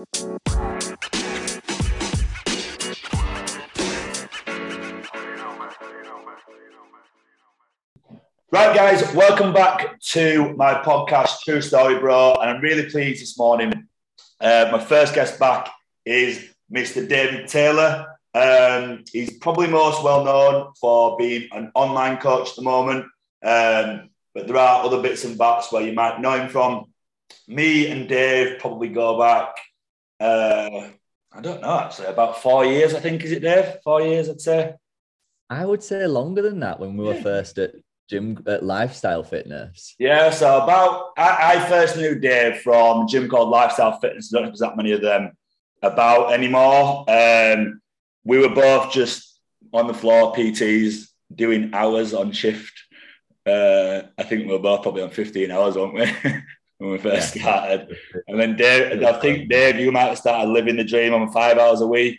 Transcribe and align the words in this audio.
Right, 0.00 0.14
guys, 8.74 9.14
welcome 9.14 9.52
back 9.52 10.00
to 10.00 10.54
my 10.56 10.72
podcast, 10.74 11.42
True 11.44 11.60
Story 11.60 11.98
Bro. 11.98 12.36
And 12.40 12.48
I'm 12.48 12.62
really 12.62 12.88
pleased 12.88 13.20
this 13.20 13.36
morning. 13.36 13.88
Uh, 14.40 14.70
my 14.72 14.82
first 14.82 15.14
guest 15.14 15.38
back 15.38 15.68
is 16.06 16.48
Mr. 16.72 17.06
David 17.06 17.46
Taylor. 17.46 18.06
Um, 18.32 19.04
he's 19.12 19.36
probably 19.36 19.66
most 19.66 20.02
well 20.02 20.24
known 20.24 20.72
for 20.80 21.18
being 21.18 21.46
an 21.52 21.72
online 21.74 22.16
coach 22.16 22.48
at 22.48 22.56
the 22.56 22.62
moment. 22.62 23.04
Um, 23.44 24.08
but 24.34 24.46
there 24.46 24.56
are 24.56 24.82
other 24.82 25.02
bits 25.02 25.26
and 25.26 25.36
bats 25.36 25.70
where 25.70 25.82
you 25.82 25.92
might 25.92 26.22
know 26.22 26.40
him 26.40 26.48
from. 26.48 26.86
Me 27.46 27.88
and 27.88 28.08
Dave 28.08 28.58
probably 28.60 28.88
go 28.88 29.18
back, 29.18 29.56
uh, 30.20 30.88
I 31.32 31.40
don't 31.40 31.62
know, 31.62 31.78
actually, 31.78 32.08
about 32.08 32.42
four 32.42 32.64
years, 32.64 32.94
I 32.94 33.00
think. 33.00 33.22
Is 33.22 33.32
it, 33.32 33.40
Dave? 33.40 33.76
Four 33.82 34.02
years, 34.02 34.28
I'd 34.28 34.40
say. 34.40 34.74
I 35.48 35.64
would 35.64 35.82
say 35.82 36.06
longer 36.06 36.42
than 36.42 36.60
that 36.60 36.78
when 36.78 36.96
we 36.96 37.04
were 37.04 37.14
first 37.14 37.58
at 37.58 37.74
gym 38.10 38.42
at 38.46 38.64
lifestyle 38.64 39.22
fitness 39.22 39.94
yeah 40.00 40.30
so 40.30 40.60
about 40.60 41.12
I, 41.16 41.54
I, 41.54 41.68
first 41.68 41.96
knew 41.96 42.18
dave 42.18 42.60
from 42.60 43.02
a 43.02 43.06
gym 43.06 43.28
called 43.28 43.50
lifestyle 43.50 44.00
fitness 44.00 44.34
i 44.34 44.38
don't 44.38 44.42
know 44.42 44.48
if 44.48 44.58
there's 44.58 44.68
that 44.68 44.76
many 44.76 44.90
of 44.90 45.00
them 45.00 45.30
about 45.80 46.32
anymore 46.32 47.04
um, 47.08 47.80
we 48.24 48.38
were 48.38 48.52
both 48.52 48.92
just 48.92 49.40
on 49.72 49.86
the 49.86 49.94
floor 49.94 50.32
pts 50.34 51.06
doing 51.32 51.70
hours 51.72 52.12
on 52.12 52.32
shift 52.32 52.72
uh, 53.46 54.02
i 54.18 54.24
think 54.24 54.46
we 54.46 54.52
were 54.52 54.58
both 54.58 54.82
probably 54.82 55.02
on 55.02 55.10
15 55.10 55.52
hours 55.52 55.76
weren't 55.76 55.94
we 55.94 56.02
when 56.80 56.90
we 56.90 56.98
first 56.98 57.36
yeah. 57.36 57.42
started 57.42 57.96
and 58.26 58.40
then 58.40 58.56
dave 58.56 59.02
i 59.02 59.12
think 59.20 59.48
dave 59.48 59.78
you 59.78 59.92
might 59.92 60.08
have 60.08 60.18
started 60.18 60.50
living 60.50 60.76
the 60.76 60.84
dream 60.84 61.14
on 61.14 61.30
five 61.30 61.58
hours 61.58 61.80
a 61.80 61.86
week 61.86 62.18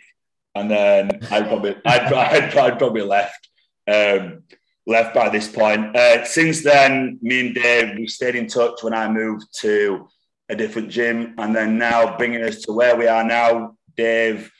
and 0.54 0.70
then 0.70 1.10
i'd 1.30 1.48
probably 1.48 1.74
i'd, 1.84 2.12
I'd, 2.12 2.56
I'd 2.56 2.78
probably 2.78 3.02
left 3.02 3.48
um, 3.92 4.42
left 4.86 5.14
by 5.14 5.28
this 5.28 5.48
point. 5.48 5.94
Uh, 5.96 6.24
since 6.24 6.62
then, 6.62 7.18
me 7.22 7.46
and 7.46 7.54
Dave, 7.54 7.96
we 7.96 8.06
stayed 8.06 8.34
in 8.34 8.46
touch 8.46 8.82
when 8.82 8.94
I 8.94 9.08
moved 9.08 9.46
to 9.60 10.08
a 10.48 10.56
different 10.56 10.90
gym, 10.90 11.34
and 11.38 11.54
then 11.54 11.78
now 11.78 12.16
bringing 12.16 12.42
us 12.42 12.62
to 12.62 12.72
where 12.72 12.96
we 12.96 13.06
are 13.06 13.24
now. 13.24 13.76
Dave, 13.96 14.50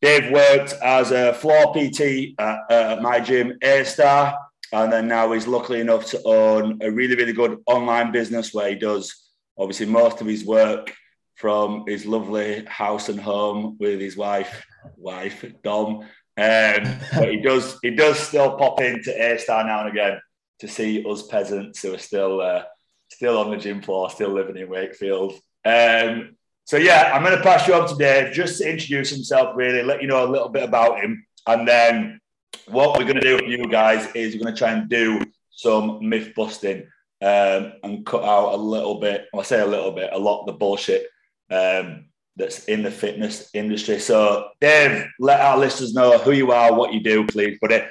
Dave 0.00 0.30
worked 0.30 0.72
as 0.82 1.10
a 1.10 1.34
floor 1.34 1.72
PT 1.74 2.34
at, 2.38 2.58
uh, 2.70 2.94
at 2.94 3.02
my 3.02 3.20
gym, 3.20 3.58
A 3.62 3.84
Star, 3.84 4.38
and 4.72 4.92
then 4.92 5.08
now 5.08 5.32
he's 5.32 5.46
lucky 5.46 5.80
enough 5.80 6.06
to 6.06 6.22
own 6.24 6.78
a 6.82 6.90
really, 6.90 7.14
really 7.14 7.32
good 7.32 7.58
online 7.66 8.12
business 8.12 8.52
where 8.52 8.68
he 8.68 8.74
does 8.74 9.30
obviously 9.58 9.86
most 9.86 10.20
of 10.20 10.26
his 10.26 10.44
work 10.44 10.92
from 11.34 11.84
his 11.86 12.06
lovely 12.06 12.64
house 12.66 13.08
and 13.08 13.20
home 13.20 13.76
with 13.78 14.00
his 14.00 14.16
wife, 14.16 14.64
wife 14.96 15.44
Dom, 15.62 16.02
um, 16.38 16.98
but 17.14 17.30
he 17.30 17.40
does 17.40 17.78
he 17.82 17.90
does 17.90 18.18
still 18.18 18.56
pop 18.56 18.80
into 18.80 19.10
A 19.10 19.38
Star 19.38 19.64
now 19.64 19.80
and 19.80 19.90
again 19.90 20.20
to 20.60 20.68
see 20.68 21.04
us 21.08 21.26
peasants 21.26 21.82
who 21.82 21.94
are 21.94 21.98
still 21.98 22.40
uh, 22.40 22.62
still 23.10 23.38
on 23.38 23.50
the 23.50 23.56
gym 23.56 23.82
floor, 23.82 24.10
still 24.10 24.30
living 24.30 24.56
in 24.56 24.68
Wakefield. 24.68 25.34
Um, 25.64 26.36
so 26.64 26.76
yeah, 26.76 27.12
I'm 27.14 27.22
going 27.22 27.36
to 27.36 27.42
pass 27.42 27.66
you 27.68 27.74
on 27.74 27.88
to 27.88 27.94
Dave 27.94 28.32
just 28.32 28.58
to 28.58 28.68
introduce 28.68 29.10
himself, 29.10 29.56
really, 29.56 29.82
let 29.82 30.02
you 30.02 30.08
know 30.08 30.26
a 30.26 30.30
little 30.30 30.48
bit 30.48 30.64
about 30.64 31.00
him, 31.00 31.24
and 31.46 31.66
then 31.66 32.20
what 32.66 32.98
we're 32.98 33.04
going 33.04 33.20
to 33.20 33.20
do 33.20 33.36
with 33.36 33.46
you 33.46 33.66
guys 33.68 34.08
is 34.14 34.34
we're 34.34 34.42
going 34.42 34.54
to 34.54 34.58
try 34.58 34.72
and 34.72 34.88
do 34.88 35.20
some 35.50 36.08
myth 36.08 36.32
busting 36.34 36.88
um, 37.22 37.72
and 37.82 38.04
cut 38.04 38.24
out 38.24 38.54
a 38.54 38.56
little 38.56 39.00
bit. 39.00 39.26
I 39.34 39.42
say 39.42 39.60
a 39.60 39.66
little 39.66 39.92
bit, 39.92 40.10
a 40.12 40.18
lot 40.18 40.40
of 40.40 40.46
the 40.46 40.52
bullshit 40.52 41.06
um, 41.50 42.06
that's 42.36 42.64
in 42.66 42.82
the 42.82 42.90
fitness 42.90 43.50
industry. 43.54 43.98
So, 43.98 44.48
Dave, 44.60 45.06
let 45.18 45.40
our 45.40 45.58
listeners 45.58 45.94
know 45.94 46.18
who 46.18 46.32
you 46.32 46.52
are, 46.52 46.74
what 46.74 46.92
you 46.92 47.00
do, 47.00 47.26
please, 47.26 47.58
buddy. 47.60 47.84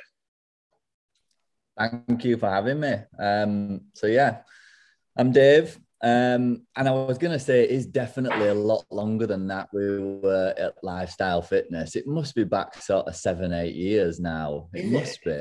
Thank 1.78 2.24
you 2.24 2.38
for 2.38 2.50
having 2.50 2.80
me. 2.80 2.96
Um, 3.18 3.82
so, 3.94 4.08
yeah, 4.08 4.40
I'm 5.18 5.32
Dave. 5.32 5.78
Um, 6.04 6.64
and 6.76 6.88
I 6.88 6.92
was 6.92 7.18
going 7.18 7.34
to 7.34 7.40
say 7.40 7.64
it 7.64 7.72
is 7.72 7.88
definitely 7.88 8.48
a 8.48 8.54
lot 8.54 8.86
longer 8.92 9.26
than 9.26 9.48
that. 9.48 9.70
We 9.74 10.00
were 10.00 10.54
at 10.58 10.76
Lifestyle 10.84 11.42
Fitness. 11.42 11.96
It 11.96 12.06
must 12.06 12.36
be 12.36 12.44
back 12.44 12.82
sort 12.82 13.08
of 13.08 13.16
seven, 13.16 13.54
eight 13.54 13.76
years 13.76 14.20
now. 14.20 14.68
It 14.74 14.86
must 14.86 15.24
be. 15.24 15.32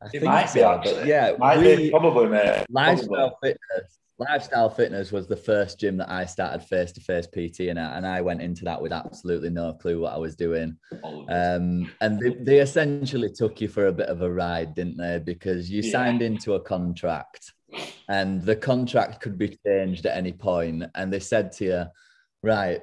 I 0.00 0.06
it 0.06 0.10
think 0.10 0.24
might 0.24 0.46
so, 0.46 0.54
be 0.54 0.62
actually. 0.62 1.08
yeah, 1.08 1.32
might 1.38 1.58
we, 1.58 1.76
be, 1.76 1.90
probably, 1.90 2.28
mate. 2.28 2.64
Lifestyle 2.70 3.30
probably. 3.30 3.50
Fitness 3.50 3.98
Lifestyle 4.18 4.68
Fitness 4.68 5.12
was 5.12 5.28
the 5.28 5.36
first 5.36 5.78
gym 5.78 5.96
that 5.98 6.10
I 6.10 6.26
started 6.26 6.64
face 6.64 6.90
to 6.92 7.00
face 7.00 7.28
PT 7.28 7.60
in 7.60 7.78
at, 7.78 7.96
and 7.96 8.04
I 8.04 8.20
went 8.20 8.42
into 8.42 8.64
that 8.64 8.82
with 8.82 8.92
absolutely 8.92 9.50
no 9.50 9.72
clue 9.74 10.00
what 10.00 10.12
I 10.12 10.18
was 10.18 10.34
doing. 10.34 10.76
Um, 11.28 11.92
and 12.00 12.18
they, 12.18 12.34
they, 12.40 12.58
essentially 12.58 13.30
took 13.30 13.60
you 13.60 13.68
for 13.68 13.86
a 13.86 13.92
bit 13.92 14.08
of 14.08 14.22
a 14.22 14.30
ride, 14.30 14.74
didn't 14.74 14.96
they? 14.96 15.20
Because 15.24 15.70
you 15.70 15.82
yeah. 15.82 15.92
signed 15.92 16.22
into 16.22 16.54
a 16.54 16.60
contract, 16.60 17.52
and 18.08 18.42
the 18.42 18.56
contract 18.56 19.20
could 19.20 19.38
be 19.38 19.58
changed 19.66 20.06
at 20.06 20.16
any 20.16 20.32
point. 20.32 20.84
And 20.94 21.12
they 21.12 21.20
said 21.20 21.52
to 21.52 21.64
you, 21.64 21.84
right, 22.42 22.80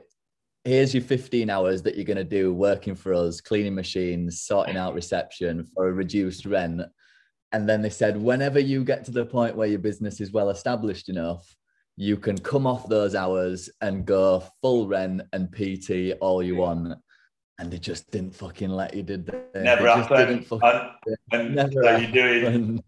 here's 0.63 0.93
your 0.93 1.03
15 1.03 1.49
hours 1.49 1.81
that 1.83 1.95
you're 1.95 2.05
going 2.05 2.17
to 2.17 2.23
do 2.23 2.53
working 2.53 2.95
for 2.95 3.13
us, 3.13 3.41
cleaning 3.41 3.75
machines, 3.75 4.41
sorting 4.41 4.77
out 4.77 4.93
reception 4.93 5.65
for 5.73 5.87
a 5.87 5.93
reduced 5.93 6.45
rent 6.45 6.81
and 7.55 7.69
then 7.69 7.81
they 7.81 7.89
said, 7.89 8.21
whenever 8.21 8.59
you 8.59 8.83
get 8.83 9.05
to 9.05 9.11
the 9.11 9.25
point 9.25 9.55
where 9.55 9.69
your 9.69 9.79
business 9.79 10.19
is 10.19 10.33
well 10.33 10.49
established 10.49 11.07
enough, 11.07 11.55
you 11.95 12.17
can 12.17 12.37
come 12.37 12.67
off 12.67 12.89
those 12.89 13.15
hours 13.15 13.69
and 13.79 14.05
go 14.05 14.43
full 14.61 14.89
rent 14.89 15.21
and 15.31 15.49
PT 15.53 16.17
all 16.19 16.43
you 16.43 16.57
want. 16.57 16.95
And 17.57 17.71
they 17.71 17.77
just 17.77 18.11
didn't 18.11 18.35
fucking 18.35 18.69
let 18.69 18.93
you, 18.93 19.03
did 19.03 19.25
they? 19.25 19.61
Never 19.61 19.83
they 19.83 19.89
happened. 19.89 20.45
And, 20.51 20.91
and 21.31 21.55
Never 21.55 21.71
so 21.71 21.95
you're 21.95 22.11
doing, 22.11 22.83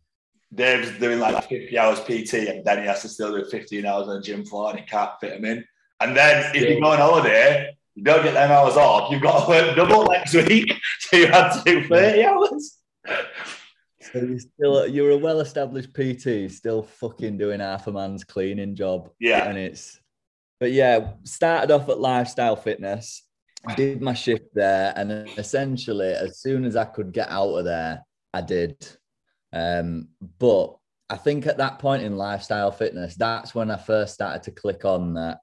Dave's 0.53 0.97
doing 0.99 1.19
like 1.19 1.47
50 1.47 1.77
hours 1.77 1.99
PT 2.01 2.33
and 2.33 2.65
then 2.65 2.79
he 2.79 2.87
has 2.87 3.01
to 3.01 3.09
still 3.09 3.35
do 3.35 3.45
15 3.45 3.85
hours 3.85 4.07
on 4.07 4.15
the 4.15 4.21
gym 4.21 4.45
floor 4.45 4.69
and 4.69 4.79
he 4.79 4.85
can't 4.85 5.11
fit 5.19 5.31
them 5.31 5.45
in. 5.45 5.65
And 5.99 6.15
then 6.15 6.55
if 6.55 6.61
you 6.69 6.79
go 6.79 6.91
on 6.91 6.99
holiday, 6.99 7.75
you 7.95 8.03
don't 8.03 8.23
get 8.23 8.33
them 8.33 8.51
hours 8.51 8.77
off, 8.77 9.11
you've 9.11 9.21
got 9.21 9.43
to 9.43 9.49
work 9.49 9.75
double 9.75 10.05
next 10.05 10.33
week. 10.33 10.73
So 10.99 11.15
you 11.15 11.27
have 11.27 11.63
to 11.63 11.81
do 11.81 11.87
30 11.87 12.23
hours. 12.25 12.77
So 14.01 14.19
you're 14.19 14.39
still 14.39 14.87
you're 14.87 15.11
a 15.11 15.17
well-established 15.17 15.93
PT, 15.93 16.51
still 16.51 16.83
fucking 16.83 17.37
doing 17.37 17.61
half 17.61 17.87
a 17.87 17.91
man's 17.91 18.23
cleaning 18.23 18.75
job. 18.75 19.09
Yeah. 19.19 19.47
And 19.47 19.57
it's 19.57 19.99
but 20.59 20.71
yeah, 20.71 21.13
started 21.23 21.71
off 21.71 21.87
at 21.89 21.99
lifestyle 21.99 22.55
fitness, 22.55 23.23
did 23.75 24.01
my 24.01 24.13
shift 24.13 24.53
there, 24.53 24.93
and 24.95 25.29
essentially 25.37 26.11
as 26.11 26.39
soon 26.39 26.65
as 26.65 26.75
I 26.75 26.85
could 26.85 27.11
get 27.11 27.29
out 27.29 27.53
of 27.53 27.65
there, 27.65 28.03
I 28.33 28.41
did. 28.41 28.75
Um, 29.53 30.09
but 30.39 30.77
I 31.09 31.15
think 31.15 31.47
at 31.47 31.57
that 31.57 31.79
point 31.79 32.03
in 32.03 32.17
lifestyle 32.17 32.71
fitness, 32.71 33.15
that's 33.15 33.55
when 33.55 33.71
I 33.71 33.77
first 33.77 34.13
started 34.13 34.43
to 34.43 34.51
click 34.51 34.85
on 34.85 35.13
that 35.13 35.39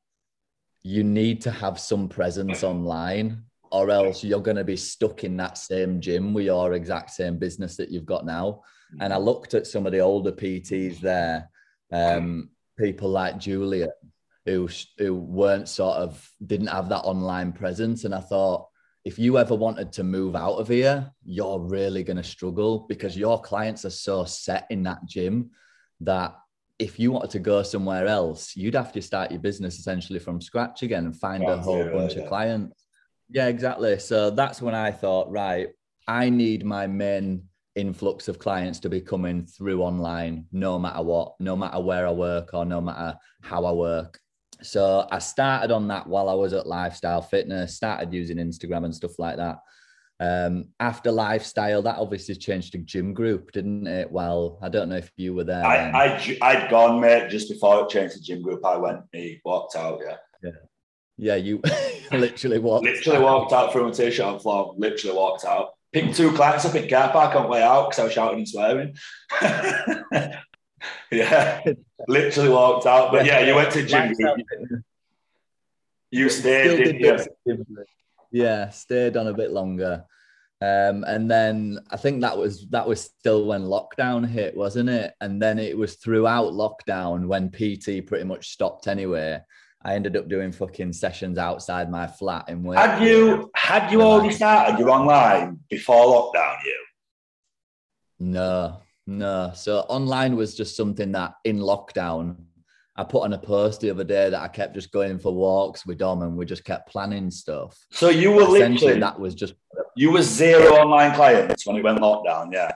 you 0.83 1.03
need 1.03 1.41
to 1.43 1.51
have 1.51 1.81
some 1.81 2.09
presence 2.09 2.63
online 2.63 3.43
or 3.73 3.91
else 3.91 4.23
you're 4.23 4.41
going 4.41 4.57
to 4.57 4.65
be 4.65 4.77
stuck 4.77 5.25
in 5.25 5.37
that 5.39 5.59
same 5.59 6.01
gym 6.01 6.33
with 6.35 6.45
your 6.45 6.75
exact 6.75 7.11
same 7.11 7.39
business 7.39 7.77
that 7.77 7.91
you've 7.91 8.07
got 8.07 8.25
now. 8.25 8.63
And 9.01 9.13
I 9.13 9.17
looked 9.17 9.55
at 9.55 9.67
some 9.67 9.87
of 9.87 9.93
the 9.93 9.99
older 9.99 10.31
PTs 10.31 11.01
there, 11.01 11.51
um, 11.91 12.51
people 12.79 13.09
like 13.09 13.39
Julia, 13.39 13.89
who 14.47 14.69
who 14.99 15.15
weren't 15.15 15.69
sort 15.69 15.97
of 15.97 16.31
didn't 16.47 16.69
have 16.69 16.91
that 16.91 17.01
online 17.01 17.53
presence, 17.53 18.05
and 18.05 18.15
I 18.15 18.21
thought 18.21 18.69
if 19.05 19.19
you 19.19 19.39
ever 19.39 19.55
wanted 19.55 19.93
to 19.93 20.03
move 20.05 20.35
out 20.35 20.55
of 20.55 20.69
here, 20.69 21.11
you're 21.25 21.61
really 21.61 22.03
going 22.03 22.17
to 22.17 22.25
struggle 22.25 22.87
because 22.89 23.17
your 23.17 23.41
clients 23.41 23.85
are 23.85 23.91
so 23.91 24.25
set 24.25 24.67
in 24.71 24.83
that 24.85 25.05
gym 25.07 25.51
that 26.01 26.35
if 26.79 26.99
you 26.99 27.13
wanted 27.13 27.31
to 27.31 27.39
go 27.39 27.63
somewhere 27.63 28.07
else, 28.07 28.57
you'd 28.57 28.75
have 28.75 28.93
to 28.93 29.03
start 29.03 29.31
your 29.31 29.41
business 29.41 29.79
essentially 29.79 30.19
from 30.19 30.41
scratch 30.41 30.83
again 30.83 31.05
and 31.05 31.17
find 31.17 31.45
a 31.45 31.59
whole 31.59 31.85
bunch 31.91 32.15
yeah. 32.15 32.23
of 32.23 32.29
clients. 32.29 32.85
Yeah, 33.29 33.47
exactly. 33.47 33.99
So 33.99 34.31
that's 34.31 34.63
when 34.63 34.75
I 34.75 34.91
thought, 34.91 35.31
right, 35.31 35.69
I 36.09 36.31
need 36.31 36.65
my 36.65 36.87
main 36.87 37.45
influx 37.75 38.29
of 38.29 38.39
clients 38.39 38.79
to 38.81 38.89
be 38.89 39.01
coming 39.01 39.47
through 39.47 39.83
online, 39.83 40.47
no 40.51 40.79
matter 40.79 41.03
what, 41.03 41.35
no 41.41 41.57
matter 41.57 41.81
where 41.81 42.07
I 42.07 42.11
work 42.11 42.55
or 42.55 42.65
no 42.65 42.81
matter 42.81 43.17
how 43.43 43.65
I 43.67 43.73
work. 43.73 44.19
So 44.63 45.07
I 45.11 45.19
started 45.19 45.71
on 45.71 45.89
that 45.89 46.07
while 46.07 46.29
I 46.29 46.35
was 46.35 46.53
at 46.53 46.67
Lifestyle 46.67 47.23
Fitness, 47.23 47.77
started 47.77 48.13
using 48.13 48.39
Instagram 48.39 48.85
and 48.85 48.95
stuff 48.95 49.19
like 49.19 49.37
that. 49.37 49.59
Um, 50.21 50.69
after 50.79 51.11
Lifestyle, 51.11 51.83
that 51.83 51.99
obviously 51.99 52.37
changed 52.37 52.73
to 52.73 52.79
Gym 52.79 53.13
Group, 53.13 53.53
didn't 53.53 53.87
it? 53.87 54.11
Well, 54.11 54.59
I 54.63 54.69
don't 54.69 54.89
know 54.89 54.97
if 54.97 55.11
you 55.17 55.35
were 55.35 55.45
there. 55.45 55.65
I, 55.65 55.91
I, 55.91 56.39
I'd 56.41 56.71
gone, 56.71 57.01
mate, 57.01 57.31
just 57.31 57.49
before 57.49 57.83
it 57.83 57.91
changed 57.91 58.15
to 58.15 58.23
Gym 58.23 58.43
Group. 58.43 58.65
I 58.65 58.77
went, 58.77 59.01
he 59.13 59.41
walked 59.45 59.77
out, 59.77 60.01
yeah. 60.05 60.17
Yeah. 60.43 60.51
Yeah, 61.17 61.37
you 61.37 61.63
literally 62.13 62.59
walked. 62.59 62.85
Literally 62.85 63.21
walked 63.21 63.53
out 63.53 63.73
from 63.73 63.87
a 63.87 63.93
t-shirt 63.93 64.27
on 64.27 64.41
floor. 64.41 64.75
Literally 64.77 65.17
walked 65.17 65.45
out. 65.45 65.71
Picked 65.93 66.17
two 66.17 66.33
clients 66.33 66.65
up 66.65 66.75
in 66.75 66.89
car 66.89 67.13
park 67.13 67.37
on 67.37 67.49
way 67.49 67.63
out 67.63 67.89
because 67.89 68.01
I 68.01 68.05
was 68.05 68.13
shouting 68.13 68.39
and 68.39 68.49
swearing. 68.49 68.97
yeah, 71.11 71.63
literally 72.09 72.49
walked 72.49 72.87
out. 72.87 73.13
But 73.13 73.27
yeah, 73.27 73.41
you 73.41 73.55
went 73.55 73.73
to 73.73 73.85
gym. 73.85 74.15
You 76.11 76.29
stayed, 76.29 76.77
didn't 76.77 77.01
you? 77.47 77.67
Yeah, 78.31 78.71
stayed 78.71 79.17
on 79.17 79.27
a 79.29 79.35
bit 79.35 79.51
longer. 79.51 80.05
Um, 80.61 81.05
and 81.07 81.31
then 81.31 81.79
I 81.91 81.97
think 81.97 82.23
that 82.23 82.39
was 82.39 82.67
that 82.69 82.89
was 82.89 83.03
still 83.03 83.47
when 83.47 83.65
lockdown 83.65 84.27
hit, 84.27 84.57
wasn't 84.57 84.89
it? 84.89 85.15
And 85.21 85.43
then 85.43 85.59
it 85.59 85.77
was 85.77 85.97
throughout 85.97 86.53
lockdown 86.53 87.27
when 87.27 87.51
PT 87.51 88.07
pretty 88.07 88.25
much 88.25 88.51
stopped 88.51 88.87
anyway. 88.87 89.41
I 89.85 89.95
ended 89.95 90.17
up 90.17 90.29
doing 90.29 90.53
fucking 90.53 90.95
sessions 90.95 91.37
outside 91.37 91.91
my 91.91 92.07
flat 92.07 92.49
in 92.49 92.63
Wales. 92.63 92.83
Had 92.83 93.03
you 93.03 93.51
had 93.55 93.93
you 93.93 94.01
already 94.01 94.33
started 94.33 94.79
your 94.79 94.91
online 94.91 95.61
before 95.69 96.07
lockdown? 96.07 96.57
You? 96.65 96.85
No, 98.21 98.81
no. 99.07 99.53
So 99.55 99.81
online 99.81 100.37
was 100.37 100.55
just 100.55 100.77
something 100.77 101.13
that 101.13 101.35
in 101.45 101.59
lockdown 101.59 102.37
I 102.97 103.03
put 103.03 103.25
on 103.25 103.33
a 103.33 103.39
post 103.39 103.81
the 103.81 103.91
other 103.91 104.05
day 104.05 104.31
that 104.31 104.41
I 104.41 104.47
kept 104.47 104.75
just 104.75 104.93
going 104.93 105.19
for 105.19 105.35
walks 105.35 105.85
with 105.85 105.99
Dom 105.99 106.23
and 106.23 106.37
we 106.37 106.45
just 106.45 106.65
kept 106.65 106.89
planning 106.89 107.31
stuff. 107.31 107.77
So 107.91 108.09
you 108.09 108.31
were 108.31 108.45
literally 108.45 109.01
that 109.01 109.19
was 109.19 109.35
just 109.35 109.55
you 109.97 110.13
were 110.13 110.23
zero 110.23 110.75
online 110.75 111.15
clients 111.15 111.67
when 111.67 111.77
it 111.77 111.85
went 111.85 111.99
lockdown, 111.99 112.53
yeah. 112.53 112.73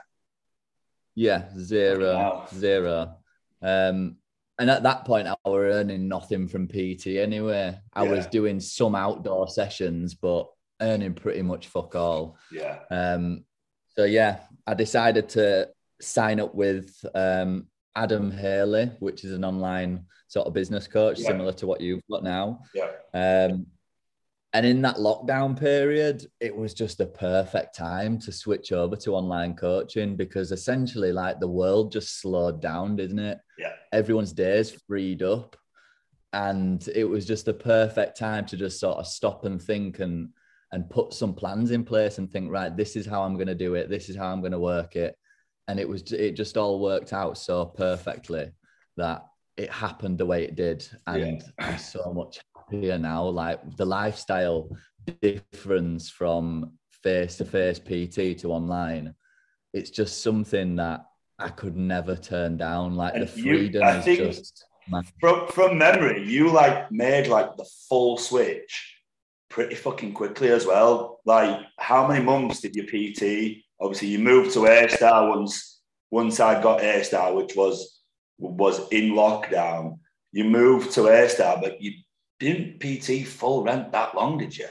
Yeah, 1.15 1.45
zero, 1.57 2.15
wow. 2.15 2.47
zero. 2.53 3.15
Um, 3.61 4.17
and 4.57 4.69
at 4.69 4.83
that 4.83 5.05
point, 5.05 5.27
I 5.27 5.35
were 5.49 5.69
earning 5.69 6.09
nothing 6.09 6.47
from 6.47 6.67
PT 6.67 7.07
anyway. 7.17 7.77
I 7.93 8.03
yeah. 8.03 8.09
was 8.09 8.27
doing 8.27 8.59
some 8.59 8.95
outdoor 8.95 9.47
sessions, 9.47 10.15
but 10.15 10.47
earning 10.81 11.13
pretty 11.13 11.41
much 11.41 11.67
fuck 11.67 11.95
all. 11.95 12.37
Yeah. 12.51 12.79
Um, 12.91 13.45
so 13.95 14.03
yeah, 14.03 14.39
I 14.67 14.73
decided 14.73 15.29
to 15.29 15.69
sign 16.01 16.39
up 16.39 16.55
with 16.55 16.93
um, 17.15 17.67
Adam 17.95 18.31
Haley, 18.31 18.91
which 18.99 19.23
is 19.23 19.33
an 19.33 19.43
online 19.43 20.05
sort 20.27 20.47
of 20.47 20.53
business 20.53 20.87
coach, 20.87 21.19
yeah. 21.19 21.27
similar 21.27 21.51
to 21.53 21.67
what 21.67 21.81
you've 21.81 22.05
got 22.09 22.23
now. 22.23 22.61
Yeah. 22.73 22.91
Um, 23.13 23.67
and 24.53 24.65
in 24.65 24.81
that 24.81 24.95
lockdown 24.95 25.59
period, 25.59 26.25
it 26.39 26.55
was 26.55 26.73
just 26.73 26.99
a 27.01 27.05
perfect 27.05 27.75
time 27.75 28.17
to 28.19 28.31
switch 28.31 28.71
over 28.71 28.95
to 28.95 29.13
online 29.13 29.55
coaching 29.55 30.15
because 30.15 30.51
essentially, 30.51 31.11
like 31.11 31.39
the 31.39 31.47
world 31.47 31.91
just 31.91 32.19
slowed 32.19 32.59
down, 32.59 32.95
didn't 32.95 33.19
it? 33.19 33.39
Yeah. 33.59 33.73
Everyone's 33.91 34.33
days 34.33 34.71
freed 34.87 35.21
up. 35.21 35.55
And 36.31 36.87
it 36.93 37.05
was 37.05 37.25
just 37.25 37.47
a 37.47 37.53
perfect 37.53 38.17
time 38.17 38.45
to 38.47 38.57
just 38.57 38.79
sort 38.79 38.97
of 38.97 39.07
stop 39.07 39.45
and 39.45 39.61
think 39.61 39.99
and 39.99 40.29
and 40.71 40.89
put 40.89 41.13
some 41.13 41.33
plans 41.33 41.71
in 41.71 41.83
place 41.83 42.19
and 42.19 42.31
think, 42.31 42.51
right, 42.51 42.75
this 42.77 42.95
is 42.95 43.07
how 43.07 43.23
I'm 43.23 43.33
going 43.33 43.47
to 43.47 43.55
do 43.55 43.73
it. 43.73 43.89
This 43.89 44.07
is 44.07 44.15
how 44.15 44.27
I'm 44.27 44.39
going 44.39 44.51
to 44.51 44.59
work 44.59 44.95
it 44.95 45.15
and 45.69 45.79
it 45.79 45.87
was 45.87 46.11
it 46.11 46.31
just 46.31 46.57
all 46.57 46.79
worked 46.79 47.13
out 47.13 47.37
so 47.37 47.63
perfectly 47.63 48.49
that 48.97 49.27
it 49.55 49.69
happened 49.69 50.17
the 50.17 50.25
way 50.25 50.43
it 50.43 50.55
did. 50.55 50.85
And 51.05 51.43
yeah. 51.59 51.67
i'm 51.67 51.77
so 51.77 52.11
much 52.11 52.39
happier 52.55 52.97
now. 52.97 53.25
Like 53.25 53.77
the 53.77 53.85
lifestyle 53.85 54.67
difference 55.21 56.09
from 56.09 56.73
face 57.03 57.37
to 57.37 57.45
face 57.45 57.79
pt 57.79 58.37
to 58.37 58.51
online 58.51 59.15
it's 59.73 59.89
just 59.89 60.21
something 60.21 60.75
that 60.75 61.05
i 61.39 61.47
could 61.47 61.77
never 61.77 62.15
turn 62.15 62.57
down. 62.57 62.95
Like 62.95 63.13
and 63.13 63.23
the 63.23 63.27
freedom 63.27 63.83
you, 64.05 64.11
is 64.11 64.17
just 64.17 64.65
from 65.19 65.47
from 65.49 65.77
memory 65.77 66.23
you 66.23 66.49
like 66.51 66.91
made 66.91 67.27
like 67.27 67.55
the 67.57 67.69
full 67.87 68.17
switch 68.17 68.95
pretty 69.49 69.75
fucking 69.75 70.13
quickly 70.13 70.49
as 70.49 70.65
well. 70.65 71.19
Like 71.25 71.59
how 71.77 72.07
many 72.07 72.23
months 72.23 72.61
did 72.61 72.75
your 72.75 72.85
pt 72.85 73.63
obviously 73.79 74.09
you 74.09 74.19
moved 74.19 74.53
to 74.53 74.65
A 74.65 74.89
Star 74.89 75.29
once 75.29 75.81
once 76.11 76.39
I 76.39 76.61
got 76.61 76.83
A 76.83 77.03
Star, 77.03 77.33
which 77.33 77.55
was 77.55 78.01
was 78.37 78.87
in 78.89 79.11
lockdown. 79.11 79.99
You 80.31 80.45
moved 80.45 80.91
to 80.93 81.07
A 81.07 81.27
Star, 81.29 81.59
but 81.61 81.81
you 81.81 81.93
didn't 82.39 82.79
PT 82.79 83.27
full 83.27 83.63
rent 83.63 83.91
that 83.91 84.15
long, 84.15 84.37
did 84.37 84.57
you? 84.57 84.67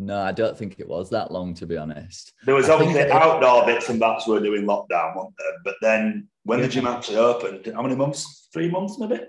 No, 0.00 0.20
I 0.20 0.32
don't 0.32 0.56
think 0.56 0.78
it 0.78 0.88
was 0.88 1.10
that 1.10 1.32
long, 1.32 1.54
to 1.54 1.66
be 1.66 1.76
honest. 1.76 2.32
There 2.46 2.54
was 2.54 2.68
obviously 2.68 3.10
outdoor 3.10 3.66
bits 3.66 3.88
and 3.88 3.98
bats 3.98 4.28
were 4.28 4.38
doing 4.38 4.64
lockdown, 4.64 5.16
weren't 5.16 5.34
there? 5.38 5.58
But 5.64 5.74
then 5.82 6.28
when 6.44 6.60
yeah. 6.60 6.66
the 6.66 6.72
gym 6.72 6.86
actually 6.86 7.16
opened, 7.16 7.66
how 7.74 7.82
many 7.82 7.96
months? 7.96 8.48
Three 8.52 8.70
months, 8.70 8.98
maybe? 8.98 9.20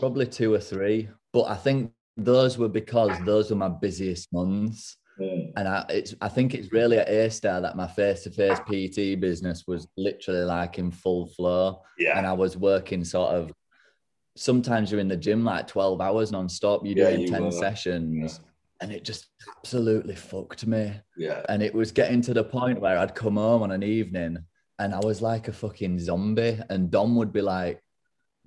Probably 0.00 0.26
two 0.26 0.52
or 0.52 0.58
three. 0.58 1.08
But 1.32 1.44
I 1.44 1.54
think 1.54 1.92
those 2.16 2.58
were 2.58 2.68
because 2.68 3.12
those 3.24 3.50
were 3.50 3.56
my 3.56 3.68
busiest 3.68 4.32
months. 4.32 4.96
Mm. 5.20 5.52
And 5.56 5.68
I, 5.68 5.84
it's, 5.88 6.14
I 6.20 6.28
think 6.28 6.54
it's 6.54 6.72
really 6.72 6.98
at 6.98 7.08
A 7.08 7.30
Star 7.30 7.60
that 7.60 7.76
my 7.76 7.86
face 7.86 8.22
to 8.24 8.30
face 8.30 8.58
PT 8.60 9.20
business 9.20 9.64
was 9.66 9.88
literally 9.96 10.44
like 10.44 10.78
in 10.78 10.90
full 10.90 11.26
flow. 11.26 11.82
Yeah. 11.98 12.16
And 12.16 12.26
I 12.26 12.32
was 12.32 12.56
working 12.56 13.04
sort 13.04 13.30
of, 13.30 13.52
sometimes 14.36 14.90
you're 14.90 15.00
in 15.00 15.08
the 15.08 15.16
gym 15.16 15.44
like 15.44 15.66
12 15.66 16.00
hours 16.00 16.30
non-stop, 16.30 16.84
you're 16.84 16.96
yeah, 16.96 17.10
doing 17.10 17.22
you 17.22 17.28
10 17.28 17.44
were. 17.44 17.50
sessions. 17.50 18.40
Yeah. 18.40 18.44
And 18.80 18.92
it 18.92 19.04
just 19.04 19.26
absolutely 19.56 20.14
fucked 20.14 20.66
me. 20.66 20.94
Yeah. 21.16 21.42
And 21.48 21.62
it 21.62 21.74
was 21.74 21.90
getting 21.90 22.20
to 22.22 22.34
the 22.34 22.44
point 22.44 22.80
where 22.80 22.96
I'd 22.96 23.14
come 23.14 23.36
home 23.36 23.62
on 23.62 23.72
an 23.72 23.82
evening 23.82 24.38
and 24.78 24.94
I 24.94 25.00
was 25.00 25.20
like 25.20 25.48
a 25.48 25.52
fucking 25.52 25.98
zombie. 25.98 26.60
And 26.70 26.90
Dom 26.90 27.16
would 27.16 27.32
be 27.32 27.42
like, 27.42 27.82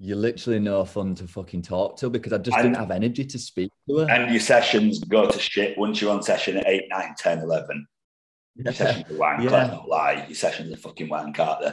you're 0.04 0.18
literally 0.18 0.60
no 0.60 0.84
fun 0.84 1.14
to 1.14 1.28
fucking 1.28 1.62
talk 1.62 1.96
to 1.98 2.10
because 2.10 2.34
I 2.34 2.40
just 2.40 2.58
and, 2.58 2.64
didn't 2.64 2.78
have 2.78 2.90
energy 2.90 3.24
to 3.24 3.38
speak 3.38 3.72
to 3.88 4.00
her. 4.00 4.10
And 4.10 4.32
your 4.32 4.40
sessions 4.40 5.00
go 5.00 5.30
to 5.30 5.40
shit 5.40 5.78
once 5.78 6.02
you're 6.02 6.12
on 6.12 6.24
session 6.24 6.58
at 6.58 6.68
8, 6.68 6.86
9, 6.90 7.16
10, 7.20 7.40
11. 7.40 7.88
Yeah. 8.56 8.64
Your 8.64 8.74
sessions 8.74 9.12
are 9.12 9.16
wank, 9.16 9.44
yeah. 9.44 9.50
not 9.68 9.88
lie. 9.88 10.26
Your 10.28 10.36
sessions 10.36 10.74
are 10.74 10.78
fucking 10.78 11.08
wank, 11.08 11.40
aren't 11.40 11.62
they? 11.62 11.68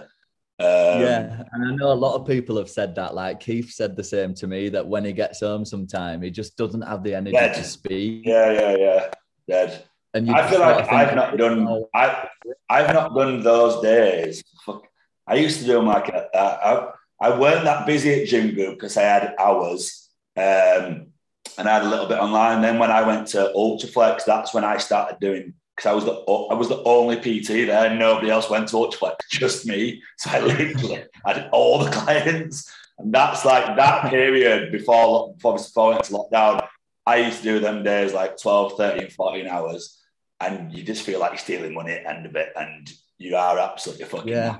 Um, 0.60 1.00
yeah, 1.00 1.44
and 1.52 1.64
I 1.64 1.74
know 1.76 1.92
a 1.92 1.94
lot 1.94 2.16
of 2.16 2.26
people 2.26 2.56
have 2.58 2.68
said 2.68 2.96
that. 2.96 3.14
Like 3.14 3.40
Keith 3.40 3.70
said 3.70 3.96
the 3.96 4.04
same 4.04 4.34
to 4.34 4.46
me 4.46 4.68
that 4.70 4.86
when 4.86 5.04
he 5.04 5.12
gets 5.12 5.40
home, 5.40 5.64
sometime 5.64 6.20
he 6.20 6.30
just 6.30 6.56
doesn't 6.56 6.82
have 6.82 7.04
the 7.04 7.14
energy 7.14 7.36
dead. 7.36 7.54
to 7.54 7.64
speak. 7.64 8.22
Yeah, 8.26 8.50
yeah, 8.52 8.76
yeah, 8.76 9.10
dead. 9.46 9.84
And 10.14 10.26
you 10.26 10.34
I 10.34 10.50
feel 10.50 10.58
like 10.58 10.92
I've 10.92 11.14
not 11.14 11.36
done. 11.36 11.84
I 11.94 12.28
I've 12.68 12.92
not 12.92 13.14
done 13.14 13.40
those 13.40 13.80
days. 13.82 14.42
Fuck, 14.66 14.82
I 15.28 15.36
used 15.36 15.60
to 15.60 15.64
do 15.64 15.74
them 15.74 15.86
like 15.86 16.08
a, 16.08 16.26
a, 16.34 16.92
I 17.20 17.38
weren't 17.38 17.64
that 17.64 17.86
busy 17.86 18.22
at 18.22 18.28
gym 18.28 18.54
group 18.54 18.76
because 18.76 18.96
I 18.96 19.02
had 19.02 19.34
hours 19.38 20.08
um, 20.36 21.08
and 21.56 21.68
I 21.68 21.74
had 21.74 21.82
a 21.82 21.88
little 21.88 22.06
bit 22.06 22.18
online. 22.18 22.62
then 22.62 22.78
when 22.78 22.90
I 22.90 23.06
went 23.06 23.26
to 23.28 23.52
Ultraflex, 23.56 24.24
that's 24.24 24.54
when 24.54 24.64
I 24.64 24.76
started 24.76 25.18
doing 25.20 25.54
because 25.74 25.90
I 25.90 25.94
was 25.94 26.04
the 26.04 26.12
I 26.12 26.54
was 26.54 26.68
the 26.68 26.82
only 26.84 27.16
PT 27.16 27.66
there. 27.66 27.94
Nobody 27.94 28.30
else 28.30 28.50
went 28.50 28.68
to 28.68 28.76
Ultraflex, 28.76 29.16
just 29.30 29.66
me. 29.66 30.02
So 30.18 30.30
I 30.30 30.40
literally 30.40 31.04
had 31.24 31.48
all 31.52 31.84
the 31.84 31.90
clients, 31.98 32.72
and 32.98 33.12
that's 33.12 33.44
like 33.44 33.76
that 33.76 34.10
period 34.10 34.72
before 34.72 35.34
before, 35.34 35.54
before 35.54 35.90
went 35.90 36.04
to 36.04 36.12
lockdown. 36.12 36.66
I 37.06 37.18
used 37.18 37.38
to 37.38 37.44
do 37.44 37.58
them 37.58 37.82
days 37.82 38.12
like 38.12 38.36
12, 38.36 38.76
13, 38.76 39.10
14 39.10 39.46
hours, 39.46 39.98
and 40.40 40.72
you 40.72 40.82
just 40.82 41.02
feel 41.02 41.20
like 41.20 41.30
you're 41.30 41.38
stealing 41.38 41.74
money 41.74 41.92
at 41.92 42.02
the 42.04 42.10
end 42.10 42.26
of 42.26 42.36
it, 42.36 42.50
and 42.54 42.90
you 43.16 43.36
are 43.36 43.58
absolutely 43.58 44.04
fucking 44.04 44.28
yeah. 44.28 44.58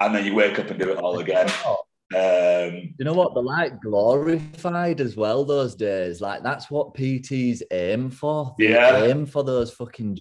And 0.00 0.14
then 0.14 0.24
you 0.24 0.34
wake 0.34 0.58
up 0.58 0.70
and 0.70 0.78
do 0.78 0.92
it 0.92 0.98
all 0.98 1.18
again. 1.18 1.50
Um, 2.14 2.94
you 2.98 3.04
know 3.04 3.12
what? 3.12 3.34
They're 3.34 3.42
like 3.42 3.80
glorified 3.82 5.00
as 5.00 5.16
well 5.16 5.44
those 5.44 5.74
days. 5.74 6.20
Like 6.20 6.42
that's 6.42 6.70
what 6.70 6.94
PTs 6.94 7.62
aim 7.70 8.10
for. 8.10 8.54
They 8.58 8.70
yeah. 8.70 9.04
aim 9.04 9.26
for 9.26 9.44
those 9.44 9.72
fucking 9.72 10.18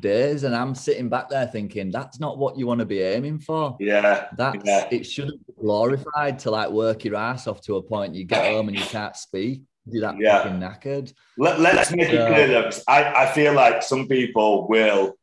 days. 0.00 0.44
And 0.44 0.54
I'm 0.54 0.74
sitting 0.74 1.08
back 1.08 1.30
there 1.30 1.46
thinking, 1.46 1.90
that's 1.90 2.20
not 2.20 2.36
what 2.38 2.58
you 2.58 2.66
want 2.66 2.80
to 2.80 2.86
be 2.86 3.00
aiming 3.00 3.38
for. 3.38 3.76
Yeah. 3.80 4.26
That's 4.36 4.64
yeah. 4.64 4.86
it 4.90 5.04
shouldn't 5.04 5.46
be 5.46 5.54
glorified 5.58 6.38
to 6.40 6.50
like 6.50 6.70
work 6.70 7.04
your 7.04 7.16
ass 7.16 7.46
off 7.46 7.62
to 7.62 7.76
a 7.76 7.82
point 7.82 8.14
you 8.14 8.24
get 8.24 8.52
home 8.52 8.68
and 8.68 8.78
you 8.78 8.84
can't 8.84 9.16
speak. 9.16 9.62
Do 9.90 10.00
that 10.00 10.16
yeah. 10.18 10.42
fucking 10.42 10.60
knackered. 10.60 11.12
Let, 11.38 11.60
us 11.60 11.90
make 11.90 12.08
so, 12.08 12.14
it 12.14 12.28
clear 12.28 12.48
though, 12.48 12.70
I, 12.88 13.24
I 13.24 13.32
feel 13.32 13.52
like 13.54 13.82
some 13.82 14.08
people 14.08 14.66
will 14.68 15.14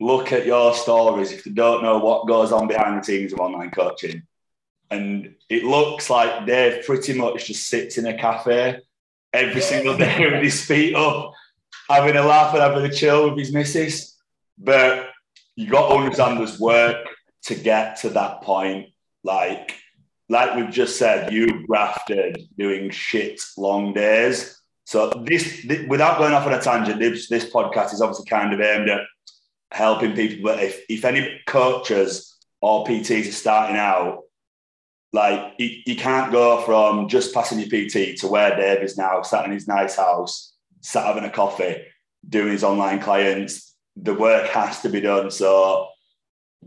look 0.00 0.32
at 0.32 0.46
your 0.46 0.74
stories 0.74 1.30
if 1.32 1.44
they 1.44 1.50
don't 1.50 1.82
know 1.82 1.98
what 1.98 2.26
goes 2.26 2.52
on 2.52 2.66
behind 2.66 2.98
the 2.98 3.04
scenes 3.04 3.32
of 3.32 3.40
online 3.40 3.70
coaching 3.70 4.22
and 4.90 5.34
it 5.48 5.64
looks 5.64 6.10
like 6.10 6.46
Dave 6.46 6.84
pretty 6.84 7.12
much 7.12 7.46
just 7.46 7.68
sits 7.68 7.96
in 7.96 8.06
a 8.06 8.18
cafe 8.18 8.80
every 9.32 9.60
single 9.60 9.96
day 9.96 10.18
with 10.30 10.42
his 10.42 10.64
feet 10.64 10.94
up, 10.94 11.32
having 11.88 12.16
a 12.16 12.22
laugh 12.22 12.52
and 12.54 12.62
having 12.62 12.84
a 12.84 12.92
chill 12.92 13.30
with 13.30 13.38
his 13.38 13.52
missus. 13.52 14.16
But 14.58 15.10
you 15.54 15.68
got 15.68 15.88
to 15.88 15.94
understand 15.94 16.38
there's 16.38 16.58
work 16.58 17.06
to 17.44 17.54
get 17.54 18.00
to 18.00 18.10
that 18.10 18.42
point. 18.42 18.88
Like, 19.22 19.76
like 20.28 20.56
we've 20.56 20.70
just 20.70 20.96
said, 20.98 21.32
you 21.32 21.66
grafted 21.66 22.48
doing 22.58 22.90
shit 22.90 23.40
long 23.56 23.92
days. 23.92 24.60
So 24.84 25.10
this, 25.24 25.64
this, 25.64 25.86
without 25.88 26.18
going 26.18 26.34
off 26.34 26.46
on 26.46 26.54
a 26.54 26.60
tangent, 26.60 26.98
this, 26.98 27.28
this 27.28 27.48
podcast 27.48 27.94
is 27.94 28.00
obviously 28.00 28.26
kind 28.26 28.52
of 28.52 28.60
aimed 28.60 28.88
at 28.88 29.02
helping 29.70 30.14
people. 30.14 30.50
But 30.50 30.62
if, 30.64 30.82
if 30.88 31.04
any 31.04 31.40
coaches 31.46 32.36
or 32.60 32.84
PTs 32.84 33.28
are 33.28 33.32
starting 33.32 33.76
out, 33.76 34.24
like 35.12 35.54
you, 35.58 35.70
you 35.86 35.96
can't 35.96 36.30
go 36.30 36.60
from 36.62 37.08
just 37.08 37.34
passing 37.34 37.58
your 37.58 37.68
PT 37.68 38.18
to 38.20 38.28
where 38.28 38.56
Dave 38.56 38.82
is 38.82 38.96
now, 38.96 39.22
sat 39.22 39.44
in 39.44 39.52
his 39.52 39.66
nice 39.66 39.96
house, 39.96 40.54
sat 40.80 41.06
having 41.06 41.24
a 41.24 41.30
coffee, 41.30 41.82
doing 42.28 42.52
his 42.52 42.64
online 42.64 43.00
clients. 43.00 43.74
The 43.96 44.14
work 44.14 44.48
has 44.50 44.80
to 44.82 44.88
be 44.88 45.00
done. 45.00 45.30
So 45.30 45.88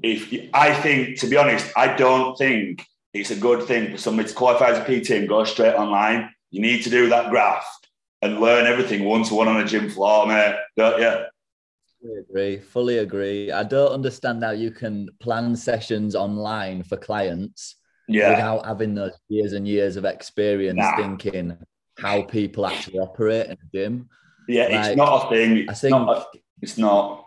if 0.01 0.33
I 0.53 0.73
think, 0.73 1.19
to 1.19 1.27
be 1.27 1.37
honest, 1.37 1.71
I 1.77 1.95
don't 1.95 2.37
think 2.37 2.85
it's 3.13 3.31
a 3.31 3.35
good 3.35 3.63
thing 3.63 3.91
for 3.91 3.97
somebody 3.97 4.29
to 4.29 4.35
qualify 4.35 4.69
as 4.69 4.79
a 4.79 4.83
PT 4.83 5.11
and 5.11 5.29
go 5.29 5.43
straight 5.45 5.75
online. 5.75 6.29
You 6.51 6.61
need 6.61 6.83
to 6.83 6.89
do 6.89 7.09
that 7.09 7.29
graft 7.29 7.87
and 8.21 8.39
learn 8.39 8.65
everything 8.65 9.05
one 9.05 9.23
to 9.23 9.35
one 9.35 9.47
on 9.47 9.61
a 9.61 9.65
gym 9.65 9.89
floor, 9.89 10.27
mate. 10.27 10.55
Don't 10.75 10.99
you? 10.99 12.19
Agree. 12.19 12.57
Fully 12.57 12.97
agree. 12.97 13.51
I 13.51 13.63
don't 13.63 13.93
understand 13.93 14.43
how 14.43 14.51
you 14.51 14.71
can 14.71 15.09
plan 15.21 15.55
sessions 15.55 16.15
online 16.15 16.83
for 16.83 16.97
clients 16.97 17.77
Yeah. 18.07 18.31
without 18.31 18.65
having 18.65 18.95
those 18.95 19.13
years 19.29 19.53
and 19.53 19.67
years 19.67 19.95
of 19.95 20.05
experience 20.05 20.77
Nah. 20.79 20.95
thinking 20.97 21.57
how 21.97 22.23
people 22.23 22.65
actually 22.65 22.99
operate 22.99 23.47
in 23.47 23.53
a 23.53 23.57
gym. 23.73 24.09
Yeah, 24.47 24.63
Like, 24.67 24.87
it's 24.89 24.97
not 24.97 25.25
a 25.25 25.29
thing. 25.35 25.65
I 25.69 25.73
think 25.73 25.91
not. 25.91 26.27
It's 26.61 26.77
not. 26.77 27.25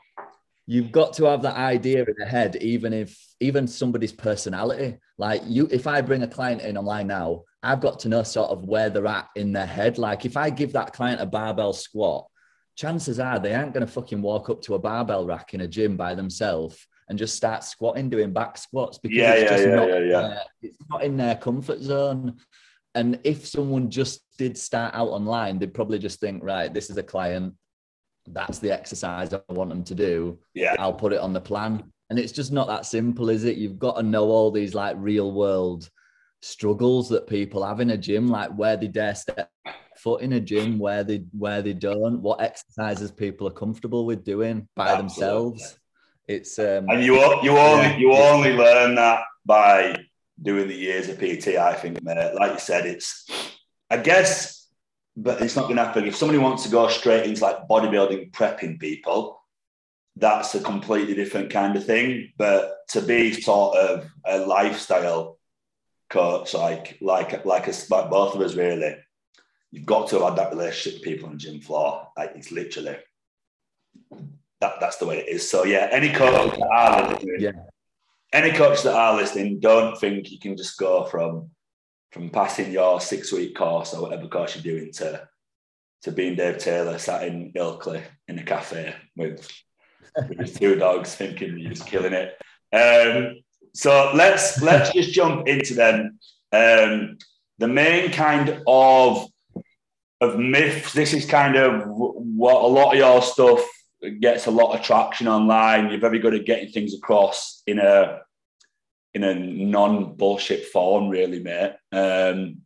you've 0.66 0.90
got 0.92 1.12
to 1.14 1.24
have 1.26 1.42
that 1.42 1.56
idea 1.56 2.02
in 2.02 2.14
your 2.18 2.26
head, 2.26 2.56
even 2.56 2.92
if 2.92 3.16
even 3.40 3.66
somebody's 3.68 4.12
personality. 4.12 4.98
Like 5.16 5.42
you, 5.46 5.68
if 5.70 5.86
I 5.86 6.00
bring 6.00 6.22
a 6.24 6.28
client 6.28 6.60
in 6.62 6.76
online 6.76 7.06
now, 7.06 7.44
I've 7.62 7.80
got 7.80 8.00
to 8.00 8.08
know 8.08 8.22
sort 8.22 8.50
of 8.50 8.64
where 8.64 8.90
they're 8.90 9.06
at 9.06 9.28
in 9.36 9.52
their 9.52 9.66
head. 9.66 9.96
Like 9.98 10.24
if 10.26 10.36
I 10.36 10.50
give 10.50 10.72
that 10.72 10.92
client 10.92 11.20
a 11.20 11.26
barbell 11.26 11.72
squat, 11.72 12.26
chances 12.74 13.18
are 13.20 13.38
they 13.38 13.54
aren't 13.54 13.72
going 13.74 13.86
to 13.86 13.92
fucking 13.92 14.20
walk 14.20 14.50
up 14.50 14.60
to 14.62 14.74
a 14.74 14.78
barbell 14.78 15.24
rack 15.26 15.54
in 15.54 15.60
a 15.62 15.68
gym 15.68 15.96
by 15.96 16.14
themselves 16.14 16.86
and 17.08 17.18
just 17.18 17.36
start 17.36 17.62
squatting, 17.64 18.10
doing 18.10 18.32
back 18.32 18.58
squats 18.58 18.98
because 18.98 19.16
Yeah, 19.16 19.32
it's 19.34 19.42
yeah, 19.42 19.56
just 19.56 19.68
yeah, 19.68 19.74
not 19.74 19.88
yeah, 19.88 19.98
yeah. 19.98 20.20
their- 20.28 20.42
it's 20.62 20.78
not 20.90 21.04
in 21.04 21.16
their 21.16 21.36
comfort 21.36 21.80
zone. 21.80 22.36
And 22.94 23.18
if 23.24 23.46
someone 23.46 23.90
just 23.90 24.22
did 24.38 24.56
start 24.56 24.94
out 24.94 25.08
online, 25.08 25.58
they'd 25.58 25.74
probably 25.74 25.98
just 25.98 26.18
think, 26.18 26.42
right, 26.42 26.72
this 26.72 26.88
is 26.90 26.96
a 26.96 27.02
client. 27.02 27.54
That's 28.26 28.58
the 28.58 28.72
exercise 28.72 29.32
I 29.34 29.40
want 29.50 29.70
them 29.70 29.84
to 29.84 29.94
do. 29.94 30.40
Yeah. 30.54 30.74
I'll 30.78 30.94
put 30.94 31.12
it 31.12 31.20
on 31.20 31.32
the 31.32 31.40
plan. 31.40 31.92
And 32.10 32.18
it's 32.18 32.32
just 32.32 32.52
not 32.52 32.68
that 32.68 32.86
simple, 32.86 33.28
is 33.30 33.44
it? 33.44 33.56
You've 33.56 33.78
got 33.78 33.96
to 33.96 34.02
know 34.02 34.24
all 34.30 34.50
these 34.50 34.74
like 34.74 34.96
real 34.98 35.30
world 35.32 35.88
struggles 36.42 37.08
that 37.10 37.26
people 37.26 37.64
have 37.64 37.80
in 37.80 37.90
a 37.90 37.96
gym, 37.96 38.28
like 38.28 38.50
where 38.56 38.76
they 38.76 38.88
dare 38.88 39.14
step 39.14 39.50
foot 39.96 40.22
in 40.22 40.32
a 40.34 40.40
gym, 40.40 40.78
where 40.78 41.04
they 41.04 41.24
where 41.36 41.62
they 41.62 41.72
don't, 41.72 42.20
what 42.22 42.40
exercises 42.40 43.10
people 43.10 43.46
are 43.48 43.52
comfortable 43.52 44.06
with 44.06 44.24
doing 44.24 44.68
by 44.76 44.88
Absolutely. 44.88 45.02
themselves. 45.08 45.78
It's 46.28 46.58
um 46.58 46.88
And 46.90 47.02
you 47.02 47.14
you 47.42 47.56
only 47.56 47.86
Yeah. 47.88 47.96
you 47.98 48.12
only 48.12 48.52
learn 48.52 48.94
that 48.96 49.20
by 49.44 49.96
doing 50.42 50.68
the 50.68 50.74
years 50.74 51.08
of 51.08 51.18
PT. 51.18 51.56
I 51.56 51.74
think, 51.74 52.02
mate. 52.02 52.34
Like 52.34 52.52
you 52.54 52.58
said, 52.58 52.86
it's 52.86 53.26
I 53.90 53.96
guess, 53.98 54.68
but 55.16 55.40
it's 55.40 55.54
not 55.56 55.64
going 55.64 55.76
to 55.76 55.84
happen. 55.84 56.04
If 56.06 56.16
somebody 56.16 56.38
wants 56.38 56.64
to 56.64 56.68
go 56.68 56.88
straight 56.88 57.24
into 57.26 57.42
like 57.42 57.68
bodybuilding, 57.68 58.32
prepping 58.32 58.80
people, 58.80 59.40
that's 60.16 60.54
a 60.56 60.60
completely 60.60 61.14
different 61.14 61.50
kind 61.50 61.76
of 61.76 61.86
thing. 61.86 62.32
But 62.36 62.74
to 62.88 63.00
be 63.00 63.32
sort 63.32 63.76
of 63.76 64.10
a 64.24 64.38
lifestyle 64.38 65.38
coach, 66.10 66.54
like 66.54 66.98
like 67.00 67.44
like 67.44 67.68
us, 67.68 67.88
like 67.88 68.10
both 68.10 68.34
of 68.34 68.40
us, 68.40 68.54
really, 68.54 68.96
you've 69.70 69.86
got 69.86 70.08
to 70.08 70.16
have 70.18 70.30
had 70.30 70.38
that 70.38 70.50
relationship 70.50 70.94
with 71.00 71.08
people 71.08 71.28
on 71.28 71.34
the 71.34 71.38
gym 71.38 71.60
floor. 71.60 72.08
Like 72.16 72.32
it's 72.34 72.50
literally 72.50 72.96
that 74.60 74.74
that's 74.80 74.96
the 74.96 75.06
way 75.06 75.18
it 75.18 75.28
is. 75.28 75.48
So 75.48 75.64
yeah, 75.64 75.88
any 75.90 76.10
coach 76.10 76.52
that 76.58 76.68
are 76.68 77.08
listening, 77.12 77.36
Yeah. 77.40 77.52
any 78.32 78.52
coach 78.52 78.82
that 78.82 78.94
are 78.94 79.16
listening, 79.16 79.60
don't 79.60 79.98
think 79.98 80.30
you 80.30 80.38
can 80.38 80.56
just 80.56 80.78
go 80.78 81.04
from 81.04 81.50
from 82.12 82.30
passing 82.30 82.72
your 82.72 83.00
six 83.00 83.32
week 83.32 83.54
course 83.56 83.92
or 83.92 84.00
whatever 84.02 84.26
course 84.28 84.54
you're 84.54 84.74
doing 84.78 84.92
to 84.92 85.28
to 86.02 86.12
being 86.12 86.36
Dave 86.36 86.58
Taylor 86.58 86.98
sat 86.98 87.26
in 87.26 87.52
Ilkley 87.52 88.02
in 88.28 88.38
a 88.38 88.42
cafe 88.44 88.94
with, 89.16 89.50
with 90.28 90.38
his 90.38 90.54
two 90.54 90.76
dogs, 90.76 91.14
thinking 91.14 91.58
you're 91.58 91.72
just 91.72 91.86
killing 91.86 92.12
it. 92.12 92.36
Um, 92.72 93.38
so 93.74 94.12
let's 94.14 94.62
let's 94.62 94.92
just 94.92 95.12
jump 95.12 95.48
into 95.48 95.74
them. 95.74 96.18
Um, 96.52 97.18
the 97.58 97.68
main 97.68 98.10
kind 98.12 98.62
of 98.66 99.26
of 100.20 100.38
myths. 100.38 100.92
This 100.94 101.12
is 101.12 101.26
kind 101.26 101.56
of 101.56 101.82
what 101.86 102.62
a 102.62 102.66
lot 102.66 102.92
of 102.92 102.98
your 102.98 103.20
stuff 103.20 103.60
gets 104.20 104.46
a 104.46 104.50
lot 104.50 104.74
of 104.74 104.82
traction 104.84 105.28
online. 105.28 105.90
You're 105.90 106.00
very 106.00 106.18
good 106.18 106.34
at 106.34 106.44
getting 106.46 106.70
things 106.70 106.94
across 106.94 107.62
in 107.66 107.78
a 107.78 108.20
in 109.14 109.24
a 109.24 109.34
non 109.34 110.14
bullshit 110.14 110.66
form, 110.66 111.08
really, 111.08 111.40
mate. 111.40 111.74
Um, 111.92 112.62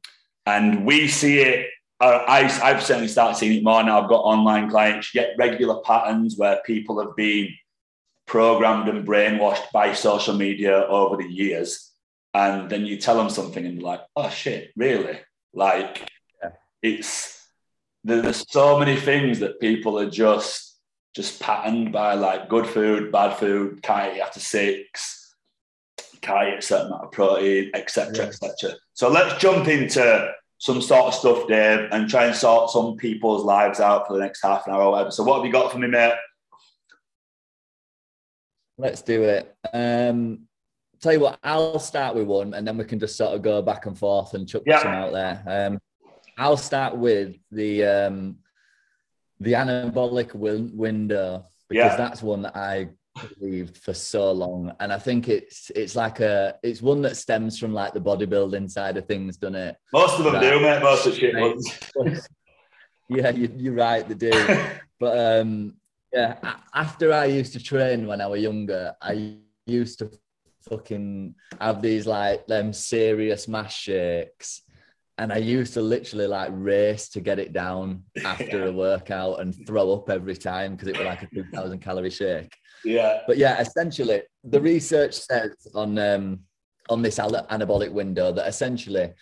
and 0.46 0.84
we 0.84 1.06
see 1.08 1.40
it. 1.40 1.68
Uh, 2.00 2.24
I, 2.26 2.40
I've 2.62 2.82
certainly 2.82 3.08
started 3.08 3.38
seeing 3.38 3.58
it 3.58 3.62
more 3.64 3.82
now. 3.82 4.00
I've 4.02 4.08
got 4.08 4.22
online 4.22 4.70
clients. 4.70 5.14
You 5.14 5.20
get 5.20 5.36
regular 5.38 5.80
patterns 5.82 6.36
where 6.36 6.60
people 6.64 6.98
have 7.04 7.14
been 7.14 7.48
programmed 8.26 8.88
and 8.88 9.06
brainwashed 9.06 9.70
by 9.72 9.92
social 9.92 10.34
media 10.34 10.86
over 10.86 11.16
the 11.16 11.28
years, 11.28 11.92
and 12.32 12.70
then 12.70 12.86
you 12.86 12.96
tell 12.96 13.16
them 13.16 13.30
something, 13.30 13.64
and 13.64 13.78
they're 13.78 13.84
like, 13.84 14.00
"Oh 14.16 14.30
shit, 14.30 14.70
really?" 14.76 15.18
Like 15.52 16.10
Yeah. 16.42 16.50
it's 16.82 17.38
there- 18.02 18.22
there's 18.22 18.44
so 18.50 18.78
many 18.78 18.96
things 18.96 19.40
that 19.40 19.60
people 19.60 19.98
are 19.98 20.08
just 20.10 20.69
just 21.14 21.40
patterned 21.40 21.92
by 21.92 22.14
like 22.14 22.48
good 22.48 22.66
food, 22.66 23.10
bad 23.12 23.36
food, 23.36 23.82
can't 23.82 24.16
eat 24.16 24.20
after 24.20 24.40
six, 24.40 25.34
can't 26.20 26.48
eat 26.54 26.58
a 26.58 26.62
certain 26.62 26.86
amount 26.88 27.04
of 27.04 27.12
protein, 27.12 27.70
etc., 27.74 28.12
Yeah. 28.16 28.22
etc. 28.24 28.74
So 28.94 29.08
let's 29.08 29.40
jump 29.40 29.66
into 29.68 30.32
some 30.58 30.80
sort 30.82 31.06
of 31.06 31.14
stuff, 31.14 31.48
Dave, 31.48 31.88
and 31.90 32.08
try 32.08 32.26
and 32.26 32.36
sort 32.36 32.70
some 32.70 32.96
people's 32.96 33.44
lives 33.44 33.80
out 33.80 34.06
for 34.06 34.12
the 34.12 34.20
next 34.20 34.42
half 34.42 34.66
an 34.66 34.74
hour 34.74 34.82
or 34.82 34.90
whatever. 34.92 35.10
So 35.10 35.24
what 35.24 35.36
have 35.38 35.46
you 35.46 35.52
got 35.52 35.72
for 35.72 35.78
me, 35.78 35.88
mate? 35.88 36.14
let's 38.78 39.02
do 39.02 39.22
it. 39.24 39.54
Um 39.74 40.46
tell 41.00 41.12
you 41.12 41.20
what, 41.20 41.38
I'll 41.42 41.78
start 41.78 42.14
with 42.14 42.26
one 42.26 42.54
and 42.54 42.66
then 42.66 42.76
we 42.78 42.84
can 42.84 42.98
just 42.98 43.16
sort 43.16 43.34
of 43.34 43.42
go 43.42 43.60
back 43.62 43.84
and 43.86 43.98
forth 43.98 44.34
and 44.34 44.48
chuck 44.48 44.62
Yeah. 44.66 44.78
some 44.82 44.92
out 44.92 45.12
there. 45.12 45.42
Um 45.46 45.78
I'll 46.38 46.56
start 46.56 46.96
with 46.96 47.36
the 47.50 47.84
um 47.84 48.36
the 49.40 49.52
anabolic 49.54 50.34
win- 50.34 50.72
window 50.76 51.44
because 51.68 51.92
Yeah. 51.92 51.96
that's 51.96 52.22
one 52.22 52.42
that 52.42 52.56
I 52.56 52.88
believed 53.38 53.76
for 53.78 53.92
so 53.94 54.30
long, 54.32 54.72
and 54.80 54.92
I 54.92 54.98
think 54.98 55.28
it's 55.28 55.70
it's 55.74 55.96
like 55.96 56.20
a 56.20 56.56
it's 56.62 56.80
one 56.82 57.02
that 57.02 57.16
stems 57.16 57.58
from 57.58 57.72
like 57.74 57.92
the 57.92 58.00
bodybuilding 58.00 58.70
side 58.70 58.96
of 58.96 59.06
things, 59.06 59.36
doesn't 59.36 59.56
it? 59.56 59.76
Most 59.92 60.18
of 60.18 60.24
them 60.24 60.40
do, 60.40 60.60
mate. 60.60 60.82
Most 60.82 61.06
of 61.06 61.14
shit 61.14 61.34
ones. 61.36 61.66
yeah, 63.08 63.30
you, 63.30 63.52
you're 63.56 63.74
right, 63.74 64.06
they 64.08 64.14
do. 64.14 64.30
But 65.00 65.40
um, 65.40 65.76
yeah, 66.12 66.36
after 66.74 67.10
I 67.14 67.24
used 67.24 67.54
to 67.54 67.62
train 67.62 68.06
when 68.06 68.20
I 68.20 68.26
was 68.26 68.42
younger, 68.42 68.94
I 69.00 69.36
used 69.64 69.98
to 70.00 70.10
fucking 70.68 71.34
have 71.58 71.80
these 71.80 72.06
like 72.06 72.46
them 72.46 72.74
serious 72.74 73.48
mass 73.48 73.72
shakes. 73.72 74.60
And 75.20 75.30
I 75.34 75.36
used 75.36 75.74
to 75.74 75.82
literally 75.82 76.26
like 76.26 76.48
race 76.50 77.10
to 77.10 77.20
get 77.20 77.38
it 77.38 77.52
down 77.52 78.04
after 78.24 78.64
a 78.64 78.72
workout 78.72 79.40
and 79.40 79.54
throw 79.66 79.92
up 79.92 80.08
every 80.08 80.34
time 80.34 80.72
because 80.72 80.88
it 80.88 80.96
was 80.96 81.04
like 81.06 81.22
a 81.22 81.26
2000 81.26 81.78
calorie 81.78 82.08
shake. 82.08 82.56
yeah, 82.86 83.20
But 83.26 83.36
yeah, 83.36 83.60
essentially, 83.60 84.22
the 84.44 84.62
research 84.62 85.12
says 85.12 85.52
on 85.74 85.98
um, 85.98 86.40
on 86.88 87.02
this 87.02 87.18
anabolic 87.18 87.92
window 87.92 88.32
that 88.32 88.48
essentially 88.48 89.12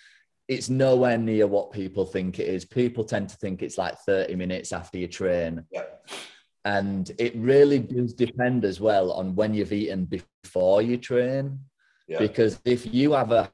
it's 0.47 0.71
nowhere 0.71 1.19
near 1.19 1.49
what 1.49 1.73
people 1.73 2.07
think 2.07 2.39
it 2.39 2.47
is. 2.47 2.65
People 2.65 3.03
tend 3.03 3.29
to 3.31 3.37
think 3.37 3.61
it's 3.61 3.77
like 3.77 3.99
30 4.07 4.37
minutes 4.37 4.73
after 4.73 4.99
you 4.99 5.09
train. 5.09 5.65
yeah, 5.73 5.83
And 6.65 7.11
it 7.19 7.35
really 7.35 7.81
does 7.81 8.15
depend 8.15 8.65
as 8.65 8.81
well 8.81 9.11
on 9.11 9.35
when 9.35 9.53
you've 9.53 9.73
eaten 9.73 10.05
before 10.05 10.81
you 10.81 10.97
train. 10.97 11.59
yeah. 12.07 12.19
Because 12.21 12.61
if 12.65 12.95
you 12.95 13.13
have 13.13 13.33
a 13.33 13.51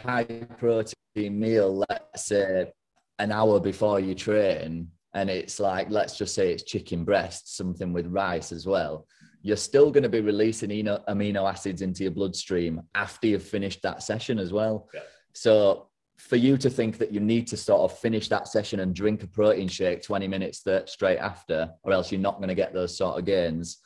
high 0.00 0.24
protein 0.58 0.94
meal, 1.38 1.84
let's 1.88 2.26
say 2.26 2.70
an 3.18 3.32
hour 3.32 3.60
before 3.60 4.00
you 4.00 4.14
train, 4.14 4.88
and 5.14 5.28
it's 5.28 5.60
like, 5.60 5.90
let's 5.90 6.16
just 6.16 6.34
say 6.34 6.52
it's 6.52 6.62
chicken 6.62 7.04
breast, 7.04 7.56
something 7.56 7.92
with 7.92 8.06
rice 8.06 8.52
as 8.52 8.66
well, 8.66 9.06
you're 9.42 9.56
still 9.56 9.90
going 9.90 10.02
to 10.02 10.08
be 10.08 10.20
releasing 10.20 10.70
eno- 10.70 11.02
amino 11.08 11.48
acids 11.48 11.82
into 11.82 12.02
your 12.02 12.12
bloodstream 12.12 12.82
after 12.94 13.26
you've 13.26 13.42
finished 13.42 13.82
that 13.82 14.02
session 14.02 14.38
as 14.38 14.52
well. 14.52 14.88
Yeah. 14.92 15.00
So 15.34 15.88
for 16.18 16.36
you 16.36 16.58
to 16.58 16.68
think 16.68 16.98
that 16.98 17.12
you 17.12 17.20
need 17.20 17.46
to 17.48 17.56
sort 17.56 17.90
of 17.90 17.98
finish 17.98 18.28
that 18.28 18.46
session 18.46 18.80
and 18.80 18.94
drink 18.94 19.22
a 19.22 19.26
protein 19.26 19.68
shake 19.68 20.02
20 20.02 20.28
minutes 20.28 20.62
straight 20.86 21.18
after, 21.18 21.70
or 21.82 21.92
else 21.92 22.12
you're 22.12 22.20
not 22.20 22.36
going 22.36 22.48
to 22.48 22.54
get 22.54 22.74
those 22.74 22.96
sort 22.96 23.18
of 23.18 23.24
gains, 23.24 23.78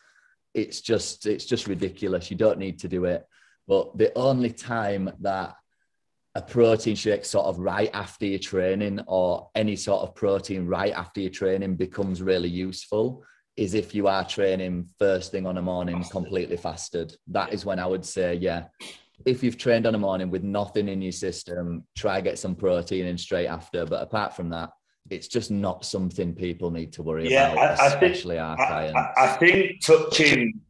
it's 0.53 0.81
just 0.81 1.27
it's 1.27 1.45
just 1.45 1.67
ridiculous. 1.67 2.31
You 2.31 2.37
don't 2.37 2.59
need 2.59 2.79
to 2.81 2.89
do 2.89 3.05
it. 3.05 3.25
But 3.67 3.97
the 3.97 4.13
only 4.17 4.51
time 4.51 5.11
that 5.21 5.55
a 6.37 6.43
protein 6.43 6.97
shake 6.97 7.25
sort 7.25 7.47
of 7.47 7.59
right 7.59 7.91
after 7.95 8.27
your 8.27 8.39
training 8.41 9.01
or 9.07 9.49
any 9.55 9.77
sort 9.77 10.03
of 10.03 10.15
protein 10.15 10.67
right 10.67 10.93
after 10.93 11.21
your 11.21 11.31
training 11.31 11.77
becomes 11.77 12.21
really 12.21 12.49
useful 12.49 13.23
is 13.57 13.75
if 13.75 13.95
you 13.95 14.09
are 14.09 14.25
training 14.27 14.89
first 14.99 15.31
thing 15.31 15.47
on 15.47 15.59
a 15.59 15.63
morning 15.63 15.97
Fasted. 15.99 16.11
completely 16.13 16.57
fasted. 16.57 17.17
That 17.29 17.53
is 17.53 17.65
when 17.65 17.79
I 17.79 17.87
would 17.87 18.05
say, 18.05 18.35
yeah, 18.35 18.65
if 19.25 19.45
you've 19.45 19.57
trained 19.59 19.87
on 19.87 19.95
a 19.95 19.99
morning 19.99 20.29
with 20.29 20.43
nothing 20.43 20.89
in 20.89 21.01
your 21.01 21.13
system, 21.13 21.85
try 21.97 22.21
get 22.21 22.37
some 22.37 22.57
protein 22.57 23.07
in 23.07 23.17
straight 23.17 23.47
after. 23.47 23.87
But 23.87 24.03
apart 24.03 24.35
from 24.35 24.49
that, 24.51 24.71
it's 25.09 25.29
just 25.29 25.53
not 25.53 25.85
something 25.85 26.35
people 26.35 26.73
need 26.73 26.93
to 26.95 27.05
worry 27.05 27.31
Yeah, 27.31 27.53
about, 27.53 27.79
I- 27.79 27.87
I 27.87 27.91
think- 27.91 28.03
especially 28.15 28.39
our 28.39 28.61
I, 28.61 28.67
clients. 28.67 28.99
I, 29.17 29.25
I 29.25 29.37
think 29.37 29.81
touching 29.81 30.61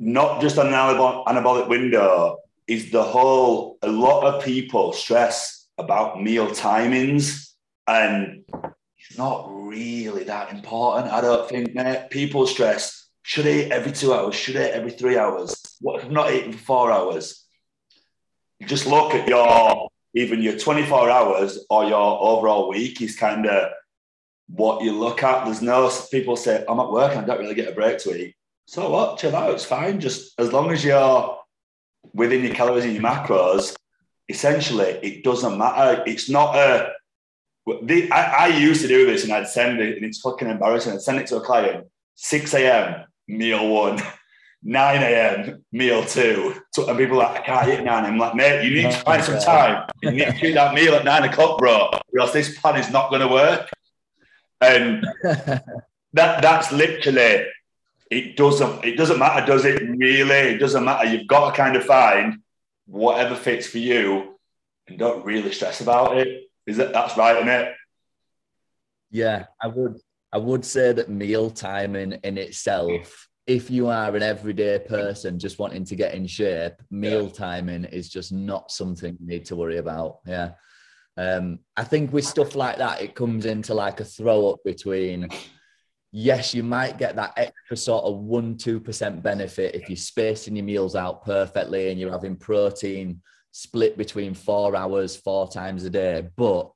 not 0.00 0.40
just 0.40 0.58
on 0.58 0.66
an 0.68 0.72
anabolic 0.74 1.68
window 1.68 2.38
is 2.68 2.90
the 2.90 3.02
whole. 3.02 3.78
A 3.82 3.88
lot 3.88 4.24
of 4.24 4.44
people 4.44 4.92
stress 4.92 5.66
about 5.78 6.22
meal 6.22 6.48
timings, 6.48 7.50
and 7.86 8.44
it's 8.98 9.16
not 9.16 9.48
really 9.50 10.24
that 10.24 10.52
important. 10.52 11.12
I 11.12 11.20
don't 11.20 11.48
think, 11.48 11.74
mate. 11.74 12.10
People 12.10 12.46
stress, 12.46 13.08
should 13.22 13.46
I 13.46 13.50
eat 13.50 13.72
every 13.72 13.92
two 13.92 14.12
hours? 14.12 14.34
Should 14.34 14.56
I 14.56 14.68
eat 14.68 14.72
every 14.72 14.90
three 14.90 15.16
hours? 15.16 15.54
What 15.80 16.00
if 16.00 16.06
I'm 16.06 16.12
not 16.12 16.32
eating 16.32 16.52
for 16.52 16.58
four 16.58 16.92
hours? 16.92 17.44
You 18.58 18.66
just 18.66 18.86
look 18.86 19.14
at 19.14 19.28
your, 19.28 19.88
even 20.14 20.42
your 20.42 20.58
24 20.58 21.10
hours 21.10 21.64
or 21.70 21.84
your 21.84 22.20
overall 22.20 22.68
week 22.68 23.00
is 23.00 23.16
kind 23.16 23.46
of 23.46 23.70
what 24.48 24.82
you 24.82 24.92
look 24.92 25.22
at. 25.22 25.44
There's 25.44 25.62
no, 25.62 25.90
people 26.10 26.36
say, 26.36 26.64
I'm 26.68 26.80
at 26.80 26.90
work 26.90 27.16
I 27.16 27.22
don't 27.22 27.38
really 27.38 27.54
get 27.54 27.68
a 27.68 27.74
break 27.74 27.98
to 27.98 28.16
eat. 28.16 28.34
So 28.66 28.90
what? 28.90 29.18
Chill 29.18 29.34
out. 29.34 29.52
It's 29.52 29.64
fine. 29.64 30.00
Just 30.00 30.38
as 30.38 30.52
long 30.52 30.70
as 30.70 30.84
you're 30.84 31.37
within 32.12 32.44
your 32.44 32.54
calories 32.54 32.84
and 32.84 32.94
your 32.94 33.02
macros, 33.02 33.76
essentially, 34.28 34.98
it 35.02 35.24
doesn't 35.24 35.58
matter. 35.58 36.02
It's 36.06 36.28
not 36.28 36.54
a, 36.56 36.92
the, 37.82 38.10
I, 38.10 38.46
I, 38.46 38.46
used 38.48 38.80
to 38.82 38.88
do 38.88 39.06
this 39.06 39.24
and 39.24 39.32
I'd 39.32 39.48
send 39.48 39.80
it, 39.80 39.96
and 39.96 40.04
it's 40.04 40.20
fucking 40.20 40.48
embarrassing. 40.48 40.92
I'd 40.92 41.02
send 41.02 41.18
it 41.18 41.26
to 41.28 41.36
a 41.36 41.40
client 41.40 41.86
6 42.14 42.54
a.m., 42.54 43.04
meal 43.26 43.68
one, 43.68 44.00
9 44.62 45.02
a.m., 45.02 45.64
meal 45.70 46.04
two. 46.04 46.54
So, 46.72 46.88
and 46.88 46.98
people 46.98 47.20
are 47.20 47.32
like, 47.32 47.42
I 47.42 47.44
can't 47.44 47.68
eat 47.68 47.84
nine. 47.84 48.04
I'm 48.04 48.18
like, 48.18 48.34
mate, 48.34 48.64
you 48.64 48.74
need 48.74 48.90
to 48.90 48.98
find 49.00 49.22
some 49.22 49.38
time. 49.38 49.88
You 50.02 50.12
need 50.12 50.24
to 50.24 50.46
eat 50.46 50.54
that 50.54 50.74
meal 50.74 50.94
at 50.94 51.04
nine 51.04 51.24
o'clock, 51.24 51.58
bro, 51.58 51.90
else 52.18 52.32
this 52.32 52.58
plan 52.58 52.76
is 52.80 52.90
not 52.90 53.10
going 53.10 53.22
to 53.22 53.28
work. 53.28 53.68
And 54.60 55.06
that 55.22 55.62
that's 56.42 56.72
literally 56.72 57.44
it 58.10 58.36
doesn't 58.36 58.84
it 58.84 58.96
doesn't 58.96 59.18
matter, 59.18 59.46
does 59.46 59.64
it 59.64 59.82
really? 59.82 60.54
It 60.54 60.58
doesn't 60.58 60.84
matter. 60.84 61.08
You've 61.08 61.26
got 61.26 61.50
to 61.50 61.56
kind 61.56 61.76
of 61.76 61.84
find 61.84 62.38
whatever 62.86 63.34
fits 63.34 63.66
for 63.66 63.78
you 63.78 64.38
and 64.86 64.98
don't 64.98 65.24
really 65.24 65.52
stress 65.52 65.80
about 65.80 66.16
it. 66.16 66.44
Is 66.66 66.78
that 66.78 66.92
that's 66.92 67.16
right, 67.16 67.36
isn't 67.36 67.48
it? 67.48 67.74
Yeah, 69.10 69.46
I 69.62 69.68
would 69.68 69.98
I 70.32 70.38
would 70.38 70.64
say 70.64 70.92
that 70.92 71.08
meal 71.08 71.50
timing 71.50 72.12
in 72.24 72.38
itself, 72.38 73.28
if 73.46 73.70
you 73.70 73.88
are 73.88 74.14
an 74.14 74.22
everyday 74.22 74.78
person 74.78 75.38
just 75.38 75.58
wanting 75.58 75.84
to 75.84 75.96
get 75.96 76.14
in 76.14 76.26
shape, 76.26 76.74
meal 76.90 77.24
yeah. 77.24 77.32
timing 77.32 77.84
is 77.84 78.10
just 78.10 78.32
not 78.32 78.70
something 78.70 79.16
you 79.18 79.26
need 79.26 79.46
to 79.46 79.56
worry 79.56 79.78
about. 79.78 80.18
Yeah. 80.26 80.52
Um, 81.16 81.60
I 81.76 81.84
think 81.84 82.12
with 82.12 82.26
stuff 82.26 82.54
like 82.54 82.76
that, 82.76 83.02
it 83.02 83.14
comes 83.14 83.46
into 83.46 83.74
like 83.74 84.00
a 84.00 84.04
throw 84.04 84.50
up 84.50 84.60
between 84.64 85.28
yes, 86.12 86.54
you 86.54 86.62
might 86.62 86.98
get 86.98 87.16
that 87.16 87.34
extra 87.36 87.76
sort 87.76 88.04
of 88.04 88.18
one, 88.18 88.56
2% 88.56 89.22
benefit 89.22 89.74
if 89.74 89.88
you're 89.88 89.96
spacing 89.96 90.56
your 90.56 90.64
meals 90.64 90.96
out 90.96 91.24
perfectly 91.24 91.90
and 91.90 92.00
you're 92.00 92.12
having 92.12 92.36
protein 92.36 93.20
split 93.52 93.96
between 93.98 94.34
four 94.34 94.76
hours, 94.76 95.16
four 95.16 95.48
times 95.48 95.84
a 95.84 95.90
day. 95.90 96.28
But 96.36 96.70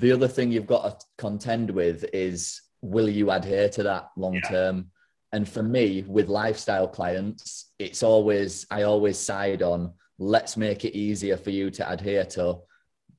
the 0.00 0.12
other 0.12 0.28
thing 0.28 0.52
you've 0.52 0.66
got 0.66 1.00
to 1.00 1.06
contend 1.18 1.70
with 1.70 2.04
is 2.12 2.60
will 2.80 3.08
you 3.08 3.30
adhere 3.30 3.68
to 3.70 3.82
that 3.84 4.10
long 4.16 4.40
term? 4.42 4.76
Yeah. 4.76 4.82
And 5.32 5.48
for 5.48 5.62
me, 5.62 6.04
with 6.06 6.28
lifestyle 6.28 6.86
clients, 6.86 7.72
it's 7.78 8.02
always, 8.02 8.66
I 8.70 8.82
always 8.82 9.18
side 9.18 9.62
on 9.62 9.92
let's 10.18 10.56
make 10.56 10.84
it 10.84 10.96
easier 10.96 11.36
for 11.36 11.50
you 11.50 11.70
to 11.70 11.90
adhere 11.90 12.24
to 12.24 12.58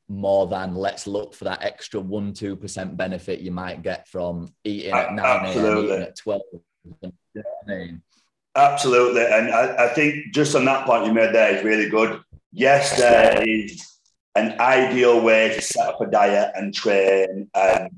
more 0.08 0.48
than 0.48 0.76
let's 0.76 1.08
look 1.08 1.34
for 1.34 1.46
that 1.46 1.64
extra 1.64 2.00
one, 2.00 2.34
2% 2.34 2.96
benefit 2.96 3.40
you 3.40 3.52
might 3.52 3.82
get 3.82 4.08
from 4.08 4.54
eating 4.64 4.94
at 4.94 5.14
9 5.14 5.26
a.m., 5.26 5.78
eating 5.78 6.02
at 6.02 6.18
12. 6.18 6.42
You 6.54 6.94
know 7.04 7.12
I 7.36 7.68
mean? 7.68 8.02
Absolutely. 8.56 9.26
And 9.26 9.50
I, 9.50 9.86
I, 9.86 9.88
think 9.90 10.34
just 10.34 10.56
on 10.56 10.64
that 10.66 10.86
point 10.86 11.06
you 11.06 11.14
made 11.14 11.34
there 11.34 11.58
is 11.58 11.64
really 11.64 11.90
good 11.90 12.22
yes, 12.56 12.98
there 12.98 13.44
is 13.48 13.86
an 14.36 14.60
ideal 14.60 15.22
way 15.22 15.50
to 15.54 15.62
set 15.62 15.88
up 15.88 16.02
a 16.02 16.08
diet 16.08 16.52
and 16.56 16.74
train 16.74 17.50
and 17.54 17.90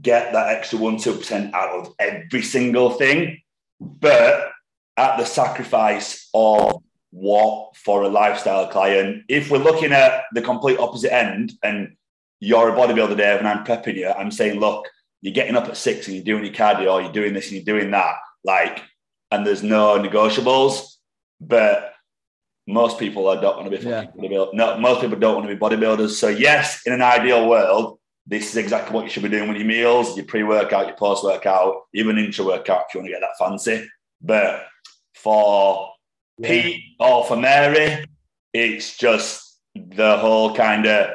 get 0.00 0.32
that 0.32 0.54
extra 0.54 0.78
one, 0.78 0.96
2% 0.96 1.52
out 1.52 1.70
of 1.70 1.94
every 1.98 2.42
single 2.42 2.90
thing, 2.90 3.40
but 3.80 4.50
at 4.96 5.16
the 5.16 5.24
sacrifice 5.24 6.28
of 6.32 6.82
what 7.16 7.74
for 7.76 8.02
a 8.02 8.08
lifestyle 8.08 8.66
client. 8.68 9.24
If 9.28 9.50
we're 9.50 9.56
looking 9.56 9.92
at 9.92 10.24
the 10.34 10.42
complete 10.42 10.78
opposite 10.78 11.14
end 11.14 11.52
and 11.62 11.96
you're 12.40 12.68
a 12.68 12.76
bodybuilder, 12.76 13.16
Dave, 13.16 13.38
and 13.38 13.48
I'm 13.48 13.64
prepping 13.64 13.96
you, 13.96 14.10
I'm 14.10 14.30
saying, 14.30 14.60
look, 14.60 14.86
you're 15.22 15.32
getting 15.32 15.56
up 15.56 15.66
at 15.66 15.78
six 15.78 16.06
and 16.06 16.14
you're 16.14 16.24
doing 16.24 16.44
your 16.44 16.52
cardio, 16.52 17.02
you're 17.02 17.12
doing 17.12 17.32
this 17.32 17.46
and 17.46 17.56
you're 17.56 17.64
doing 17.64 17.90
that, 17.92 18.16
like, 18.44 18.82
and 19.30 19.46
there's 19.46 19.62
no 19.62 19.98
negotiables. 19.98 20.96
But 21.40 21.94
most 22.66 22.98
people 22.98 23.24
don't 23.40 23.56
want 23.56 23.70
to 23.70 23.78
be 23.78 23.82
yeah. 23.82 24.04
bodybuilders. 24.14 24.52
No, 24.52 24.78
most 24.78 25.00
people 25.00 25.18
don't 25.18 25.36
want 25.36 25.48
to 25.48 25.54
be 25.54 25.58
bodybuilders. 25.58 26.10
So 26.10 26.28
yes, 26.28 26.82
in 26.84 26.92
an 26.92 27.00
ideal 27.00 27.48
world, 27.48 27.98
this 28.26 28.50
is 28.50 28.56
exactly 28.56 28.94
what 28.94 29.04
you 29.04 29.10
should 29.10 29.22
be 29.22 29.30
doing 29.30 29.48
with 29.48 29.56
your 29.56 29.66
meals, 29.66 30.16
your 30.16 30.26
pre-workout, 30.26 30.88
your 30.88 30.96
post-workout, 30.96 31.82
even 31.94 32.18
intra-workout 32.18 32.84
if 32.88 32.94
you 32.94 33.00
want 33.00 33.08
to 33.08 33.12
get 33.12 33.22
that 33.22 33.38
fancy. 33.38 33.88
But 34.20 34.66
for 35.14 35.92
yeah. 36.38 36.48
Pete 36.48 36.82
or 36.98 37.24
for 37.24 37.36
Mary, 37.36 38.04
it's 38.52 38.96
just 38.96 39.58
the 39.74 40.16
whole 40.18 40.54
kind 40.54 40.86
of 40.86 41.10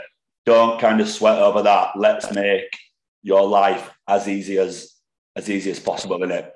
don't 0.46 0.80
kind 0.80 1.02
of 1.02 1.08
sweat 1.08 1.40
over 1.40 1.62
that. 1.64 1.92
Let's 1.96 2.34
make 2.34 2.78
your 3.24 3.48
life 3.48 3.92
as 4.08 4.28
easy 4.28 4.58
as 4.58 4.92
as 5.36 5.50
easy 5.50 5.72
as 5.72 5.80
possible, 5.80 6.22
in 6.24 6.32
it. 6.32 6.52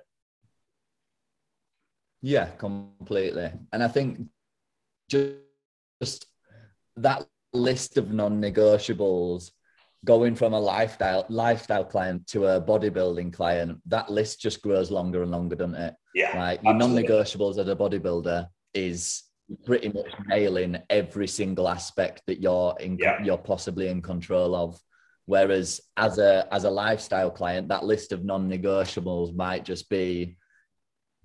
Yeah, 2.22 2.48
completely. 2.58 3.52
And 3.72 3.84
I 3.84 3.88
think 3.88 4.28
just, 5.10 5.36
just 6.02 6.26
that 6.98 7.26
list 7.54 7.98
of 7.98 8.12
non-negotiables 8.12 9.52
going 10.06 10.36
from 10.36 10.54
a 10.54 10.60
lifestyle 10.60 11.26
lifestyle 11.30 11.84
client 11.84 12.26
to 12.28 12.46
a 12.46 12.62
bodybuilding 12.62 13.34
client 13.34 13.78
that 13.86 14.10
list 14.10 14.40
just 14.40 14.62
grows 14.62 14.92
longer 14.92 15.22
and 15.24 15.32
longer 15.32 15.56
doesn't 15.56 15.76
it 15.76 15.94
yeah 16.14 16.38
like 16.38 16.64
your 16.64 16.74
non-negotiables 16.74 17.58
as 17.58 17.68
a 17.68 17.76
bodybuilder 17.76 18.48
is 18.74 19.24
pretty 19.66 19.90
much 19.90 20.12
nailing 20.28 20.78
every 20.90 21.28
single 21.28 21.68
aspect 21.68 22.22
that 22.28 22.42
you're 22.42 22.76
in 22.80 22.98
yeah. 22.98 23.22
you're 23.24 23.38
possibly 23.38 23.90
in 23.90 24.02
control 24.02 24.56
of 24.56 24.80
whereas 25.26 25.82
as 25.98 26.18
a 26.18 26.48
as 26.52 26.64
a 26.64 26.70
lifestyle 26.70 27.30
client 27.32 27.68
that 27.68 27.84
list 27.84 28.12
of 28.12 28.24
non-negotiables 28.24 29.36
might 29.36 29.66
just 29.66 29.90
be 29.90 30.38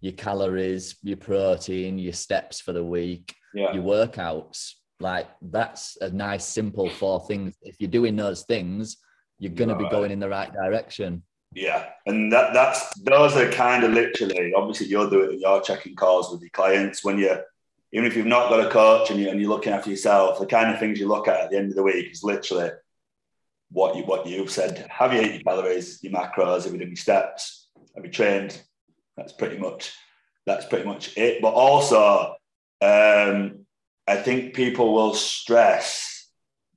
your 0.01 0.13
calories 0.15 0.97
your 1.03 1.17
protein 1.17 1.99
your 1.99 2.13
steps 2.13 2.61
for 2.61 2.73
the 2.73 2.85
week 2.85 3.35
yeah. 3.55 3.73
your 3.73 3.83
workouts. 3.83 4.75
Like 5.01 5.29
that's 5.41 5.97
a 6.01 6.11
nice, 6.11 6.45
simple 6.45 6.89
four 6.91 7.21
things. 7.27 7.55
If 7.63 7.77
you're 7.79 7.91
doing 7.91 8.17
those 8.17 8.43
things, 8.43 8.99
you're 9.39 9.53
going 9.53 9.71
to 9.71 9.75
be 9.75 9.89
going 9.89 10.11
in 10.11 10.21
the 10.21 10.29
right 10.29 10.53
direction. 10.53 11.23
Yeah, 11.53 11.89
and 12.07 12.31
that 12.33 12.53
that's 12.53 12.97
those 13.01 13.35
are 13.37 13.51
kind 13.51 13.83
of 13.83 13.93
literally. 13.93 14.53
Obviously, 14.55 14.87
you're 14.87 15.11
doing 15.11 15.41
you're 15.41 15.63
checking 15.63 15.97
calls 15.97 16.31
with 16.31 16.43
your 16.43 16.51
clients 16.51 17.03
when 17.03 17.19
you're 17.19 17.43
even 17.93 18.07
if 18.07 18.17
you've 18.17 18.27
not 18.27 18.51
got 18.51 18.65
a 18.65 18.71
coach 18.71 19.11
and, 19.11 19.19
you, 19.19 19.31
and 19.31 19.41
you're 19.41 19.51
looking 19.51 19.73
after 19.73 19.91
yourself. 19.91 20.39
The 20.39 20.47
kind 20.47 20.73
of 20.73 20.79
things 20.79 21.01
you 21.01 21.09
look 21.09 21.27
at 21.27 21.41
at 21.41 21.51
the 21.51 21.57
end 21.57 21.71
of 21.71 21.77
the 21.77 21.83
week 21.83 22.13
is 22.13 22.23
literally 22.23 22.71
what 23.71 23.97
you 23.97 24.03
what 24.05 24.27
you've 24.27 24.51
said. 24.51 24.87
Have 24.91 25.13
you 25.13 25.21
eaten 25.21 25.35
your 25.35 25.43
calories, 25.43 26.03
your 26.03 26.13
macros? 26.13 26.65
Have 26.65 26.73
you 26.73 26.79
done 26.79 26.89
your 26.89 26.97
steps? 26.97 27.69
Have 27.97 28.05
you 28.05 28.11
trained? 28.11 28.61
That's 29.17 29.33
pretty 29.33 29.59
much 29.59 29.95
that's 30.47 30.67
pretty 30.67 30.85
much 30.85 31.17
it. 31.17 31.41
But 31.43 31.55
also 31.55 32.35
um, 32.81 33.67
I 34.07 34.17
think 34.17 34.55
people 34.55 34.93
will 34.95 35.15
stress 35.15 36.11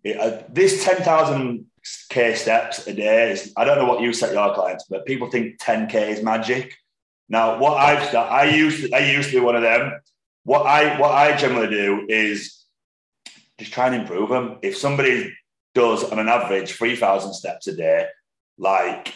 it, 0.04 0.20
uh, 0.20 0.44
this 0.50 0.84
10,000 0.84 1.66
K 2.10 2.36
steps 2.36 2.88
a 2.88 2.94
day 2.94 3.32
is, 3.32 3.54
I 3.58 3.66
don't 3.66 3.78
know 3.78 3.86
what 3.86 4.02
you 4.02 4.14
set 4.14 4.34
your 4.34 4.54
clients, 4.54 4.86
but 4.90 5.06
people 5.06 5.30
think 5.30 5.60
10K 5.60 6.10
is 6.10 6.24
magic. 6.24 6.76
Now, 7.30 7.58
what 7.58 7.78
I've 7.78 8.12
done, 8.12 8.28
I 8.30 8.46
used 8.46 8.84
to, 8.84 8.96
I 8.96 9.00
used 9.00 9.30
to 9.30 9.40
be 9.40 9.46
one 9.46 9.56
of 9.56 9.62
them. 9.62 9.94
What 10.44 10.66
I 10.66 11.00
what 11.00 11.12
I 11.12 11.38
generally 11.38 11.70
do 11.70 12.06
is 12.10 12.66
just 13.58 13.72
try 13.72 13.88
and 13.88 13.96
improve 13.96 14.30
them. 14.30 14.58
If 14.62 14.76
somebody 14.76 15.34
does 15.74 16.04
on 16.04 16.20
an 16.20 16.28
average 16.28 16.74
3,000 16.74 17.34
steps 17.34 17.68
a 17.68 17.76
day, 17.76 18.08
like 18.58 19.14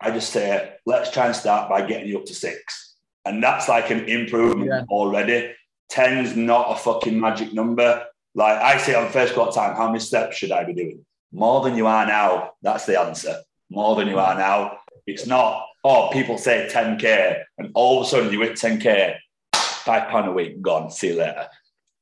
I 0.00 0.10
just 0.10 0.32
say, 0.32 0.72
let's 0.86 1.10
try 1.10 1.26
and 1.26 1.36
start 1.36 1.68
by 1.68 1.86
getting 1.86 2.08
you 2.08 2.18
up 2.18 2.24
to 2.24 2.34
six. 2.34 2.96
And 3.26 3.42
that's 3.42 3.68
like 3.68 3.90
an 3.90 4.08
improvement 4.08 4.70
yeah. 4.70 4.84
already. 4.88 5.54
Ten's 5.92 6.34
not 6.34 6.72
a 6.72 6.76
fucking 6.76 7.20
magic 7.20 7.52
number. 7.52 8.06
Like 8.34 8.58
I 8.62 8.78
say 8.78 8.94
on 8.94 9.12
first 9.12 9.34
court 9.34 9.54
time, 9.54 9.76
how 9.76 9.88
many 9.88 9.98
steps 9.98 10.38
should 10.38 10.50
I 10.50 10.64
be 10.64 10.72
doing? 10.72 11.04
More 11.32 11.62
than 11.62 11.76
you 11.76 11.86
are 11.86 12.06
now. 12.06 12.52
That's 12.62 12.86
the 12.86 12.98
answer. 12.98 13.42
More 13.68 13.94
than 13.94 14.08
you 14.08 14.18
are 14.18 14.34
now. 14.34 14.78
It's 15.06 15.26
not, 15.26 15.66
oh, 15.84 16.08
people 16.10 16.38
say 16.38 16.66
10K 16.72 17.42
and 17.58 17.72
all 17.74 18.00
of 18.00 18.06
a 18.06 18.08
sudden 18.08 18.32
you 18.32 18.40
hit 18.40 18.54
10K, 18.54 19.16
five 19.54 20.08
pound 20.08 20.28
a 20.28 20.32
week, 20.32 20.62
gone, 20.62 20.90
see 20.90 21.08
you 21.08 21.16
later. 21.16 21.48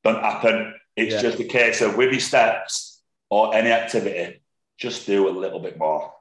Don't 0.05 0.23
happen. 0.23 0.73
It's 0.95 1.15
yeah. 1.15 1.21
just 1.21 1.41
a 1.41 1.43
case 1.43 1.81
of 1.81 1.97
with 1.97 2.11
your 2.11 2.21
steps 2.21 3.01
or 3.29 3.53
any 3.53 3.71
activity, 3.71 4.41
just 4.77 5.05
do 5.05 5.27
a 5.27 5.31
little 5.37 5.59
bit 5.59 5.77
more. 5.77 6.13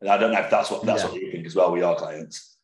And 0.00 0.08
I 0.08 0.16
don't 0.16 0.32
know 0.32 0.40
if 0.40 0.48
that's 0.48 0.70
what 0.70 0.82
that's 0.86 1.02
yeah. 1.02 1.10
what 1.10 1.20
you 1.20 1.30
think 1.30 1.44
as 1.46 1.54
well 1.54 1.72
with 1.72 1.82
your 1.82 1.94
clients. 1.94 2.56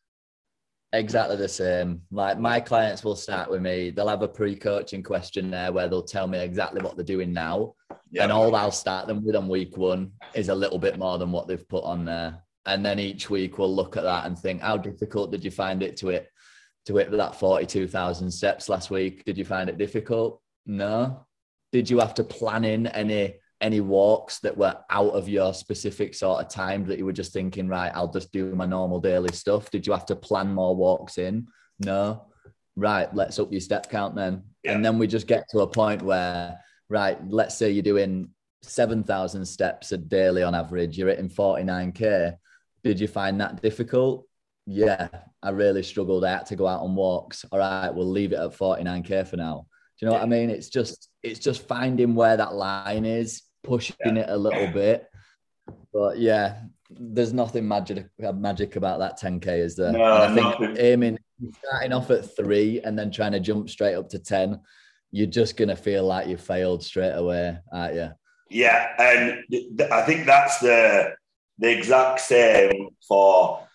Exactly 0.95 1.35
the 1.35 1.49
same. 1.49 2.01
Like 2.09 2.39
my 2.39 2.61
clients 2.61 3.03
will 3.03 3.17
start 3.17 3.51
with 3.51 3.61
me. 3.61 3.89
They'll 3.89 4.07
have 4.07 4.21
a 4.21 4.29
pre-coaching 4.29 5.03
questionnaire 5.03 5.73
where 5.73 5.89
they'll 5.89 6.03
tell 6.03 6.25
me 6.25 6.39
exactly 6.39 6.81
what 6.81 6.95
they're 6.95 7.03
doing 7.03 7.33
now, 7.33 7.75
yeah. 8.11 8.23
and 8.23 8.31
all 8.31 8.55
I'll 8.55 8.71
start 8.71 9.05
them 9.05 9.23
with 9.25 9.35
on 9.35 9.49
week 9.49 9.75
one 9.75 10.13
is 10.33 10.47
a 10.47 10.55
little 10.55 10.79
bit 10.79 10.97
more 10.97 11.17
than 11.17 11.33
what 11.33 11.47
they've 11.47 11.67
put 11.67 11.83
on 11.83 12.05
there. 12.05 12.41
and 12.65 12.83
then 12.83 12.97
each 12.97 13.29
week 13.29 13.57
we'll 13.57 13.75
look 13.75 13.97
at 13.97 14.03
that 14.03 14.25
and 14.25 14.39
think, 14.39 14.61
how 14.61 14.77
difficult 14.77 15.31
did 15.31 15.43
you 15.43 15.51
find 15.51 15.83
it 15.83 15.97
to 15.97 16.09
it 16.09 16.31
to 16.85 16.97
hit 16.97 17.11
that 17.11 17.35
42,000 17.35 18.31
steps 18.31 18.69
last 18.69 18.89
week? 18.89 19.25
Did 19.25 19.37
you 19.37 19.45
find 19.45 19.69
it 19.69 19.77
difficult? 19.77 20.41
No. 20.65 21.25
Did 21.71 21.89
you 21.89 21.99
have 21.99 22.13
to 22.15 22.23
plan 22.23 22.63
in 22.63 22.87
any 22.87 23.35
any 23.65 23.81
walks 23.81 24.37
that 24.41 24.55
were 24.55 24.77
out 24.91 25.13
of 25.13 25.27
your 25.27 25.51
specific 25.51 26.13
sort 26.13 26.39
of 26.39 26.51
time 26.51 26.85
that 26.85 26.99
you 26.99 27.05
were 27.05 27.11
just 27.11 27.33
thinking, 27.33 27.67
right, 27.67 27.91
I'll 27.95 28.11
just 28.11 28.31
do 28.31 28.53
my 28.53 28.67
normal 28.67 28.99
daily 28.99 29.33
stuff? 29.33 29.71
Did 29.71 29.87
you 29.87 29.93
have 29.93 30.05
to 30.05 30.15
plan 30.15 30.53
more 30.53 30.75
walks 30.75 31.17
in? 31.17 31.47
No. 31.79 32.27
Right, 32.75 33.11
let's 33.15 33.39
up 33.39 33.51
your 33.51 33.61
step 33.61 33.89
count 33.89 34.15
then. 34.15 34.43
Yeah. 34.63 34.73
And 34.73 34.85
then 34.85 34.99
we 34.99 35.07
just 35.07 35.25
get 35.25 35.45
to 35.49 35.61
a 35.61 35.67
point 35.67 36.03
where, 36.03 36.59
right, 36.89 37.17
let's 37.27 37.57
say 37.57 37.71
you're 37.71 37.81
doing 37.81 38.29
7,000 38.61 39.43
steps 39.45 39.91
a 39.91 39.97
daily 39.97 40.43
on 40.43 40.53
average, 40.53 40.95
you're 40.95 41.09
hitting 41.09 41.29
49K. 41.29 42.35
Did 42.83 42.99
you 42.99 43.07
find 43.07 43.41
that 43.41 43.63
difficult? 43.63 44.27
Yeah, 44.67 45.07
I 45.41 45.49
really 45.49 45.81
struggled. 45.81 46.23
I 46.23 46.33
had 46.33 46.45
to 46.47 46.55
go 46.55 46.67
out 46.67 46.81
on 46.81 46.95
walks. 46.95 47.45
All 47.51 47.57
right, 47.57 47.89
we'll 47.89 48.11
leave 48.11 48.31
it 48.31 48.39
at 48.39 48.51
49K 48.51 49.27
for 49.27 49.37
now. 49.37 49.65
Do 49.97 50.05
you 50.05 50.11
know 50.11 50.17
what 50.17 50.23
I 50.23 50.27
mean? 50.27 50.49
It's 50.49 50.69
just 50.69 51.09
it's 51.23 51.39
just 51.39 51.67
finding 51.67 52.15
where 52.15 52.35
that 52.35 52.53
line 52.53 53.05
is, 53.05 53.41
pushing 53.65 53.95
yeah. 54.05 54.21
it 54.21 54.29
a 54.29 54.37
little 54.37 54.67
bit. 54.67 55.09
But 55.93 56.19
yeah, 56.19 56.61
there's 56.89 57.33
nothing 57.33 57.67
magic 57.67 58.07
magic 58.19 58.75
about 58.75 58.99
that 58.99 59.19
10k, 59.19 59.47
is 59.47 59.75
there? 59.75 59.91
No, 59.91 60.03
I 60.03 60.27
think 60.33 60.59
nothing. 60.59 60.77
aiming 60.77 61.17
starting 61.57 61.93
off 61.93 62.11
at 62.11 62.35
three 62.35 62.81
and 62.81 62.97
then 62.97 63.11
trying 63.11 63.33
to 63.33 63.39
jump 63.39 63.69
straight 63.69 63.95
up 63.95 64.09
to 64.09 64.19
10, 64.19 64.59
you're 65.11 65.27
just 65.27 65.57
gonna 65.57 65.75
feel 65.75 66.05
like 66.05 66.27
you 66.27 66.37
failed 66.37 66.83
straight 66.83 67.13
away, 67.13 67.57
aren't 67.71 67.95
you? 67.95 68.09
Yeah, 68.49 68.91
and 68.99 69.43
th- 69.49 69.91
I 69.91 70.01
think 70.03 70.25
that's 70.25 70.59
the 70.59 71.13
the 71.57 71.71
exact 71.71 72.19
same 72.19 72.89
for 73.07 73.65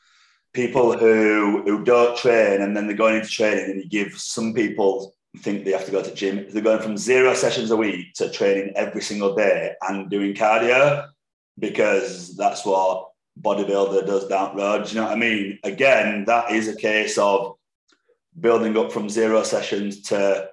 people 0.52 0.96
who 0.96 1.62
who 1.62 1.84
don't 1.84 2.16
train 2.16 2.60
and 2.60 2.76
then 2.76 2.86
they're 2.86 2.96
going 2.96 3.16
into 3.16 3.28
training 3.28 3.70
and 3.70 3.82
you 3.82 3.88
give 3.88 4.12
some 4.18 4.52
people 4.52 5.14
think 5.38 5.64
they 5.64 5.72
have 5.72 5.86
to 5.86 5.92
go 5.92 6.02
to 6.02 6.14
gym. 6.14 6.46
They're 6.50 6.62
going 6.62 6.82
from 6.82 6.96
zero 6.96 7.34
sessions 7.34 7.70
a 7.70 7.76
week 7.76 8.14
to 8.14 8.30
training 8.30 8.72
every 8.76 9.02
single 9.02 9.34
day 9.34 9.74
and 9.82 10.10
doing 10.10 10.34
cardio 10.34 11.08
because 11.58 12.36
that's 12.36 12.64
what 12.64 13.10
bodybuilder 13.40 14.06
does 14.06 14.26
down 14.26 14.56
road. 14.56 14.84
Do 14.84 14.90
you 14.90 14.94
know 14.96 15.04
what 15.04 15.12
I 15.12 15.16
mean? 15.16 15.58
Again, 15.62 16.24
that 16.26 16.50
is 16.50 16.68
a 16.68 16.76
case 16.76 17.16
of 17.16 17.56
building 18.38 18.76
up 18.76 18.92
from 18.92 19.08
zero 19.08 19.42
sessions 19.42 20.02
to 20.02 20.48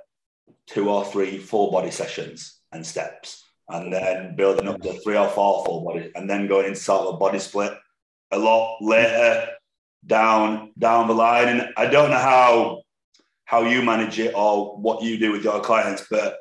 two 0.68 0.90
or 0.90 1.06
three 1.06 1.38
full 1.38 1.72
body 1.72 1.92
sessions 1.92 2.60
and 2.72 2.86
steps, 2.86 3.44
and 3.70 3.92
then 3.92 4.36
building 4.36 4.68
up 4.68 4.82
to 4.82 4.94
three 5.00 5.18
or 5.18 5.30
four 5.30 5.66
full 5.66 5.84
body, 5.84 6.12
and 6.16 6.30
then 6.30 6.48
going 6.48 6.68
into 6.68 6.80
sort 6.80 7.08
of 7.08 7.16
a 7.16 7.18
body 7.18 7.40
split 7.40 7.74
a 8.32 8.38
lot 8.38 8.78
later 8.82 9.50
down 10.06 10.72
down 10.78 11.08
the 11.08 11.14
line. 11.14 11.48
And 11.48 11.74
I 11.78 11.88
don't 11.88 12.10
know 12.10 12.18
how 12.18 12.82
how 13.48 13.62
you 13.64 13.82
manage 13.82 14.20
it 14.20 14.34
or 14.36 14.76
what 14.78 15.02
you 15.02 15.18
do 15.18 15.32
with 15.32 15.42
your 15.42 15.62
clients, 15.62 16.06
but 16.12 16.40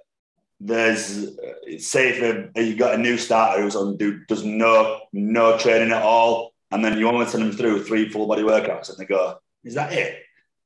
there's 0.58 1.38
say 1.78 2.08
if 2.08 2.56
you 2.56 2.74
got 2.74 2.94
a 2.94 2.98
new 2.98 3.16
starter 3.16 3.62
who's 3.62 3.76
on 3.76 3.96
do 3.96 4.24
does 4.26 4.44
no 4.44 5.00
no 5.12 5.56
training 5.56 5.92
at 5.92 6.02
all, 6.02 6.52
and 6.72 6.84
then 6.84 6.98
you 6.98 7.08
only 7.08 7.26
send 7.26 7.44
them 7.44 7.52
through 7.52 7.84
three 7.84 8.08
full 8.08 8.26
body 8.26 8.42
workouts, 8.42 8.88
and 8.88 8.98
they 8.98 9.04
go, 9.04 9.38
"Is 9.64 9.74
that 9.74 9.92
it?" 9.92 10.22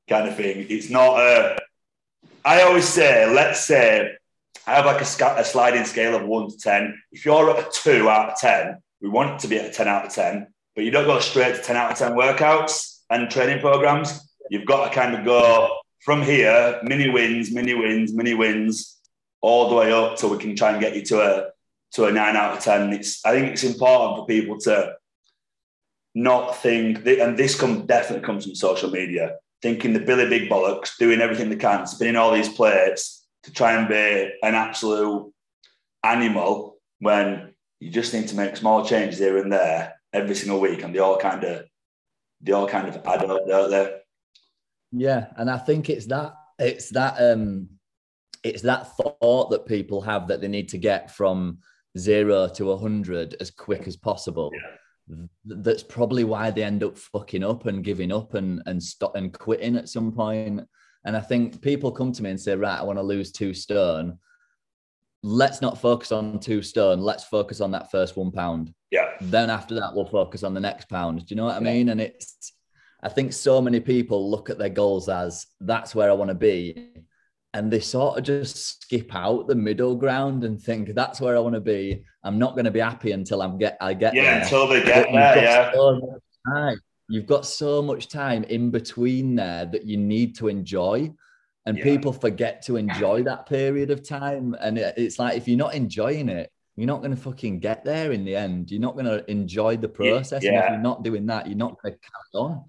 kind 0.08 0.28
of 0.28 0.36
thing. 0.36 0.66
It's 0.70 0.88
not 0.88 1.20
a. 1.20 1.58
I 2.42 2.62
always 2.62 2.88
say, 2.88 3.30
let's 3.30 3.60
say 3.64 4.16
I 4.66 4.76
have 4.76 4.86
like 4.86 5.02
a, 5.02 5.40
a 5.40 5.44
sliding 5.44 5.84
scale 5.84 6.16
of 6.16 6.24
one 6.24 6.48
to 6.48 6.56
ten. 6.56 6.98
If 7.12 7.26
you're 7.26 7.50
at 7.50 7.66
a 7.66 7.70
two 7.70 8.08
out 8.08 8.30
of 8.30 8.38
ten, 8.38 8.78
we 9.02 9.10
want 9.10 9.34
it 9.34 9.38
to 9.40 9.48
be 9.48 9.58
at 9.58 9.66
a 9.66 9.70
ten 9.70 9.88
out 9.88 10.06
of 10.06 10.12
ten, 10.14 10.46
but 10.74 10.84
you 10.84 10.90
don't 10.90 11.04
go 11.06 11.20
straight 11.20 11.56
to 11.56 11.62
ten 11.62 11.76
out 11.76 11.92
of 11.92 11.98
ten 11.98 12.12
workouts 12.12 13.00
and 13.10 13.30
training 13.30 13.60
programs. 13.60 14.26
You've 14.48 14.66
got 14.66 14.88
to 14.88 14.94
kind 14.94 15.14
of 15.14 15.24
go 15.26 15.76
from 16.00 16.22
here, 16.22 16.80
mini 16.82 17.08
wins, 17.08 17.52
mini 17.52 17.74
wins, 17.74 18.12
mini 18.12 18.34
wins, 18.34 18.98
all 19.40 19.68
the 19.68 19.74
way 19.74 19.92
up 19.92 20.16
till 20.16 20.30
we 20.30 20.38
can 20.38 20.56
try 20.56 20.72
and 20.72 20.80
get 20.80 20.96
you 20.96 21.02
to 21.02 21.20
a 21.20 21.50
to 21.92 22.04
a 22.06 22.12
nine 22.12 22.36
out 22.36 22.56
of 22.56 22.62
ten. 22.62 22.92
It's 22.92 23.24
I 23.24 23.32
think 23.32 23.52
it's 23.52 23.64
important 23.64 24.18
for 24.18 24.26
people 24.26 24.58
to 24.60 24.94
not 26.14 26.56
think, 26.56 27.06
and 27.06 27.36
this 27.36 27.58
come 27.58 27.86
definitely 27.86 28.26
comes 28.26 28.44
from 28.44 28.54
social 28.54 28.90
media, 28.90 29.36
thinking 29.62 29.92
the 29.92 30.00
Billy 30.00 30.28
Big 30.28 30.50
Bollocks, 30.50 30.96
doing 30.98 31.20
everything 31.20 31.48
they 31.48 31.56
can, 31.56 31.86
spinning 31.86 32.16
all 32.16 32.32
these 32.32 32.48
plates 32.48 33.26
to 33.44 33.52
try 33.52 33.72
and 33.72 33.88
be 33.88 34.30
an 34.42 34.54
absolute 34.54 35.32
animal 36.04 36.78
when 36.98 37.54
you 37.78 37.90
just 37.90 38.12
need 38.12 38.28
to 38.28 38.36
make 38.36 38.56
small 38.56 38.84
changes 38.84 39.18
here 39.18 39.38
and 39.38 39.52
there 39.52 39.94
every 40.12 40.34
single 40.34 40.60
week, 40.60 40.82
and 40.82 40.94
they 40.94 40.98
all 40.98 41.18
kind 41.18 41.44
of 41.44 41.64
they 42.40 42.52
all 42.52 42.66
kind 42.66 42.88
of 42.88 42.96
add 43.06 43.24
up, 43.24 43.46
don't 43.46 43.70
they? 43.70 43.99
Yeah, 44.92 45.28
and 45.36 45.50
I 45.50 45.58
think 45.58 45.88
it's 45.88 46.06
that 46.06 46.34
it's 46.58 46.90
that 46.90 47.16
um 47.20 47.68
it's 48.42 48.62
that 48.62 48.96
thought 48.96 49.50
that 49.50 49.66
people 49.66 50.00
have 50.00 50.28
that 50.28 50.40
they 50.40 50.48
need 50.48 50.68
to 50.70 50.78
get 50.78 51.10
from 51.10 51.58
zero 51.98 52.48
to 52.48 52.72
a 52.72 52.78
hundred 52.78 53.36
as 53.40 53.50
quick 53.50 53.86
as 53.86 53.96
possible. 53.96 54.50
Yeah. 54.54 55.16
That's 55.44 55.82
probably 55.82 56.24
why 56.24 56.50
they 56.50 56.62
end 56.62 56.84
up 56.84 56.96
fucking 56.96 57.44
up 57.44 57.66
and 57.66 57.84
giving 57.84 58.12
up 58.12 58.34
and 58.34 58.62
and 58.66 58.82
stop 58.82 59.16
and 59.16 59.32
quitting 59.32 59.76
at 59.76 59.88
some 59.88 60.12
point. 60.12 60.62
And 61.04 61.16
I 61.16 61.20
think 61.20 61.62
people 61.62 61.90
come 61.90 62.12
to 62.12 62.22
me 62.22 62.30
and 62.30 62.40
say, 62.40 62.54
right, 62.54 62.78
I 62.78 62.82
want 62.82 62.98
to 62.98 63.02
lose 63.02 63.32
two 63.32 63.54
stone. 63.54 64.18
Let's 65.22 65.60
not 65.60 65.80
focus 65.80 66.12
on 66.12 66.40
two 66.40 66.62
stone. 66.62 67.00
Let's 67.00 67.24
focus 67.24 67.60
on 67.60 67.70
that 67.72 67.90
first 67.90 68.16
one 68.16 68.30
pound. 68.30 68.72
Yeah. 68.90 69.08
Then 69.20 69.50
after 69.50 69.74
that, 69.76 69.94
we'll 69.94 70.06
focus 70.06 70.42
on 70.42 70.54
the 70.54 70.60
next 70.60 70.88
pound. 70.88 71.26
Do 71.26 71.34
you 71.34 71.36
know 71.36 71.46
what 71.46 71.56
I 71.56 71.60
mean? 71.60 71.88
And 71.88 72.00
it's 72.00 72.52
I 73.02 73.08
think 73.08 73.32
so 73.32 73.60
many 73.60 73.80
people 73.80 74.30
look 74.30 74.50
at 74.50 74.58
their 74.58 74.68
goals 74.68 75.08
as 75.08 75.46
that's 75.60 75.94
where 75.94 76.10
I 76.10 76.14
want 76.14 76.28
to 76.28 76.34
be. 76.34 76.88
And 77.52 77.72
they 77.72 77.80
sort 77.80 78.18
of 78.18 78.24
just 78.24 78.82
skip 78.82 79.14
out 79.14 79.48
the 79.48 79.54
middle 79.54 79.96
ground 79.96 80.44
and 80.44 80.60
think 80.60 80.94
that's 80.94 81.20
where 81.20 81.36
I 81.36 81.40
want 81.40 81.54
to 81.54 81.60
be. 81.60 82.04
I'm 82.22 82.38
not 82.38 82.52
going 82.52 82.66
to 82.66 82.70
be 82.70 82.80
happy 82.80 83.10
until 83.12 83.42
I'm 83.42 83.58
get 83.58 83.76
I 83.80 83.94
get 83.94 84.14
there. 84.14 84.22
yeah, 84.22 84.34
there. 84.34 84.42
until 84.42 84.68
they 84.68 84.84
get 84.84 85.06
but 85.06 85.12
there. 85.12 85.42
Yeah. 85.42 85.72
So 85.72 86.76
you've 87.08 87.26
got 87.26 87.44
so 87.44 87.82
much 87.82 88.08
time 88.08 88.44
in 88.44 88.70
between 88.70 89.34
there 89.34 89.66
that 89.66 89.84
you 89.84 89.96
need 89.96 90.36
to 90.36 90.48
enjoy. 90.48 91.12
And 91.66 91.76
yeah. 91.76 91.84
people 91.84 92.12
forget 92.12 92.62
to 92.66 92.76
enjoy 92.76 93.24
that 93.24 93.46
period 93.46 93.90
of 93.90 94.06
time. 94.06 94.54
And 94.60 94.78
it's 94.78 95.18
like 95.18 95.36
if 95.36 95.48
you're 95.48 95.58
not 95.58 95.74
enjoying 95.74 96.28
it, 96.28 96.52
you're 96.76 96.86
not 96.86 97.00
going 97.00 97.10
to 97.14 97.20
fucking 97.20 97.58
get 97.58 97.84
there 97.84 98.12
in 98.12 98.24
the 98.24 98.36
end. 98.36 98.70
You're 98.70 98.80
not 98.80 98.94
going 98.94 99.06
to 99.06 99.28
enjoy 99.30 99.76
the 99.76 99.88
process. 99.88 100.42
Yeah. 100.42 100.50
And 100.50 100.58
if 100.58 100.70
you're 100.70 100.78
not 100.78 101.02
doing 101.02 101.26
that, 101.26 101.46
you're 101.46 101.56
not 101.56 101.76
going 101.82 101.94
to 101.94 101.98
carry 102.00 102.44
on. 102.44 102.64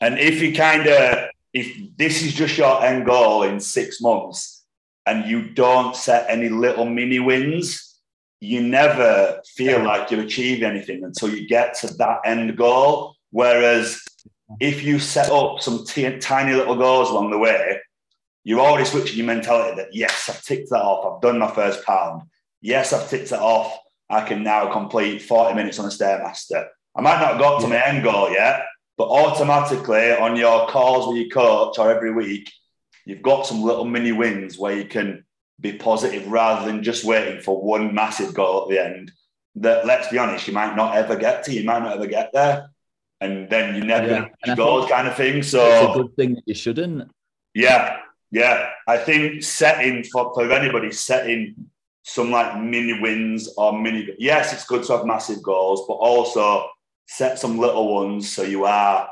And 0.00 0.18
if 0.18 0.40
you 0.40 0.54
kind 0.54 0.86
of, 0.86 1.28
if 1.52 1.96
this 1.96 2.22
is 2.22 2.32
just 2.32 2.56
your 2.56 2.82
end 2.82 3.06
goal 3.06 3.42
in 3.42 3.60
six 3.60 4.00
months 4.00 4.64
and 5.06 5.28
you 5.28 5.50
don't 5.50 5.94
set 5.94 6.26
any 6.28 6.48
little 6.48 6.86
mini 6.86 7.18
wins, 7.18 7.98
you 8.40 8.62
never 8.62 9.40
feel 9.54 9.82
like 9.84 10.10
you 10.10 10.20
achieve 10.20 10.62
anything 10.62 11.04
until 11.04 11.28
you 11.28 11.46
get 11.46 11.74
to 11.74 11.94
that 11.94 12.20
end 12.24 12.56
goal. 12.56 13.14
Whereas 13.30 14.00
if 14.58 14.82
you 14.82 14.98
set 14.98 15.30
up 15.30 15.60
some 15.60 15.84
t- 15.84 16.18
tiny 16.18 16.54
little 16.54 16.76
goals 16.76 17.10
along 17.10 17.30
the 17.30 17.38
way, 17.38 17.78
you're 18.42 18.60
already 18.60 18.86
switching 18.86 19.18
your 19.18 19.26
mentality 19.26 19.76
that, 19.76 19.94
yes, 19.94 20.28
I've 20.28 20.42
ticked 20.42 20.70
that 20.70 20.80
off. 20.80 21.14
I've 21.14 21.22
done 21.22 21.38
my 21.38 21.50
first 21.50 21.84
pound. 21.84 22.22
Yes, 22.62 22.92
I've 22.92 23.08
ticked 23.08 23.32
it 23.32 23.38
off. 23.38 23.78
I 24.08 24.26
can 24.26 24.42
now 24.42 24.72
complete 24.72 25.22
40 25.22 25.54
minutes 25.54 25.78
on 25.78 25.84
a 25.84 25.88
Stairmaster. 25.88 26.66
I 26.96 27.02
might 27.02 27.20
not 27.20 27.32
have 27.32 27.38
got 27.38 27.60
to 27.60 27.68
my 27.68 27.86
end 27.86 28.02
goal 28.02 28.30
yet, 28.30 28.62
but 29.00 29.08
automatically 29.08 30.12
on 30.12 30.36
your 30.36 30.68
calls 30.68 31.08
with 31.08 31.16
your 31.16 31.30
coach 31.30 31.78
or 31.78 31.90
every 31.90 32.12
week, 32.12 32.52
you've 33.06 33.22
got 33.22 33.46
some 33.46 33.62
little 33.62 33.86
mini 33.86 34.12
wins 34.12 34.58
where 34.58 34.76
you 34.76 34.84
can 34.84 35.24
be 35.58 35.72
positive 35.72 36.30
rather 36.30 36.66
than 36.66 36.82
just 36.82 37.02
waiting 37.02 37.40
for 37.40 37.62
one 37.62 37.94
massive 37.94 38.34
goal 38.34 38.64
at 38.64 38.68
the 38.68 38.78
end. 38.78 39.10
That 39.54 39.86
let's 39.86 40.08
be 40.08 40.18
honest, 40.18 40.46
you 40.46 40.52
might 40.52 40.76
not 40.76 40.96
ever 40.96 41.16
get 41.16 41.44
to. 41.44 41.54
You 41.54 41.64
might 41.64 41.78
not 41.78 41.96
ever 41.96 42.06
get 42.06 42.34
there, 42.34 42.68
and 43.22 43.48
then 43.48 43.74
you 43.74 43.84
never 43.84 44.28
yeah. 44.44 44.54
goals 44.54 44.90
kind 44.90 45.08
of 45.08 45.16
thing. 45.16 45.42
So 45.42 45.64
it's 45.64 45.96
a 45.96 46.02
good 46.02 46.14
thing 46.16 46.34
that 46.34 46.44
you 46.44 46.54
shouldn't. 46.54 47.10
Yeah, 47.54 48.00
yeah. 48.30 48.68
I 48.86 48.98
think 48.98 49.42
setting 49.42 50.04
for, 50.04 50.30
for 50.34 50.52
anybody 50.52 50.92
setting 50.92 51.54
some 52.02 52.30
like 52.30 52.60
mini 52.60 53.00
wins 53.00 53.48
or 53.56 53.72
mini. 53.80 54.14
Yes, 54.18 54.52
it's 54.52 54.66
good 54.66 54.82
to 54.82 54.98
have 54.98 55.06
massive 55.06 55.42
goals, 55.42 55.86
but 55.88 55.94
also 55.94 56.68
set 57.10 57.40
some 57.40 57.58
little 57.58 57.92
ones 57.92 58.30
so 58.32 58.44
you 58.44 58.64
are 58.66 59.10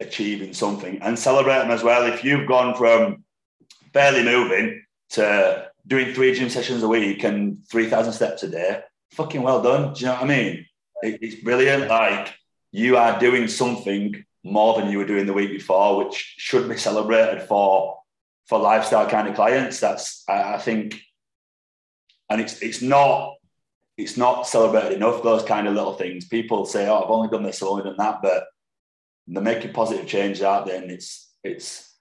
achieving 0.00 0.54
something 0.54 0.98
and 1.02 1.18
celebrate 1.18 1.58
them 1.58 1.70
as 1.70 1.82
well. 1.82 2.06
If 2.06 2.24
you've 2.24 2.48
gone 2.48 2.74
from 2.74 3.24
barely 3.92 4.24
moving 4.24 4.82
to 5.10 5.70
doing 5.86 6.14
three 6.14 6.34
gym 6.34 6.48
sessions 6.48 6.82
a 6.82 6.88
week 6.88 7.24
and 7.24 7.58
3,000 7.70 8.14
steps 8.14 8.42
a 8.42 8.48
day, 8.48 8.80
fucking 9.12 9.42
well 9.42 9.62
done. 9.62 9.92
Do 9.92 10.00
you 10.00 10.06
know 10.06 10.14
what 10.14 10.22
I 10.22 10.26
mean? 10.26 10.66
It's 11.02 11.42
brilliant. 11.42 11.88
Like 11.88 12.34
you 12.72 12.96
are 12.96 13.20
doing 13.20 13.48
something 13.48 14.24
more 14.42 14.80
than 14.80 14.90
you 14.90 14.96
were 14.96 15.06
doing 15.06 15.26
the 15.26 15.34
week 15.34 15.50
before, 15.50 15.98
which 15.98 16.36
should 16.38 16.66
be 16.70 16.78
celebrated 16.78 17.42
for 17.42 17.98
for 18.46 18.58
lifestyle 18.58 19.08
kind 19.10 19.28
of 19.28 19.34
clients. 19.34 19.78
That's 19.78 20.24
I, 20.26 20.54
I 20.54 20.58
think, 20.58 20.98
and 22.30 22.40
it's 22.40 22.62
it's 22.62 22.80
not 22.80 23.35
it's 23.96 24.16
not 24.16 24.46
celebrated 24.46 24.92
enough. 24.92 25.22
Those 25.22 25.42
kind 25.42 25.66
of 25.66 25.74
little 25.74 25.94
things. 25.94 26.26
People 26.26 26.66
say, 26.66 26.88
"Oh, 26.88 27.02
I've 27.02 27.10
only 27.10 27.28
done 27.28 27.42
this, 27.42 27.62
I've 27.62 27.68
only 27.68 27.84
done 27.84 27.96
that," 27.98 28.20
but 28.22 28.44
they're 29.26 29.42
making 29.42 29.72
positive 29.72 30.06
changes 30.06 30.42
out 30.42 30.66
there, 30.66 30.80
and 30.82 30.90
it's 30.90 31.30
it's 31.42 31.94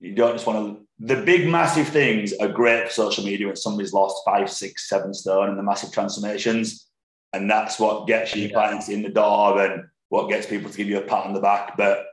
you 0.00 0.14
don't 0.14 0.34
just 0.34 0.46
want 0.46 0.78
to. 0.78 0.86
The 1.06 1.22
big, 1.22 1.48
massive 1.48 1.88
things 1.88 2.34
are 2.34 2.48
great 2.48 2.88
for 2.88 2.92
social 2.92 3.24
media 3.24 3.46
when 3.46 3.56
somebody's 3.56 3.92
lost 3.92 4.22
five, 4.24 4.50
six, 4.50 4.88
seven 4.88 5.14
stone 5.14 5.48
and 5.48 5.58
the 5.58 5.62
massive 5.62 5.92
transformations, 5.92 6.88
and 7.32 7.50
that's 7.50 7.78
what 7.78 8.06
gets 8.06 8.36
you 8.36 8.50
clients 8.50 8.88
in 8.88 9.02
the 9.02 9.08
door 9.08 9.62
and 9.62 9.84
what 10.10 10.28
gets 10.28 10.46
people 10.46 10.70
to 10.70 10.76
give 10.76 10.88
you 10.88 10.98
a 10.98 11.02
pat 11.02 11.24
on 11.24 11.32
the 11.32 11.40
back. 11.40 11.76
But 11.76 12.06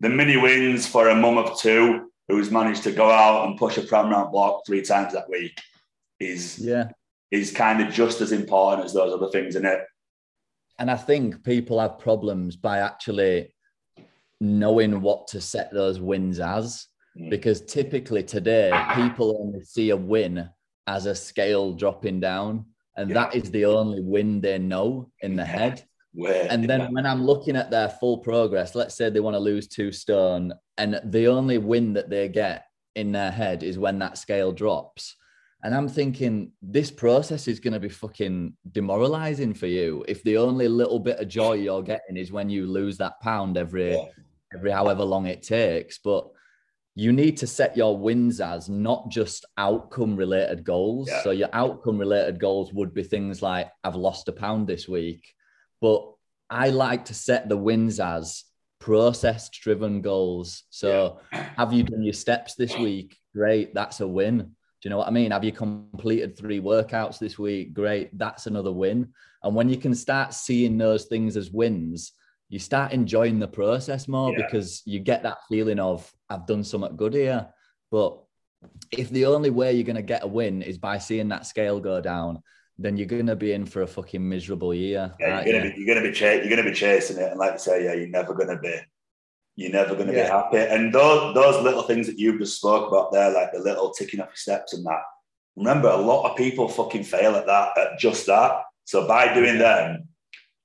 the 0.00 0.10
mini 0.10 0.36
wins 0.36 0.86
for 0.86 1.08
a 1.08 1.14
mum 1.14 1.38
of 1.38 1.58
two 1.58 2.10
who's 2.28 2.50
managed 2.50 2.82
to 2.82 2.92
go 2.92 3.10
out 3.10 3.46
and 3.46 3.58
push 3.58 3.78
a 3.78 3.82
pram 3.82 4.10
round 4.10 4.32
block 4.32 4.66
three 4.66 4.82
times 4.82 5.12
that 5.12 5.30
week 5.30 5.58
is 6.18 6.58
yeah 6.58 6.88
is 7.30 7.50
kind 7.52 7.80
of 7.80 7.92
just 7.92 8.20
as 8.20 8.32
important 8.32 8.84
as 8.84 8.92
those 8.92 9.12
other 9.12 9.30
things 9.30 9.56
in 9.56 9.64
it. 9.64 9.80
And 10.78 10.90
I 10.90 10.96
think 10.96 11.42
people 11.42 11.80
have 11.80 11.98
problems 11.98 12.56
by 12.56 12.78
actually 12.78 13.54
knowing 14.40 15.00
what 15.00 15.28
to 15.28 15.40
set 15.40 15.72
those 15.72 16.00
wins 16.00 16.38
as. 16.40 16.86
Mm. 17.18 17.30
Because 17.30 17.62
typically 17.62 18.22
today, 18.22 18.70
people 18.94 19.38
only 19.40 19.64
see 19.64 19.90
a 19.90 19.96
win 19.96 20.48
as 20.86 21.06
a 21.06 21.14
scale 21.14 21.72
dropping 21.72 22.20
down. 22.20 22.66
And 22.96 23.10
yeah. 23.10 23.14
that 23.14 23.34
is 23.34 23.50
the 23.50 23.64
only 23.64 24.00
win 24.02 24.40
they 24.40 24.58
know 24.58 25.10
in 25.20 25.36
the 25.36 25.44
head. 25.44 25.84
Where, 26.12 26.46
and 26.50 26.68
then 26.68 26.92
when 26.94 27.04
I'm 27.04 27.26
looking 27.26 27.56
at 27.56 27.70
their 27.70 27.90
full 27.90 28.18
progress, 28.18 28.74
let's 28.74 28.94
say 28.94 29.10
they 29.10 29.20
want 29.20 29.34
to 29.34 29.40
lose 29.40 29.68
two 29.68 29.92
stone, 29.92 30.54
and 30.78 30.98
the 31.04 31.26
only 31.26 31.58
win 31.58 31.92
that 31.92 32.08
they 32.08 32.28
get 32.28 32.64
in 32.94 33.12
their 33.12 33.30
head 33.30 33.62
is 33.62 33.78
when 33.78 33.98
that 33.98 34.16
scale 34.16 34.50
drops. 34.50 35.14
And 35.62 35.74
I'm 35.74 35.88
thinking 35.88 36.52
this 36.62 36.90
process 36.90 37.48
is 37.48 37.60
going 37.60 37.72
to 37.72 37.80
be 37.80 37.88
fucking 37.88 38.54
demoralizing 38.70 39.54
for 39.54 39.66
you 39.66 40.04
if 40.06 40.22
the 40.22 40.36
only 40.36 40.68
little 40.68 40.98
bit 41.00 41.18
of 41.18 41.28
joy 41.28 41.54
you're 41.54 41.82
getting 41.82 42.16
is 42.16 42.30
when 42.30 42.50
you 42.50 42.66
lose 42.66 42.98
that 42.98 43.20
pound 43.20 43.56
every 43.56 43.94
yeah. 43.94 44.04
every 44.54 44.70
however 44.70 45.02
long 45.02 45.26
it 45.26 45.42
takes. 45.42 45.98
But 45.98 46.28
you 46.94 47.12
need 47.12 47.38
to 47.38 47.46
set 47.46 47.76
your 47.76 47.96
wins 47.96 48.40
as 48.40 48.68
not 48.68 49.10
just 49.10 49.44
outcome 49.56 50.16
related 50.16 50.62
goals. 50.62 51.08
Yeah. 51.08 51.22
So 51.22 51.30
your 51.30 51.50
outcome 51.52 51.98
related 51.98 52.38
goals 52.38 52.72
would 52.72 52.94
be 52.94 53.02
things 53.02 53.42
like 53.42 53.70
I've 53.82 53.96
lost 53.96 54.28
a 54.28 54.32
pound 54.32 54.66
this 54.66 54.86
week. 54.86 55.34
But 55.80 56.10
I 56.48 56.70
like 56.70 57.06
to 57.06 57.14
set 57.14 57.48
the 57.48 57.56
wins 57.56 57.98
as 57.98 58.44
process 58.78 59.48
driven 59.50 60.00
goals. 60.00 60.64
So 60.70 61.20
yeah. 61.32 61.48
have 61.56 61.72
you 61.72 61.82
done 61.82 62.02
your 62.02 62.12
steps 62.12 62.54
this 62.54 62.76
week? 62.76 63.18
Great, 63.34 63.74
that's 63.74 64.00
a 64.00 64.08
win 64.08 64.55
you 64.86 64.90
know 64.90 64.98
what 64.98 65.08
I 65.08 65.10
mean? 65.10 65.32
Have 65.32 65.42
you 65.42 65.50
completed 65.50 66.38
three 66.38 66.60
workouts 66.60 67.18
this 67.18 67.40
week? 67.40 67.74
Great. 67.74 68.16
That's 68.16 68.46
another 68.46 68.70
win. 68.70 69.12
And 69.42 69.52
when 69.52 69.68
you 69.68 69.78
can 69.78 69.96
start 69.96 70.32
seeing 70.32 70.78
those 70.78 71.06
things 71.06 71.36
as 71.36 71.50
wins, 71.50 72.12
you 72.50 72.60
start 72.60 72.92
enjoying 72.92 73.40
the 73.40 73.48
process 73.48 74.06
more 74.06 74.30
yeah. 74.30 74.46
because 74.46 74.82
you 74.84 75.00
get 75.00 75.24
that 75.24 75.38
feeling 75.48 75.80
of, 75.80 76.08
I've 76.30 76.46
done 76.46 76.62
something 76.62 76.94
good 76.94 77.14
here. 77.14 77.48
But 77.90 78.16
if 78.92 79.10
the 79.10 79.26
only 79.26 79.50
way 79.50 79.72
you're 79.72 79.82
going 79.82 79.96
to 79.96 80.02
get 80.02 80.22
a 80.22 80.28
win 80.28 80.62
is 80.62 80.78
by 80.78 80.98
seeing 80.98 81.30
that 81.30 81.46
scale 81.46 81.80
go 81.80 82.00
down, 82.00 82.40
then 82.78 82.96
you're 82.96 83.08
going 83.08 83.26
to 83.26 83.34
be 83.34 83.54
in 83.54 83.66
for 83.66 83.82
a 83.82 83.88
fucking 83.88 84.28
miserable 84.28 84.72
year. 84.72 85.12
Yeah, 85.18 85.42
you're 85.44 85.52
going 85.52 85.64
to 85.64 85.74
be 85.74 85.82
you're 85.82 85.94
going 85.96 86.04
to 86.04 86.10
be 86.10 86.14
ch- 86.14 86.20
you're 86.20 86.44
going 86.44 86.62
to 86.64 86.70
be 86.70 86.76
chasing 86.76 87.16
it, 87.16 87.30
and 87.30 87.40
like 87.40 87.54
you 87.54 87.58
say, 87.58 87.84
yeah, 87.84 87.94
you're 87.94 88.06
never 88.06 88.34
going 88.34 88.50
to 88.50 88.58
be 88.58 88.76
you're 89.56 89.72
never 89.72 89.94
going 89.94 90.06
to 90.08 90.14
yeah. 90.14 90.24
be 90.24 90.28
happy. 90.28 90.74
And 90.74 90.94
those 90.94 91.34
those 91.34 91.62
little 91.62 91.82
things 91.82 92.06
that 92.06 92.18
you 92.18 92.38
just 92.38 92.58
spoke 92.58 92.88
about 92.88 93.12
there, 93.12 93.30
like 93.30 93.52
the 93.52 93.58
little 93.58 93.90
ticking 93.90 94.20
off 94.20 94.28
your 94.28 94.36
steps 94.36 94.74
and 94.74 94.84
that. 94.84 95.02
Remember, 95.56 95.88
a 95.88 95.96
lot 95.96 96.30
of 96.30 96.36
people 96.36 96.68
fucking 96.68 97.04
fail 97.04 97.34
at 97.34 97.46
that, 97.46 97.76
at 97.78 97.98
just 97.98 98.26
that. 98.26 98.60
So 98.84 99.08
by 99.08 99.32
doing 99.32 99.58
them, 99.58 100.08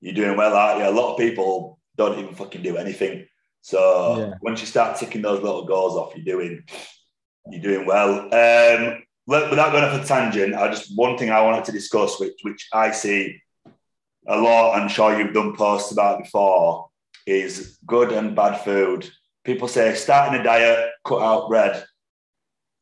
you're 0.02 0.14
doing 0.14 0.36
well, 0.36 0.54
aren't 0.54 0.80
you? 0.80 0.88
A 0.88 0.90
lot 0.90 1.12
of 1.12 1.18
people 1.18 1.78
don't 1.96 2.18
even 2.18 2.34
fucking 2.34 2.62
do 2.62 2.76
anything. 2.76 3.26
So 3.62 4.18
yeah. 4.18 4.34
once 4.42 4.60
you 4.60 4.66
start 4.66 4.98
ticking 4.98 5.22
those 5.22 5.42
little 5.42 5.64
goals 5.64 5.96
off, 5.96 6.14
you're 6.14 6.24
doing 6.24 6.62
you're 7.50 7.62
doing 7.62 7.86
well. 7.86 8.20
Um, 8.26 9.02
without 9.26 9.72
going 9.72 9.84
off 9.84 10.04
a 10.04 10.06
tangent, 10.06 10.54
I 10.54 10.68
just 10.68 10.96
one 10.96 11.16
thing 11.16 11.30
I 11.30 11.42
wanted 11.42 11.64
to 11.64 11.72
discuss, 11.72 12.20
which 12.20 12.34
which 12.42 12.68
I 12.74 12.90
see 12.90 13.40
a 14.28 14.36
lot. 14.38 14.78
I'm 14.78 14.88
sure 14.88 15.18
you've 15.18 15.32
done 15.32 15.56
posts 15.56 15.92
about 15.92 16.22
before 16.22 16.90
is 17.26 17.78
good 17.86 18.12
and 18.12 18.36
bad 18.36 18.58
food. 18.58 19.10
People 19.44 19.68
say 19.68 19.94
starting 19.94 20.40
a 20.40 20.42
diet, 20.42 20.90
cut 21.04 21.22
out 21.22 21.48
bread. 21.48 21.84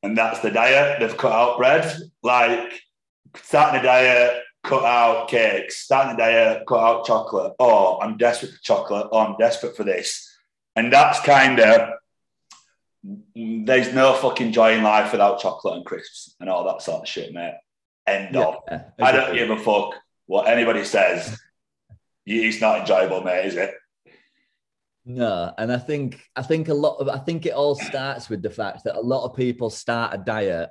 And 0.03 0.17
that's 0.17 0.41
the 0.41 0.51
diet. 0.51 1.01
They've 1.01 1.17
cut 1.17 1.33
out 1.33 1.59
bread. 1.59 1.91
Like 2.23 2.81
starting 3.37 3.81
a 3.81 3.83
diet, 3.83 4.43
cut 4.63 4.85
out 4.85 5.29
cakes. 5.29 5.79
Starting 5.79 6.15
a 6.15 6.19
diet, 6.19 6.67
cut 6.67 6.81
out 6.81 7.07
chocolate. 7.07 7.55
Oh, 7.59 7.99
I'm 8.01 8.17
desperate 8.17 8.53
for 8.53 8.63
chocolate. 8.63 9.09
Oh, 9.13 9.19
I'm 9.19 9.37
desperate 9.39 9.77
for 9.77 9.85
this. 9.85 10.27
And 10.77 10.93
that's 10.93 11.21
kind 11.21 11.61
of 11.61 11.91
there's 13.35 13.95
no 13.95 14.15
fucking 14.15 14.53
joy 14.53 14.75
in 14.75 14.83
life 14.83 15.13
without 15.13 15.41
chocolate 15.41 15.77
and 15.77 15.87
crisps 15.87 16.35
and 16.39 16.51
all 16.51 16.65
that 16.65 16.83
sort 16.83 17.03
of 17.03 17.09
shit, 17.09 17.33
mate. 17.33 17.55
End 18.07 18.35
yeah, 18.35 18.45
of. 18.45 18.55
Exactly. 18.67 19.05
I 19.05 19.13
don't 19.13 19.35
give 19.35 19.51
a 19.51 19.59
fuck 19.59 19.95
what 20.27 20.49
anybody 20.49 20.85
says. 20.85 21.39
It's 22.27 22.61
not 22.61 22.81
enjoyable, 22.81 23.23
mate, 23.23 23.47
is 23.47 23.57
it? 23.57 23.75
No, 25.05 25.53
and 25.57 25.73
I 25.73 25.79
think 25.79 26.21
I 26.37 26.43
think 26.43 26.69
a 26.69 26.75
lot 26.75 26.97
of 26.97 27.09
I 27.09 27.19
think 27.19 27.47
it 27.47 27.55
all 27.55 27.75
starts 27.75 28.29
with 28.29 28.43
the 28.43 28.51
fact 28.51 28.85
that 28.85 28.97
a 28.97 29.01
lot 29.01 29.25
of 29.25 29.37
people 29.37 29.71
start 29.71 30.15
a 30.15 30.19
diet 30.19 30.71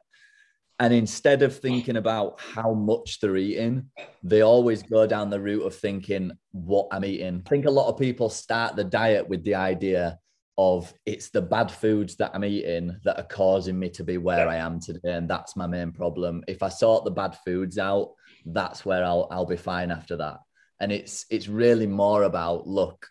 and 0.79 0.93
instead 0.93 1.41
of 1.41 1.57
thinking 1.57 1.97
about 1.97 2.39
how 2.39 2.73
much 2.73 3.19
they're 3.19 3.35
eating, 3.35 3.91
they 4.23 4.41
always 4.41 4.81
go 4.81 5.05
down 5.05 5.29
the 5.29 5.39
route 5.39 5.65
of 5.65 5.75
thinking 5.75 6.31
what 6.51 6.87
I'm 6.91 7.03
eating. 7.03 7.43
I 7.45 7.49
think 7.49 7.65
a 7.65 7.71
lot 7.71 7.89
of 7.89 7.99
people 7.99 8.29
start 8.29 8.77
the 8.77 8.85
diet 8.85 9.27
with 9.27 9.43
the 9.43 9.55
idea 9.55 10.17
of 10.57 10.93
it's 11.05 11.31
the 11.31 11.41
bad 11.41 11.69
foods 11.69 12.15
that 12.17 12.31
I'm 12.33 12.45
eating 12.45 12.97
that 13.03 13.17
are 13.17 13.27
causing 13.27 13.77
me 13.77 13.89
to 13.91 14.05
be 14.05 14.17
where 14.17 14.47
I 14.47 14.55
am 14.55 14.79
today. 14.79 15.13
And 15.13 15.29
that's 15.29 15.57
my 15.57 15.67
main 15.67 15.91
problem. 15.91 16.45
If 16.47 16.63
I 16.63 16.69
sort 16.69 17.03
the 17.03 17.11
bad 17.11 17.35
foods 17.45 17.77
out, 17.77 18.13
that's 18.45 18.85
where 18.85 19.03
I'll 19.03 19.27
I'll 19.31 19.45
be 19.45 19.57
fine 19.57 19.91
after 19.91 20.15
that. 20.17 20.37
And 20.79 20.93
it's 20.93 21.25
it's 21.29 21.49
really 21.49 21.87
more 21.87 22.23
about 22.23 22.67
look, 22.67 23.05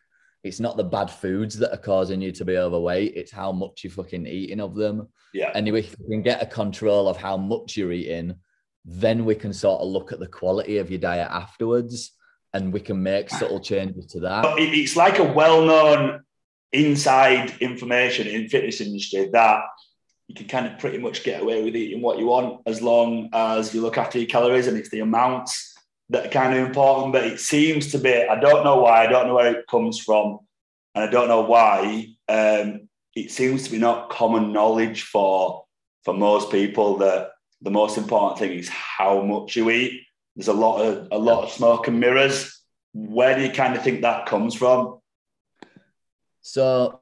it's 0.49 0.61
not 0.61 0.77
the 0.77 0.85
bad 0.85 1.11
foods 1.11 1.59
that 1.59 1.73
are 1.73 1.81
causing 1.81 2.21
you 2.21 2.33
to 2.33 2.45
be 2.45 2.57
overweight. 2.57 3.13
It's 3.15 3.31
how 3.31 3.53
much 3.53 3.85
you're 3.85 3.93
fucking 3.93 4.27
eating 4.27 4.61
of 4.61 4.75
them. 4.75 5.09
Yeah. 5.33 5.53
And 5.55 5.69
if 5.69 5.75
we 5.75 6.07
can 6.11 6.23
get 6.23 6.43
a 6.43 6.47
control 6.47 7.09
of 7.09 7.17
how 7.17 7.37
much 7.37 7.77
you're 7.77 7.93
eating, 7.93 8.35
then 8.85 9.25
we 9.25 9.35
can 9.35 9.53
sort 9.53 9.83
of 9.83 9.89
look 9.89 10.13
at 10.13 10.19
the 10.19 10.27
quality 10.27 10.79
of 10.79 10.91
your 10.91 10.99
diet 10.99 11.29
afterwards 11.31 12.13
and 12.55 12.73
we 12.73 12.81
can 12.81 13.03
make 13.03 13.29
subtle 13.29 13.61
changes 13.61 14.07
to 14.07 14.21
that. 14.21 14.45
It's 14.59 14.97
like 14.97 15.19
a 15.19 15.25
well-known 15.25 16.23
inside 16.73 17.53
information 17.61 18.27
in 18.27 18.49
fitness 18.49 18.81
industry 18.81 19.29
that 19.33 19.65
you 20.27 20.35
can 20.35 20.49
kind 20.49 20.67
of 20.67 20.79
pretty 20.79 20.99
much 20.99 21.25
get 21.25 21.43
away 21.43 21.63
with 21.63 21.77
eating 21.77 22.03
what 22.03 22.19
you 22.19 22.27
want 22.27 22.61
as 22.67 22.83
long 22.83 23.29
as 23.33 23.75
you 23.75 23.81
look 23.81 23.99
after 23.99 24.19
your 24.19 24.29
calories 24.29 24.67
and 24.67 24.77
it's 24.77 24.91
the 24.91 25.01
amounts 25.01 25.78
that 26.11 26.31
kind 26.31 26.57
of 26.57 26.67
important, 26.67 27.13
but 27.13 27.25
it 27.25 27.41
seems 27.41 27.93
to 27.93 27.99
be, 27.99 28.15
I 28.25 28.39
don't 28.41 28.65
know 28.65 28.81
why, 28.81 29.05
I 29.05 29.07
don't 29.07 29.27
know 29.27 29.35
where 29.35 29.55
it 29.55 29.67
comes 29.67 29.99
from, 30.01 30.39
and 30.95 31.05
I 31.05 31.11
don't 31.11 31.29
know 31.29 31.43
why. 31.43 32.07
Um, 32.29 32.89
it 33.15 33.31
seems 33.31 33.65
to 33.65 33.71
be 33.71 33.79
not 33.79 34.11
common 34.11 34.53
knowledge 34.53 35.03
for 35.03 35.65
for 36.05 36.15
most 36.15 36.51
people 36.51 36.99
that 36.99 37.31
the 37.61 37.71
most 37.71 37.99
important 37.99 38.39
thing 38.39 38.53
is 38.53 38.69
how 38.69 39.21
much 39.23 39.57
you 39.57 39.71
eat. 39.71 40.03
There's 40.37 40.49
a 40.49 40.53
lot 40.53 40.81
of 40.81 41.09
a 41.11 41.19
lot 41.19 41.45
of 41.45 41.51
smoke 41.51 41.89
and 41.89 41.99
mirrors. 42.01 42.63
Where 42.93 43.37
do 43.37 43.43
you 43.43 43.51
kind 43.51 43.77
of 43.77 43.83
think 43.83 44.03
that 44.03 44.27
comes 44.27 44.55
from? 44.55 45.01
So 46.41 47.01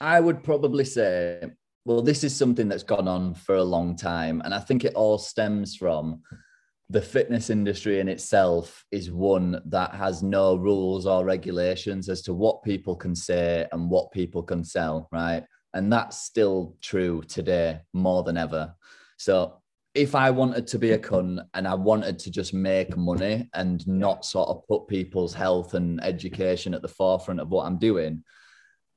I 0.00 0.20
would 0.20 0.44
probably 0.44 0.84
say, 0.84 1.42
well, 1.84 2.02
this 2.02 2.22
is 2.22 2.36
something 2.36 2.68
that's 2.68 2.82
gone 2.82 3.08
on 3.08 3.34
for 3.34 3.56
a 3.56 3.64
long 3.64 3.96
time. 3.96 4.42
And 4.44 4.54
I 4.54 4.60
think 4.60 4.84
it 4.84 4.94
all 4.94 5.18
stems 5.18 5.74
from 5.74 6.22
the 6.88 7.02
fitness 7.02 7.50
industry 7.50 7.98
in 7.98 8.08
itself 8.08 8.84
is 8.92 9.10
one 9.10 9.60
that 9.66 9.94
has 9.94 10.22
no 10.22 10.54
rules 10.54 11.06
or 11.06 11.24
regulations 11.24 12.08
as 12.08 12.22
to 12.22 12.32
what 12.32 12.62
people 12.62 12.94
can 12.94 13.14
say 13.14 13.66
and 13.72 13.90
what 13.90 14.12
people 14.12 14.42
can 14.42 14.62
sell, 14.62 15.08
right? 15.10 15.44
And 15.74 15.92
that's 15.92 16.24
still 16.24 16.76
true 16.80 17.22
today 17.26 17.80
more 17.92 18.22
than 18.22 18.36
ever. 18.36 18.74
So 19.18 19.60
if 19.94 20.14
I 20.14 20.30
wanted 20.30 20.66
to 20.68 20.78
be 20.78 20.92
a 20.92 20.98
cunt 20.98 21.40
and 21.54 21.66
I 21.66 21.74
wanted 21.74 22.18
to 22.20 22.30
just 22.30 22.54
make 22.54 22.96
money 22.96 23.48
and 23.54 23.86
not 23.88 24.24
sort 24.24 24.48
of 24.48 24.66
put 24.68 24.86
people's 24.86 25.34
health 25.34 25.74
and 25.74 26.02
education 26.04 26.72
at 26.72 26.82
the 26.82 26.88
forefront 26.88 27.40
of 27.40 27.48
what 27.48 27.66
I'm 27.66 27.78
doing, 27.78 28.22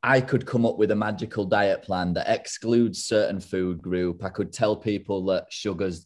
I 0.04 0.22
could 0.22 0.46
come 0.46 0.66
up 0.66 0.78
with 0.78 0.92
a 0.92 0.96
magical 0.96 1.46
diet 1.46 1.84
plan 1.84 2.14
that 2.14 2.30
excludes 2.30 3.06
certain 3.06 3.40
food 3.40 3.82
group. 3.82 4.24
I 4.24 4.30
could 4.30 4.54
tell 4.54 4.76
people 4.76 5.26
that 5.26 5.48
sugar's 5.50 6.06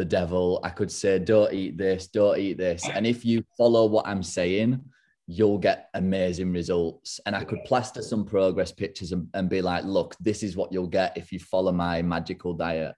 the 0.00 0.04
devil. 0.06 0.60
I 0.64 0.70
could 0.70 0.90
say, 0.90 1.18
don't 1.18 1.52
eat 1.52 1.76
this, 1.76 2.06
don't 2.06 2.38
eat 2.38 2.56
this. 2.56 2.88
And 2.88 3.06
if 3.06 3.22
you 3.22 3.44
follow 3.58 3.84
what 3.84 4.06
I'm 4.06 4.22
saying, 4.22 4.80
you'll 5.26 5.58
get 5.58 5.90
amazing 5.92 6.52
results. 6.52 7.20
And 7.26 7.36
I 7.36 7.44
could 7.44 7.62
plaster 7.66 8.00
some 8.00 8.24
progress 8.24 8.72
pictures 8.72 9.12
and, 9.12 9.28
and, 9.34 9.50
be 9.50 9.60
like, 9.60 9.84
look, 9.84 10.16
this 10.18 10.42
is 10.42 10.56
what 10.56 10.72
you'll 10.72 10.86
get 10.86 11.18
if 11.18 11.32
you 11.32 11.38
follow 11.38 11.70
my 11.70 12.00
magical 12.00 12.54
diet. 12.54 12.94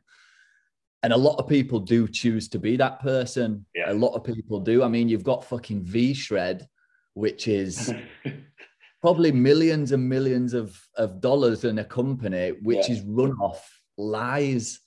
And 1.03 1.13
a 1.13 1.17
lot 1.17 1.41
of 1.41 1.49
people 1.49 1.81
do 1.81 2.07
choose 2.07 2.49
to 2.51 2.61
be 2.61 2.77
that 2.77 3.01
person. 3.01 3.67
Yeah. 3.75 3.91
A 3.91 3.95
lot 3.95 4.15
of 4.15 4.23
people 4.23 4.61
do. 4.61 4.85
I 4.85 4.89
mean, 4.89 5.09
you've 5.09 5.25
got 5.25 5.45
fucking 5.45 5.83
V 5.83 6.15
Shred, 6.15 6.69
which 7.15 7.49
is 7.49 7.93
probably 9.01 9.33
millions 9.33 9.91
and 9.91 10.09
millions 10.09 10.55
of, 10.55 10.81
of 10.97 11.21
dollars 11.21 11.65
in 11.65 11.81
a 11.81 11.85
company, 11.85 12.53
which 12.63 12.89
Yeah. 12.89 12.95
is 12.95 13.01
run 13.03 13.33
off 13.41 13.69
lies. 13.99 14.79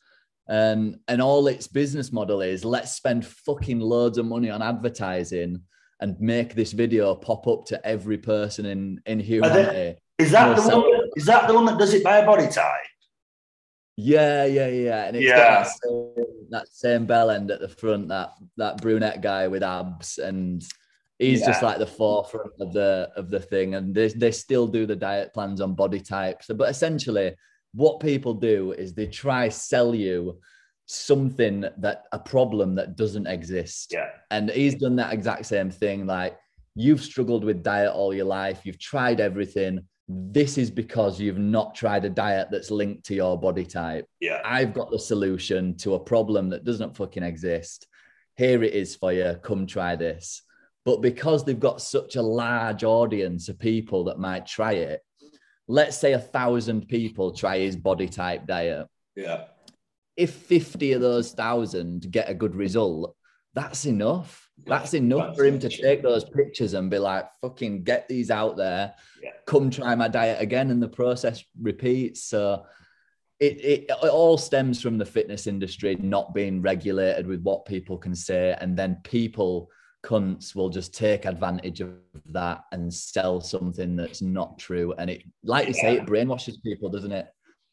And, 0.47 0.99
and 1.07 1.21
all 1.21 1.47
its 1.47 1.67
business 1.67 2.11
model 2.11 2.41
is 2.41 2.63
let's 2.63 2.91
spend 2.91 3.25
fucking 3.25 3.79
loads 3.79 4.17
of 4.17 4.25
money 4.25 4.49
on 4.49 4.61
advertising 4.61 5.61
and 5.99 6.19
make 6.19 6.53
this 6.53 6.71
video 6.71 7.15
pop 7.15 7.47
up 7.47 7.65
to 7.65 7.85
every 7.85 8.17
person 8.17 8.65
in, 8.65 9.01
in 9.05 9.19
humanity. 9.19 9.99
Is 10.19 10.31
that 10.31 10.55
the 10.55 10.61
one? 10.77 11.09
Is 11.15 11.25
that 11.25 11.47
the 11.47 11.53
one 11.53 11.65
that 11.65 11.77
does 11.77 11.93
it 11.93 12.03
by 12.03 12.17
a 12.17 12.25
body 12.25 12.47
type? 12.47 12.71
Yeah, 13.97 14.45
yeah, 14.45 14.67
yeah. 14.67 15.05
And 15.05 15.15
it's 15.15 15.25
Yeah. 15.25 15.37
got 15.37 15.63
that 15.63 15.71
same, 15.83 16.47
that 16.49 16.67
same 16.67 17.05
bell 17.05 17.29
end 17.31 17.49
at 17.51 17.61
the 17.61 17.69
front, 17.69 18.09
that 18.09 18.33
that 18.57 18.81
brunette 18.81 19.21
guy 19.21 19.47
with 19.47 19.63
abs, 19.63 20.17
and 20.17 20.63
he's 21.17 21.45
just 21.45 21.63
like 21.63 21.79
the 21.79 21.87
forefront 21.87 22.51
of 22.59 22.73
the 22.73 23.09
of 23.15 23.29
the 23.29 23.39
thing. 23.39 23.75
And 23.75 23.95
they 23.95 24.09
they 24.09 24.31
still 24.31 24.67
do 24.67 24.85
the 24.85 24.95
diet 24.95 25.33
plans 25.33 25.61
on 25.61 25.75
body 25.75 26.01
types. 26.01 26.47
But 26.47 26.69
essentially, 26.69 27.35
what 27.75 27.99
people 27.99 28.33
do 28.33 28.71
is 28.71 28.93
they 28.93 29.07
try 29.07 29.49
sell 29.49 29.93
you 29.93 30.39
something 30.85 31.65
that 31.77 32.03
a 32.11 32.19
problem 32.19 32.75
that 32.75 32.95
doesn't 32.95 33.27
exist. 33.27 33.91
Yeah. 33.91 34.09
And 34.31 34.49
he's 34.49 34.75
done 34.75 34.95
that 34.95 35.13
exact 35.13 35.45
same 35.45 35.69
thing. 35.69 36.05
Like 36.05 36.37
you've 36.75 37.01
struggled 37.01 37.43
with 37.43 37.63
diet 37.63 37.91
all 37.91 38.13
your 38.13 38.25
life, 38.25 38.61
you've 38.63 38.79
tried 38.79 39.19
everything. 39.19 39.79
This 40.07 40.57
is 40.57 40.69
because 40.69 41.19
you've 41.19 41.39
not 41.39 41.75
tried 41.75 42.05
a 42.05 42.09
diet 42.09 42.49
that's 42.51 42.71
linked 42.71 43.05
to 43.07 43.15
your 43.15 43.39
body 43.39 43.65
type. 43.65 44.05
Yeah. 44.19 44.41
I've 44.45 44.73
got 44.73 44.91
the 44.91 44.99
solution 44.99 45.75
to 45.77 45.95
a 45.95 45.99
problem 45.99 46.49
that 46.49 46.63
doesn't 46.63 46.95
fucking 46.95 47.23
exist. 47.23 47.87
Here 48.37 48.63
it 48.63 48.73
is 48.73 48.95
for 48.95 49.11
you. 49.11 49.37
Come 49.41 49.65
try 49.65 49.95
this. 49.95 50.43
But 50.85 51.01
because 51.01 51.43
they've 51.43 51.59
got 51.59 51.81
such 51.81 52.15
a 52.15 52.21
large 52.21 52.83
audience 52.83 53.49
of 53.49 53.57
people 53.57 54.03
that 54.05 54.19
might 54.19 54.45
try 54.45 54.73
it, 54.73 55.01
let's 55.67 55.97
say 55.97 56.13
a 56.13 56.19
thousand 56.19 56.87
people 56.87 57.31
try 57.31 57.59
his 57.59 57.75
body 57.75 58.07
type 58.07 58.45
diet. 58.45 58.87
Yeah. 59.15 59.45
If 60.15 60.31
50 60.31 60.93
of 60.93 61.01
those 61.01 61.31
thousand 61.31 62.09
get 62.11 62.29
a 62.29 62.33
good 62.33 62.55
result, 62.55 63.15
that's 63.53 63.85
enough. 63.85 64.49
That's 64.65 64.93
enough 64.93 65.35
for 65.35 65.45
him 65.45 65.59
to 65.59 65.69
take 65.69 66.01
those 66.01 66.23
pictures 66.23 66.73
and 66.73 66.89
be 66.89 66.99
like, 66.99 67.25
fucking 67.41 67.83
get 67.83 68.07
these 68.07 68.29
out 68.29 68.57
there. 68.57 68.93
Yeah. 69.21 69.31
Come 69.45 69.69
try 69.69 69.95
my 69.95 70.07
diet 70.07 70.41
again. 70.41 70.71
And 70.71 70.81
the 70.81 70.87
process 70.87 71.43
repeats. 71.59 72.23
So 72.23 72.65
it, 73.39 73.59
it, 73.61 73.85
it 73.89 74.09
all 74.09 74.37
stems 74.37 74.81
from 74.81 74.97
the 74.97 75.05
fitness 75.05 75.47
industry 75.47 75.95
not 75.99 76.33
being 76.33 76.61
regulated 76.61 77.27
with 77.27 77.41
what 77.41 77.65
people 77.65 77.97
can 77.97 78.15
say. 78.15 78.55
And 78.59 78.77
then 78.77 78.99
people, 79.03 79.69
cunts, 80.05 80.55
will 80.55 80.69
just 80.69 80.93
take 80.93 81.25
advantage 81.25 81.81
of 81.81 81.93
that 82.29 82.65
and 82.71 82.93
sell 82.93 83.41
something 83.41 83.95
that's 83.95 84.21
not 84.21 84.57
true. 84.59 84.93
And 84.97 85.09
it, 85.09 85.23
like 85.43 85.67
you 85.67 85.73
say, 85.73 85.95
it 85.97 86.05
brainwashes 86.05 86.61
people, 86.63 86.89
doesn't 86.89 87.11
it? 87.11 87.27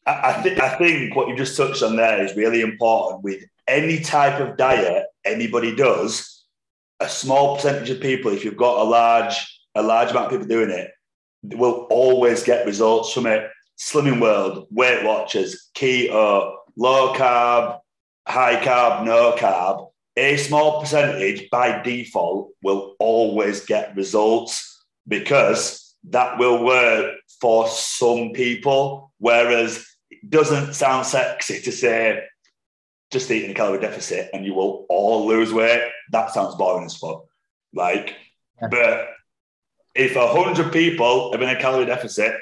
I, 0.05 0.31
I 0.31 0.41
think 0.41 0.59
I 0.59 0.75
think 0.77 1.15
what 1.15 1.27
you 1.27 1.35
just 1.35 1.55
touched 1.55 1.83
on 1.83 1.95
there 1.95 2.23
is 2.23 2.35
really 2.35 2.61
important. 2.61 3.23
With 3.23 3.43
any 3.67 3.99
type 3.99 4.39
of 4.39 4.57
diet 4.57 5.05
anybody 5.25 5.75
does, 5.75 6.45
a 6.99 7.07
small 7.07 7.55
percentage 7.55 7.89
of 7.89 8.01
people, 8.01 8.31
if 8.31 8.43
you've 8.43 8.57
got 8.57 8.81
a 8.81 8.83
large 8.83 9.61
a 9.75 9.81
large 9.81 10.11
amount 10.11 10.25
of 10.25 10.31
people 10.31 10.47
doing 10.47 10.69
it, 10.69 10.91
will 11.43 11.87
always 11.89 12.43
get 12.43 12.65
results 12.65 13.13
from 13.13 13.25
it. 13.27 13.49
Slimming 13.77 14.21
World, 14.21 14.67
Weight 14.69 15.03
Watchers, 15.03 15.69
keto, 15.75 16.55
low 16.77 17.13
carb, 17.15 17.79
high 18.27 18.63
carb, 18.63 19.03
no 19.03 19.33
carb. 19.37 19.89
A 20.15 20.37
small 20.37 20.79
percentage 20.79 21.49
by 21.49 21.81
default 21.81 22.51
will 22.61 22.95
always 22.99 23.65
get 23.65 23.95
results 23.95 24.83
because 25.07 25.95
that 26.09 26.37
will 26.37 26.63
work 26.63 27.15
for 27.41 27.67
some 27.67 28.31
people. 28.31 29.11
Whereas 29.17 29.85
it 30.11 30.29
doesn't 30.29 30.73
sound 30.73 31.05
sexy 31.05 31.61
to 31.61 31.71
say 31.71 32.23
just 33.11 33.29
eating 33.31 33.51
a 33.51 33.53
calorie 33.53 33.79
deficit 33.79 34.29
and 34.33 34.45
you 34.45 34.53
will 34.53 34.85
all 34.89 35.25
lose 35.27 35.51
weight. 35.53 35.83
That 36.11 36.31
sounds 36.31 36.55
boring 36.55 36.85
as 36.85 36.95
fuck. 36.95 37.25
Like, 37.73 38.15
Yeah. 38.61 38.67
but 38.69 39.07
if 39.95 40.15
a 40.15 40.27
hundred 40.27 40.71
people 40.71 41.31
are 41.33 41.41
in 41.41 41.49
a 41.49 41.59
calorie 41.59 41.85
deficit, 41.85 42.35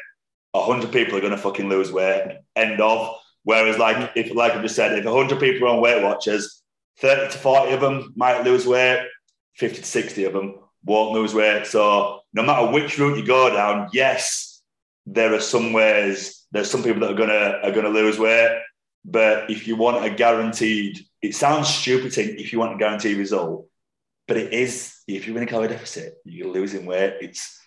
a 0.54 0.62
hundred 0.62 0.92
people 0.92 1.18
are 1.18 1.22
going 1.22 1.32
to 1.32 1.38
fucking 1.38 1.70
lose 1.70 1.92
weight. 1.92 2.38
End 2.56 2.82
of. 2.82 3.16
Whereas, 3.44 3.78
like, 3.78 4.12
if 4.16 4.34
like 4.36 4.54
I 4.54 4.62
just 4.62 4.76
said, 4.76 4.98
if 4.98 5.06
a 5.06 5.12
hundred 5.12 5.40
people 5.40 5.68
are 5.68 5.72
on 5.76 5.82
Weight 5.82 6.04
Watchers, 6.04 6.61
thirty 7.02 7.32
to 7.32 7.38
forty 7.38 7.74
of 7.74 7.82
them 7.82 8.14
might 8.16 8.44
lose 8.44 8.66
weight, 8.66 9.08
fifty 9.56 9.80
to 9.82 9.88
sixty 9.88 10.24
of 10.24 10.34
them 10.34 10.56
won't 10.84 11.14
lose 11.14 11.34
weight. 11.34 11.68
So, 11.68 12.22
no 12.34 12.44
matter 12.44 12.72
which 12.72 12.98
route 12.98 13.18
you 13.18 13.26
go 13.26 13.50
down, 13.54 13.90
yes, 13.94 14.62
there 15.06 15.34
are 15.34 15.42
some 15.42 15.74
ways. 15.74 16.46
There's 16.52 16.70
some 16.70 16.84
people 16.84 17.02
that 17.02 17.12
are 17.12 17.16
gonna 17.16 17.60
are 17.64 17.72
gonna 17.72 17.90
lose 17.90 18.20
weight, 18.20 18.62
but 19.04 19.50
if 19.50 19.68
you 19.68 19.76
want 19.76 20.06
a 20.06 20.10
guaranteed, 20.10 21.00
it 21.22 21.36
sounds 21.36 21.68
stupid 21.70 22.14
saying 22.14 22.36
if 22.38 22.54
you 22.54 22.60
want 22.60 22.76
a 22.76 22.78
guaranteed 22.78 23.18
result, 23.18 23.68
but 24.28 24.38
it 24.38 24.54
is. 24.54 24.96
If 25.08 25.28
you're 25.28 25.36
in 25.38 25.44
a 25.44 25.48
calorie 25.48 25.68
deficit, 25.68 26.14
you're 26.24 26.54
losing 26.54 26.86
weight. 26.86 27.16
It's 27.22 27.60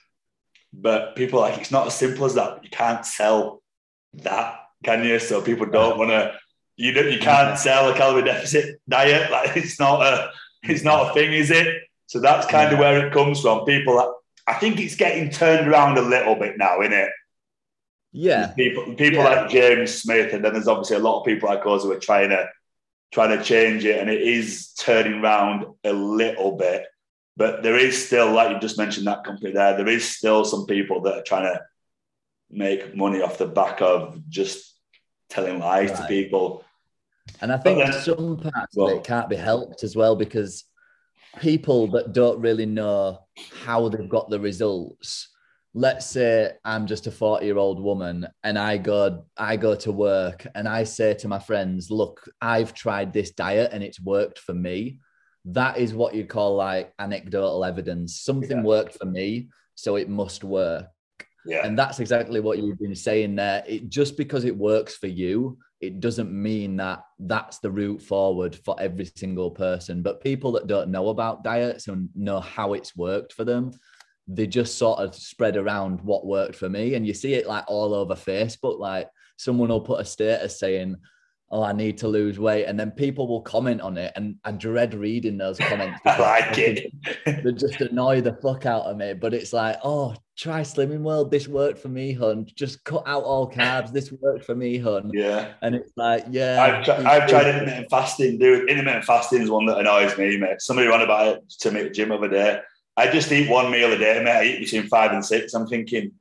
but 0.73 1.15
people 1.17 1.39
are 1.39 1.51
like 1.51 1.61
it's 1.61 1.71
not 1.71 1.87
as 1.87 1.95
simple 1.95 2.25
as 2.25 2.35
that. 2.35 2.65
You 2.65 2.71
can't 2.71 3.05
sell 3.05 3.63
that, 4.15 4.61
can 4.83 5.05
you? 5.05 5.19
So 5.19 5.41
people 5.41 5.67
don't 5.67 5.99
want 5.99 6.11
to. 6.11 6.35
You 6.77 6.93
don't, 6.93 7.11
you 7.13 7.19
can't 7.19 7.59
sell 7.59 7.89
a 7.91 7.97
calorie 7.97 8.25
deficit 8.25 8.81
diet. 8.89 9.31
Like 9.31 9.57
it's 9.57 9.79
not 9.79 10.03
a 10.03 10.31
it's 10.63 10.83
not 10.83 11.11
a 11.11 11.15
thing, 11.15 11.33
is 11.33 11.51
it? 11.51 11.83
So 12.07 12.21
that's 12.21 12.47
kind 12.47 12.73
of 12.73 12.79
where 12.79 13.07
it 13.07 13.13
comes 13.13 13.41
from. 13.41 13.65
People, 13.65 14.15
I 14.47 14.55
think 14.55 14.81
it's 14.81 14.95
getting 14.97 15.31
turned 15.31 15.69
around 15.69 15.99
a 15.99 16.03
little 16.03 16.35
bit 16.37 16.57
now, 16.59 16.81
isn't 16.81 16.93
it? 16.93 17.11
Yeah. 18.13 18.53
People, 18.57 18.95
people 18.95 19.19
Yeah. 19.25 19.29
like 19.43 19.51
James 19.51 19.95
Smith, 20.03 20.33
and 20.33 20.45
then 20.45 20.53
there's 20.53 20.69
obviously 20.69 20.97
a 20.97 21.01
lot 21.01 21.21
of 21.21 21.27
people 21.27 21.49
like 21.49 21.67
us 21.67 21.83
who 21.83 21.93
are 21.93 21.99
trying 21.99 22.31
to 22.31 22.49
trying 23.13 23.37
to 23.37 23.45
change 23.45 23.85
it, 23.85 23.99
and 24.01 24.11
it 24.11 24.23
is 24.23 24.73
turning 24.75 25.21
around 25.21 25.67
a 25.85 25.93
little 25.93 26.57
bit. 26.57 26.85
But 27.37 27.63
there 27.63 27.77
is 27.77 28.07
still, 28.07 28.33
like 28.33 28.51
you 28.53 28.61
just 28.61 28.79
mentioned, 28.79 29.07
that 29.07 29.25
company 29.25 29.53
there. 29.53 29.77
There 29.77 29.89
is 29.89 30.09
still 30.09 30.45
some 30.45 30.67
people 30.67 31.01
that 31.03 31.15
are 31.19 31.23
trying 31.23 31.53
to 31.53 31.61
make 32.51 32.95
money 32.97 33.21
off 33.23 33.39
the 33.39 33.47
back 33.47 33.83
of 33.83 34.21
just 34.29 34.73
telling 35.31 35.59
lies 35.59 35.93
to 35.93 36.07
people. 36.07 36.64
And 37.41 37.53
I 37.53 37.57
think 37.59 37.79
then- 37.79 37.89
uh, 37.91 38.01
some 38.01 38.37
parts 38.39 38.77
Well- 38.77 38.89
of 38.91 38.99
it 38.99 39.05
can't 39.05 39.29
be 39.29 39.37
helped 39.37 39.83
as 39.85 39.97
well 39.97 40.17
because 40.17 40.65
people 41.39 41.89
that 41.89 42.13
don't 42.13 42.41
really 42.41 42.67
know 42.67 43.19
how 43.53 43.89
they've 43.89 44.09
got 44.09 44.31
the 44.31 44.39
results. 44.41 45.29
Let's 45.77 46.07
say 46.07 46.53
I'm 46.65 46.87
just 46.87 47.09
a 47.09 47.11
40 47.11 47.45
year 47.47 47.59
old 47.59 47.81
woman 47.83 48.29
and 48.45 48.57
I 48.57 48.77
go 48.79 49.25
I 49.37 49.57
go 49.57 49.75
to 49.75 49.91
work 49.91 50.47
and 50.55 50.69
I 50.69 50.85
say 50.85 51.15
to 51.15 51.29
my 51.29 51.41
friends, 51.41 51.91
look, 51.91 52.23
I've 52.41 52.73
tried 52.75 53.13
this 53.13 53.33
diet 53.33 53.71
and 53.73 53.83
it's 53.83 54.01
worked 54.01 54.39
for 54.39 54.55
me. 54.55 55.01
That 55.47 55.79
is 55.79 55.93
what 55.93 56.15
you 56.15 56.27
call 56.27 56.55
like 56.55 56.95
anecdotal 57.01 57.65
evidence. 57.65 58.21
Something 58.21 58.59
Yeah. 58.59 58.63
worked 58.63 58.97
for 58.97 59.07
me, 59.07 59.49
so 59.75 59.97
it 59.97 60.09
must 60.09 60.45
work. 60.45 60.87
Yeah, 61.47 61.67
And 61.67 61.77
that's 61.79 61.99
exactly 62.01 62.41
what 62.41 62.59
you've 62.59 62.79
been 62.79 62.95
saying 62.95 63.35
there. 63.35 63.63
It 63.67 63.89
just 63.91 64.17
because 64.17 64.45
it 64.45 64.57
works 64.57 64.95
for 64.97 65.09
you, 65.09 65.59
it 65.87 66.01
doesn't 66.01 66.33
mean 66.33 66.77
that 66.77 67.05
that's 67.19 67.59
the 67.59 67.71
route 67.71 68.03
forward 68.03 68.57
for 68.65 68.77
every 68.81 69.11
single 69.17 69.51
person. 69.51 70.03
But 70.03 70.23
people 70.23 70.53
that 70.53 70.67
don't 70.67 70.91
know 70.91 71.09
about 71.09 71.45
diets 71.45 71.89
and 71.89 72.09
know 72.15 72.41
how 72.41 72.75
it's 72.75 72.97
worked 72.97 73.33
for 73.33 73.45
them, 73.45 73.73
they 74.27 74.47
just 74.47 74.79
sort 74.79 74.99
of 75.01 75.15
spread 75.15 75.57
around 75.57 76.01
what 76.01 76.27
worked 76.27 76.57
for 76.57 76.69
me. 76.69 76.95
And 76.95 77.07
you 77.07 77.15
see 77.15 77.35
it 77.35 77.47
like 77.47 77.65
all 77.69 77.95
over 77.95 78.15
Facebook. 78.15 78.79
Like 78.79 79.09
someone 79.37 79.69
will 79.69 79.81
put 79.81 80.01
a 80.01 80.05
status 80.05 80.59
saying, 80.59 80.97
Oh, 81.51 81.63
I 81.63 81.73
need 81.73 81.99
to 81.99 82.09
lose 82.09 82.39
weight. 82.39 82.65
And 82.65 82.81
then 82.81 82.91
people 82.91 83.29
will 83.29 83.43
comment 83.43 83.81
on 83.81 83.97
it. 83.97 84.13
And 84.17 84.37
I 84.45 84.53
dread 84.53 84.95
reading 84.95 85.39
those 85.39 85.59
comments. 85.59 86.01
I 86.07 86.19
like 86.19 86.59
it. 86.59 86.93
they 87.27 87.53
just 87.53 87.81
annoy 87.81 88.23
the 88.23 88.37
fuck 88.43 88.67
out 88.67 88.87
of 88.87 88.97
me. 88.97 89.13
But 89.13 89.35
it's 89.35 89.53
like, 89.53 89.77
oh, 89.85 90.17
try 90.37 90.61
Slimming 90.63 91.01
World. 91.01 91.31
This 91.31 91.47
worked 91.49 91.79
for 91.79 91.89
me, 91.89 92.13
hun. 92.13 92.47
Just 92.55 92.83
cut 92.85 93.03
out 93.07 93.23
all 93.23 93.51
carbs. 93.51 93.93
This 93.93 94.11
worked 94.13 94.45
for 94.45 94.55
me, 94.55 94.79
hun. 94.79 95.11
yeah. 95.15 95.53
And 95.63 95.75
it's 95.75 95.93
like, 95.97 96.25
yeah. 96.31 96.63
I've, 96.63 96.85
tri- 96.85 97.05
I've 97.05 97.29
tried 97.29 97.47
intermittent 97.47 97.89
fasting, 97.91 98.39
dude. 98.39 98.69
Intermittent 98.69 99.05
fasting 99.05 99.43
is 99.43 99.51
one 99.51 99.67
that 99.67 99.79
annoys 99.79 100.17
me, 100.19 100.37
mate. 100.37 100.61
Somebody 100.61 100.89
ran 100.89 101.03
about 101.03 101.29
it 101.37 101.51
to 101.61 101.71
me 101.71 101.81
at 101.81 101.85
the 101.85 101.91
gym 101.91 102.09
the 102.11 102.17
other 102.17 102.29
day. 102.29 102.61
I 102.97 103.11
just 103.11 103.31
eat 103.33 103.49
one 103.51 103.71
meal 103.71 103.93
a 103.93 103.99
day, 103.99 104.23
mate. 104.25 104.31
I 104.33 104.45
eat 104.45 104.61
between 104.61 104.85
five 104.89 105.13
and 105.13 105.25
six. 105.25 105.55
I'm 105.55 105.67
thinking, 105.67 106.13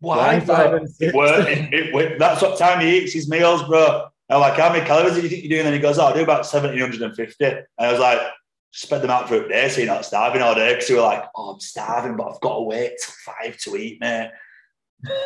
why? 0.00 0.38
Why 0.38 0.40
five 0.40 0.72
and 0.74 0.88
six? 0.88 1.12
It 1.14 1.72
it- 1.72 1.94
it 1.94 2.18
that's 2.18 2.42
what 2.42 2.58
time 2.58 2.80
he 2.80 2.98
eats 2.98 3.12
his 3.12 3.28
meals, 3.28 3.62
bro. 3.64 4.06
I'm 4.28 4.40
like, 4.40 4.54
how 4.58 4.72
many 4.72 4.84
calories 4.86 5.14
do 5.14 5.20
you 5.20 5.28
think 5.28 5.42
you're 5.44 5.50
doing? 5.50 5.66
And 5.66 5.74
he 5.74 5.80
goes, 5.80 5.98
oh, 5.98 6.06
I 6.06 6.14
do 6.14 6.22
about 6.22 6.46
1750. 6.46 7.44
And 7.44 7.64
I 7.78 7.90
was 7.92 8.00
like, 8.00 8.18
spread 8.72 9.02
them 9.02 9.10
out 9.10 9.28
for 9.28 9.44
a 9.44 9.48
day 9.48 9.68
so 9.68 9.80
you're 9.80 9.86
not 9.86 10.04
starving 10.04 10.42
all 10.42 10.54
day. 10.54 10.74
Because 10.74 10.88
you 10.90 10.96
were 10.96 11.02
like, 11.02 11.24
oh, 11.36 11.52
I'm 11.52 11.60
starving, 11.60 12.16
but 12.16 12.28
I've 12.32 12.40
got 12.40 12.56
to 12.56 12.62
wait 12.62 12.92
till 13.02 13.14
five 13.24 13.56
to 13.58 13.76
eat, 13.76 14.00
mate. 14.00 14.30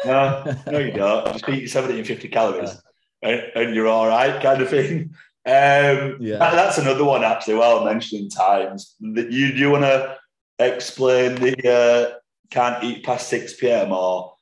No, 0.05 0.57
no, 0.71 0.79
you 0.79 0.93
don't. 0.93 1.27
Just 1.33 1.49
eat 1.49 1.73
your 1.73 1.83
1750 1.83 2.29
calories 2.29 2.81
and, 3.23 3.43
and 3.55 3.75
you're 3.75 3.89
all 3.89 4.09
right, 4.09 4.43
kind 4.43 4.63
of 4.63 4.69
thing. 4.69 5.15
Um, 5.45 6.17
yeah. 6.19 6.39
That, 6.39 6.55
that's 6.55 6.79
another 6.79 7.05
one 7.05 7.23
actually. 7.23 7.55
Well 7.55 7.85
mentioned 7.85 8.33
times 8.33 8.97
that 9.01 9.31
you 9.31 9.53
do 9.53 9.59
you 9.59 9.71
want 9.71 9.85
to 9.85 10.17
explain 10.59 11.37
the 11.37 11.71
uh, 11.71 12.19
can't 12.51 12.83
eat 12.83 13.05
past 13.05 13.29
six 13.29 13.55
p.m. 13.55 13.93
or 13.93 14.35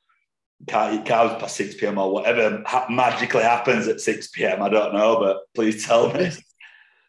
can't 0.67 0.95
eat 0.95 1.05
carbs 1.05 1.39
past 1.39 1.57
six 1.57 1.75
p.m. 1.75 1.99
or 1.99 2.11
whatever 2.11 2.63
ha- 2.65 2.87
magically 2.89 3.43
happens 3.43 3.87
at 3.87 4.01
six 4.01 4.29
p.m. 4.29 4.63
I 4.63 4.69
don't 4.69 4.93
know, 4.95 5.19
but 5.19 5.41
please 5.53 5.85
tell 5.85 6.11
me. 6.11 6.31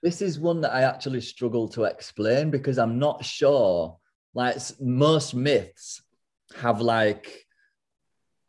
This 0.06 0.22
is 0.22 0.38
one 0.38 0.60
that 0.60 0.72
I 0.72 0.82
actually 0.82 1.20
struggle 1.20 1.66
to 1.70 1.82
explain 1.82 2.48
because 2.48 2.78
I'm 2.78 2.96
not 2.96 3.24
sure. 3.24 3.98
Like 4.34 4.56
most 4.80 5.34
myths 5.34 6.00
have 6.54 6.80
like 6.80 7.44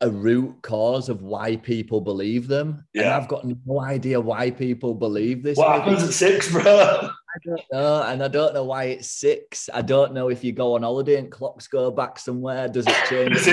a 0.00 0.08
root 0.08 0.62
cause 0.62 1.08
of 1.08 1.22
why 1.22 1.56
people 1.56 2.00
believe 2.00 2.46
them. 2.46 2.86
Yeah. 2.94 3.02
And 3.02 3.10
I've 3.10 3.26
got 3.26 3.44
no 3.44 3.80
idea 3.80 4.20
why 4.20 4.52
people 4.52 4.94
believe 4.94 5.42
this. 5.42 5.58
What 5.58 5.80
happens 5.80 6.04
at 6.04 6.12
six, 6.12 6.48
bro? 6.48 6.62
I 6.62 7.38
don't 7.44 7.62
know, 7.72 8.02
and 8.04 8.22
I 8.22 8.28
don't 8.28 8.54
know 8.54 8.62
why 8.62 8.84
it's 8.84 9.10
six. 9.10 9.68
I 9.74 9.82
don't 9.82 10.14
know 10.14 10.28
if 10.28 10.44
you 10.44 10.52
go 10.52 10.76
on 10.76 10.84
holiday 10.84 11.16
and 11.16 11.28
clocks 11.28 11.66
go 11.66 11.90
back 11.90 12.20
somewhere. 12.20 12.68
Does 12.68 12.86
it 12.86 12.94
change? 13.08 13.44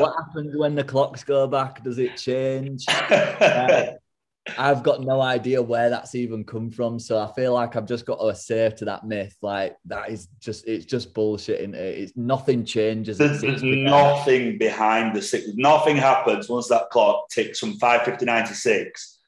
what 0.00 0.14
happens 0.26 0.56
when 0.56 0.76
the 0.76 0.84
clocks 0.84 1.24
go 1.24 1.48
back? 1.48 1.82
Does 1.82 1.98
it 1.98 2.16
change? 2.16 2.84
uh, 2.88 3.94
I've 4.58 4.82
got 4.82 5.00
no 5.00 5.20
idea 5.20 5.62
where 5.62 5.88
that's 5.88 6.16
even 6.16 6.42
come 6.42 6.68
from. 6.70 6.98
So 6.98 7.18
I 7.18 7.32
feel 7.32 7.54
like 7.54 7.76
I've 7.76 7.86
just 7.86 8.06
got 8.06 8.18
to 8.18 8.26
assert 8.26 8.76
to 8.78 8.84
that 8.86 9.06
myth, 9.06 9.36
like 9.40 9.76
that 9.84 10.10
is 10.10 10.28
just 10.40 10.66
it's 10.66 10.84
just 10.84 11.14
bullshit. 11.14 11.60
It? 11.60 11.74
It's 11.74 12.16
nothing 12.16 12.64
changes. 12.64 13.18
There's, 13.18 13.40
there's 13.40 13.62
nothing 13.62 14.58
behind 14.58 15.14
the 15.14 15.22
six. 15.22 15.48
Nothing 15.54 15.96
happens 15.96 16.48
once 16.48 16.68
that 16.68 16.90
clock 16.90 17.28
ticks 17.30 17.60
from 17.60 17.78
five 17.78 18.02
fifty 18.02 18.24
nine 18.24 18.46
to 18.46 18.54
six. 18.54 19.20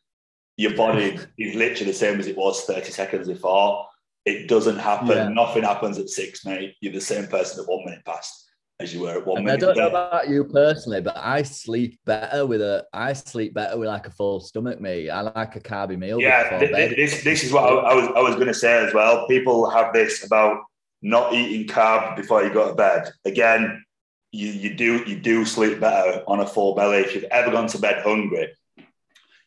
Your 0.56 0.74
body 0.74 1.18
is 1.38 1.54
literally 1.54 1.92
the 1.92 1.98
same 1.98 2.18
as 2.18 2.26
it 2.26 2.36
was 2.36 2.62
thirty 2.62 2.90
seconds 2.90 3.28
before. 3.28 3.86
It 4.24 4.48
doesn't 4.48 4.78
happen. 4.78 5.08
Yeah. 5.08 5.28
Nothing 5.28 5.62
happens 5.62 5.98
at 5.98 6.08
six, 6.08 6.44
mate. 6.44 6.74
You're 6.80 6.92
the 6.92 7.00
same 7.00 7.28
person 7.28 7.62
at 7.62 7.68
one 7.68 7.84
minute 7.84 8.04
past 8.04 8.44
as 8.80 8.92
you 8.92 9.00
were 9.00 9.18
at 9.18 9.26
one 9.26 9.44
minute. 9.44 9.62
I 9.62 9.66
don't 9.66 9.76
know 9.76 9.88
about 9.88 10.28
you 10.28 10.44
personally, 10.44 11.00
but 11.00 11.16
I 11.16 11.42
sleep 11.42 11.98
better 12.04 12.44
with 12.44 12.60
a 12.60 12.84
I 12.92 13.12
sleep 13.12 13.54
better 13.54 13.78
with 13.78 13.88
like 13.88 14.06
a 14.06 14.10
full 14.10 14.40
stomach, 14.40 14.80
me. 14.80 15.08
I 15.08 15.20
like 15.20 15.56
a 15.56 15.60
carby 15.60 15.98
meal. 15.98 16.20
Yeah, 16.20 16.58
th- 16.58 16.96
this 16.96 17.22
this 17.22 17.44
is 17.44 17.52
what 17.52 17.64
I, 17.64 17.90
I 17.90 17.94
was 17.94 18.08
I 18.16 18.20
was 18.20 18.34
going 18.34 18.48
to 18.48 18.54
say 18.54 18.84
as 18.84 18.92
well. 18.92 19.26
People 19.28 19.68
have 19.70 19.92
this 19.92 20.24
about 20.26 20.62
not 21.02 21.32
eating 21.32 21.68
carb 21.68 22.16
before 22.16 22.42
you 22.42 22.52
go 22.52 22.68
to 22.68 22.74
bed. 22.74 23.10
Again, 23.24 23.84
you 24.32 24.48
you 24.48 24.74
do 24.74 25.04
you 25.06 25.20
do 25.20 25.44
sleep 25.44 25.78
better 25.78 26.24
on 26.26 26.40
a 26.40 26.46
full 26.46 26.74
belly. 26.74 26.98
If 26.98 27.14
you've 27.14 27.24
ever 27.24 27.52
gone 27.52 27.68
to 27.68 27.78
bed 27.78 28.02
hungry, 28.02 28.54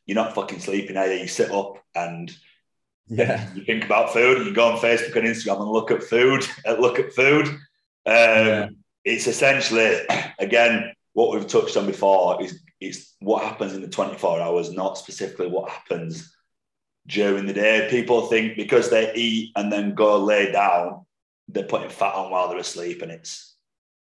you're 0.06 0.16
not 0.16 0.36
fucking 0.36 0.60
sleeping. 0.60 0.96
Either 0.96 1.16
you 1.16 1.28
sit 1.28 1.52
up 1.52 1.84
and 1.94 2.34
yeah, 3.08 3.46
you 3.54 3.66
think 3.66 3.84
about 3.84 4.14
food. 4.14 4.38
And 4.38 4.46
you 4.48 4.54
go 4.54 4.72
on 4.72 4.80
Facebook 4.80 5.18
and 5.18 5.28
Instagram 5.28 5.62
and 5.62 5.72
look 5.72 5.92
at 5.92 6.04
food. 6.04 6.48
Look 6.80 7.00
at 7.00 7.14
food. 7.14 7.48
Um, 7.48 7.58
yeah 8.06 8.70
it's 9.08 9.28
essentially 9.28 10.02
again 10.40 10.94
what 11.14 11.34
we've 11.34 11.48
touched 11.48 11.78
on 11.78 11.88
before 11.88 12.42
is 12.44 12.62
is 12.80 13.14
what 13.20 13.44
happens 13.44 13.74
in 13.74 13.82
the 13.82 13.88
24 13.88 14.40
hours, 14.40 14.72
not 14.72 15.00
specifically 15.00 15.48
what 15.48 15.68
happens 15.68 16.36
during 17.08 17.48
the 17.48 17.54
day. 17.54 17.88
People 17.90 18.28
think 18.28 18.56
because 18.56 18.92
they 18.92 19.12
eat 19.16 19.52
and 19.56 19.72
then 19.72 19.96
go 19.96 20.20
lay 20.20 20.52
down, 20.52 21.04
they're 21.48 21.64
putting 21.64 21.90
fat 21.90 22.14
on 22.14 22.30
while 22.30 22.50
they're 22.50 22.60
asleep, 22.60 23.02
and 23.02 23.12
it's 23.12 23.56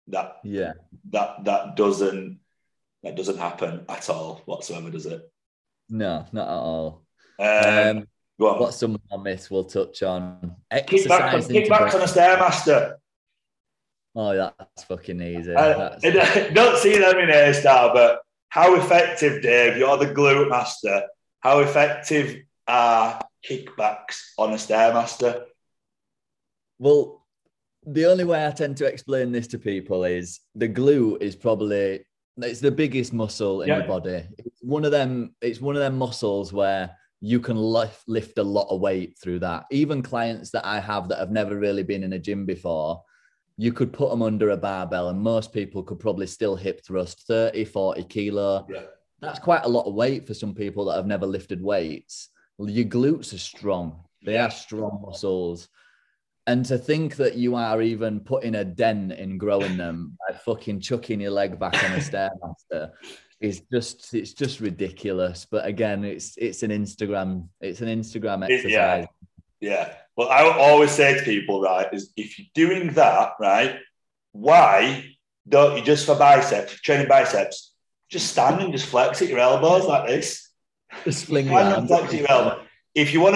that 0.07 0.37
yeah 0.43 0.73
that 1.11 1.43
that 1.45 1.75
doesn't 1.75 2.39
that 3.03 3.15
doesn't 3.15 3.37
happen 3.37 3.85
at 3.89 4.09
all 4.09 4.41
whatsoever, 4.45 4.89
does 4.89 5.05
it? 5.05 5.29
No, 5.89 6.25
not 6.31 6.47
at 6.47 6.53
all. 6.53 7.03
Um, 7.39 7.97
um, 7.97 8.07
what's 8.37 8.77
some 8.77 8.97
more 9.11 9.21
myths 9.21 9.51
we'll 9.51 9.65
touch 9.65 10.01
on? 10.01 10.55
Kickbacks 10.71 11.51
kick 11.51 11.69
on 11.69 12.01
a 12.01 12.05
stairmaster. 12.05 12.95
Oh, 14.15 14.35
that's 14.35 14.83
fucking 14.83 15.21
easy. 15.21 15.55
Uh, 15.55 15.97
don't 16.53 16.77
see 16.77 16.97
them 16.97 17.17
in 17.17 17.29
hairstyle, 17.29 17.93
but 17.93 18.21
how 18.49 18.75
effective, 18.75 19.41
Dave? 19.41 19.77
You're 19.77 19.97
the 19.97 20.13
glute 20.13 20.49
master. 20.49 21.07
How 21.39 21.59
effective 21.59 22.43
are 22.67 23.19
kickbacks 23.49 24.19
on 24.37 24.51
a 24.51 24.55
stairmaster? 24.55 25.43
Well, 26.77 27.25
the 27.85 28.05
only 28.05 28.23
way 28.23 28.45
I 28.45 28.51
tend 28.51 28.77
to 28.77 28.85
explain 28.85 29.31
this 29.31 29.47
to 29.47 29.59
people 29.59 30.03
is 30.03 30.39
the 30.55 30.69
glute 30.69 31.21
is 31.21 31.35
probably 31.35 32.05
it's 32.37 32.59
the 32.59 32.71
biggest 32.71 33.13
muscle 33.13 33.61
in 33.61 33.69
yeah. 33.69 33.79
your 33.79 33.87
body. 33.87 34.23
It's 34.37 34.61
one 34.61 34.85
of 34.85 34.91
them. 34.91 35.35
It's 35.41 35.61
one 35.61 35.75
of 35.75 35.81
them 35.81 35.97
muscles 35.97 36.53
where 36.53 36.95
you 37.19 37.39
can 37.39 37.55
lift, 37.55 38.03
lift 38.07 38.37
a 38.37 38.43
lot 38.43 38.67
of 38.69 38.81
weight 38.81 39.17
through 39.21 39.39
that. 39.39 39.65
Even 39.71 40.01
clients 40.01 40.51
that 40.51 40.65
I 40.65 40.79
have 40.79 41.07
that 41.09 41.19
have 41.19 41.31
never 41.31 41.57
really 41.57 41.83
been 41.83 42.03
in 42.03 42.13
a 42.13 42.19
gym 42.19 42.45
before, 42.45 43.01
you 43.57 43.71
could 43.71 43.93
put 43.93 44.09
them 44.09 44.21
under 44.21 44.49
a 44.49 44.57
barbell 44.57 45.09
and 45.09 45.21
most 45.21 45.53
people 45.53 45.83
could 45.83 45.99
probably 45.99 46.27
still 46.27 46.55
hip 46.55 46.83
thrust 46.85 47.27
30 47.27 47.65
40 47.65 48.03
kilo. 48.05 48.65
Yeah. 48.69 48.83
that's 49.21 49.39
quite 49.39 49.63
a 49.63 49.69
lot 49.69 49.85
of 49.85 49.93
weight 49.93 50.25
for 50.25 50.33
some 50.33 50.53
people 50.53 50.85
that 50.85 50.95
have 50.95 51.05
never 51.05 51.25
lifted 51.25 51.61
weights. 51.61 52.29
Your 52.59 52.85
glutes 52.85 53.33
are 53.33 53.39
strong. 53.39 54.03
They 54.25 54.37
are 54.37 54.51
strong 54.51 55.03
muscles. 55.05 55.69
And 56.45 56.65
to 56.65 56.77
think 56.77 57.15
that 57.17 57.35
you 57.35 57.55
are 57.55 57.81
even 57.81 58.19
putting 58.19 58.55
a 58.55 58.65
dent 58.65 59.13
in 59.13 59.37
growing 59.37 59.77
them 59.77 60.17
by 60.27 60.35
fucking 60.35 60.81
chucking 60.81 61.21
your 61.21 61.31
leg 61.31 61.57
back 61.57 61.81
on 61.83 61.93
a 61.93 61.97
stairmaster 61.97 62.91
is 63.39 63.61
just 63.71 64.13
it's 64.13 64.33
just 64.33 64.59
ridiculous. 64.59 65.45
But 65.49 65.65
again 65.65 66.03
it's 66.03 66.35
it's 66.37 66.63
an 66.63 66.71
instagram 66.71 67.47
it's 67.61 67.81
an 67.81 67.87
instagram 67.87 68.43
exercise 68.43 68.71
yeah, 68.71 69.05
yeah. 69.59 69.93
Well, 70.15 70.29
I 70.29 70.43
always 70.43 70.91
say 70.91 71.17
to 71.17 71.23
people, 71.23 71.61
right, 71.61 71.91
is 71.91 72.11
if 72.15 72.37
you're 72.37 72.47
doing 72.53 72.93
that, 72.93 73.33
right, 73.39 73.79
why 74.31 75.05
don't 75.47 75.77
you 75.77 75.83
just 75.83 76.05
for 76.05 76.15
biceps, 76.15 76.79
training 76.81 77.07
biceps, 77.07 77.73
just 78.09 78.31
stand 78.31 78.61
and 78.61 78.71
just 78.71 78.85
flex 78.85 79.21
at 79.21 79.27
your 79.27 79.39
elbows 79.39 79.85
like 79.85 80.07
this? 80.07 80.49
Just 81.03 81.25
fling. 81.25 81.47
Flex 81.47 82.13
your 82.13 82.29
elbow. 82.29 82.61
If 82.93 83.13
you 83.13 83.21
want 83.21 83.35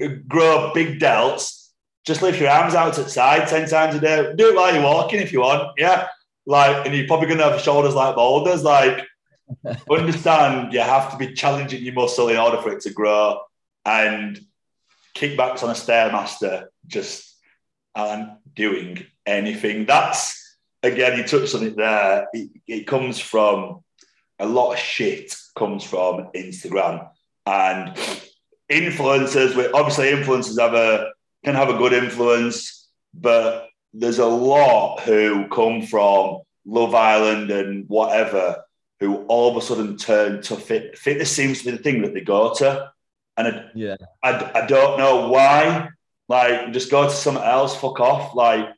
to 0.00 0.16
grow 0.26 0.72
big 0.72 0.98
delts, 0.98 1.68
just 2.06 2.22
lift 2.22 2.40
your 2.40 2.48
arms 2.48 2.74
out 2.74 2.94
to 2.94 3.02
the 3.02 3.10
side 3.10 3.48
10 3.48 3.68
times 3.68 3.96
a 3.96 4.00
day. 4.00 4.32
Do 4.36 4.48
it 4.48 4.56
while 4.56 4.72
you're 4.72 4.82
walking 4.82 5.20
if 5.20 5.32
you 5.32 5.40
want. 5.40 5.72
Yeah. 5.76 6.06
Like, 6.46 6.86
and 6.86 6.94
you're 6.94 7.06
probably 7.06 7.26
going 7.26 7.40
to 7.40 7.50
have 7.50 7.60
shoulders 7.60 7.94
like 7.94 8.14
boulders. 8.14 8.62
Like, 8.62 9.04
understand 9.90 10.72
you 10.72 10.80
have 10.80 11.10
to 11.10 11.16
be 11.16 11.34
challenging 11.34 11.82
your 11.82 11.94
muscle 11.94 12.28
in 12.28 12.36
order 12.36 12.58
for 12.58 12.70
it 12.70 12.80
to 12.82 12.90
grow. 12.90 13.40
And 13.84 14.40
kickbacks 15.16 15.62
on 15.62 15.70
a 15.70 15.72
stairmaster 15.72 16.66
just 16.86 17.36
aren't 17.94 18.54
doing 18.54 19.06
anything. 19.24 19.86
That's 19.86 20.58
again, 20.82 21.18
you 21.18 21.24
touched 21.24 21.54
on 21.54 21.64
it 21.64 21.76
there. 21.76 22.28
It, 22.32 22.50
it 22.66 22.86
comes 22.86 23.18
from 23.18 23.82
a 24.38 24.46
lot 24.46 24.74
of 24.74 24.78
shit 24.78 25.34
comes 25.56 25.82
from 25.82 26.28
Instagram 26.34 27.08
and 27.46 27.96
influencers. 28.70 29.56
We 29.56 29.66
Obviously, 29.68 30.10
influencers 30.10 30.60
have 30.60 30.74
a 30.74 31.10
can 31.44 31.54
have 31.54 31.70
a 31.70 31.78
good 31.78 31.92
influence, 31.92 32.88
but 33.14 33.68
there's 33.94 34.18
a 34.18 34.26
lot 34.26 35.00
who 35.00 35.48
come 35.48 35.82
from 35.82 36.40
Love 36.66 36.94
Island 36.94 37.50
and 37.50 37.88
whatever 37.88 38.62
who 39.00 39.24
all 39.26 39.50
of 39.50 39.56
a 39.56 39.60
sudden 39.60 39.96
turn 39.96 40.42
to 40.42 40.56
fit. 40.56 40.98
Fitness 40.98 41.30
seems 41.30 41.58
to 41.58 41.66
be 41.66 41.70
the 41.72 41.82
thing 41.82 42.02
that 42.02 42.14
they 42.14 42.20
go 42.20 42.54
to. 42.54 42.90
And 43.36 43.48
I, 43.48 43.70
yeah, 43.74 43.96
I, 44.22 44.50
I 44.54 44.66
don't 44.66 44.98
know 44.98 45.28
why. 45.28 45.88
Like, 46.28 46.72
just 46.72 46.90
go 46.90 47.04
to 47.04 47.10
something 47.10 47.42
else, 47.42 47.76
fuck 47.76 48.00
off. 48.00 48.34
Like, 48.34 48.68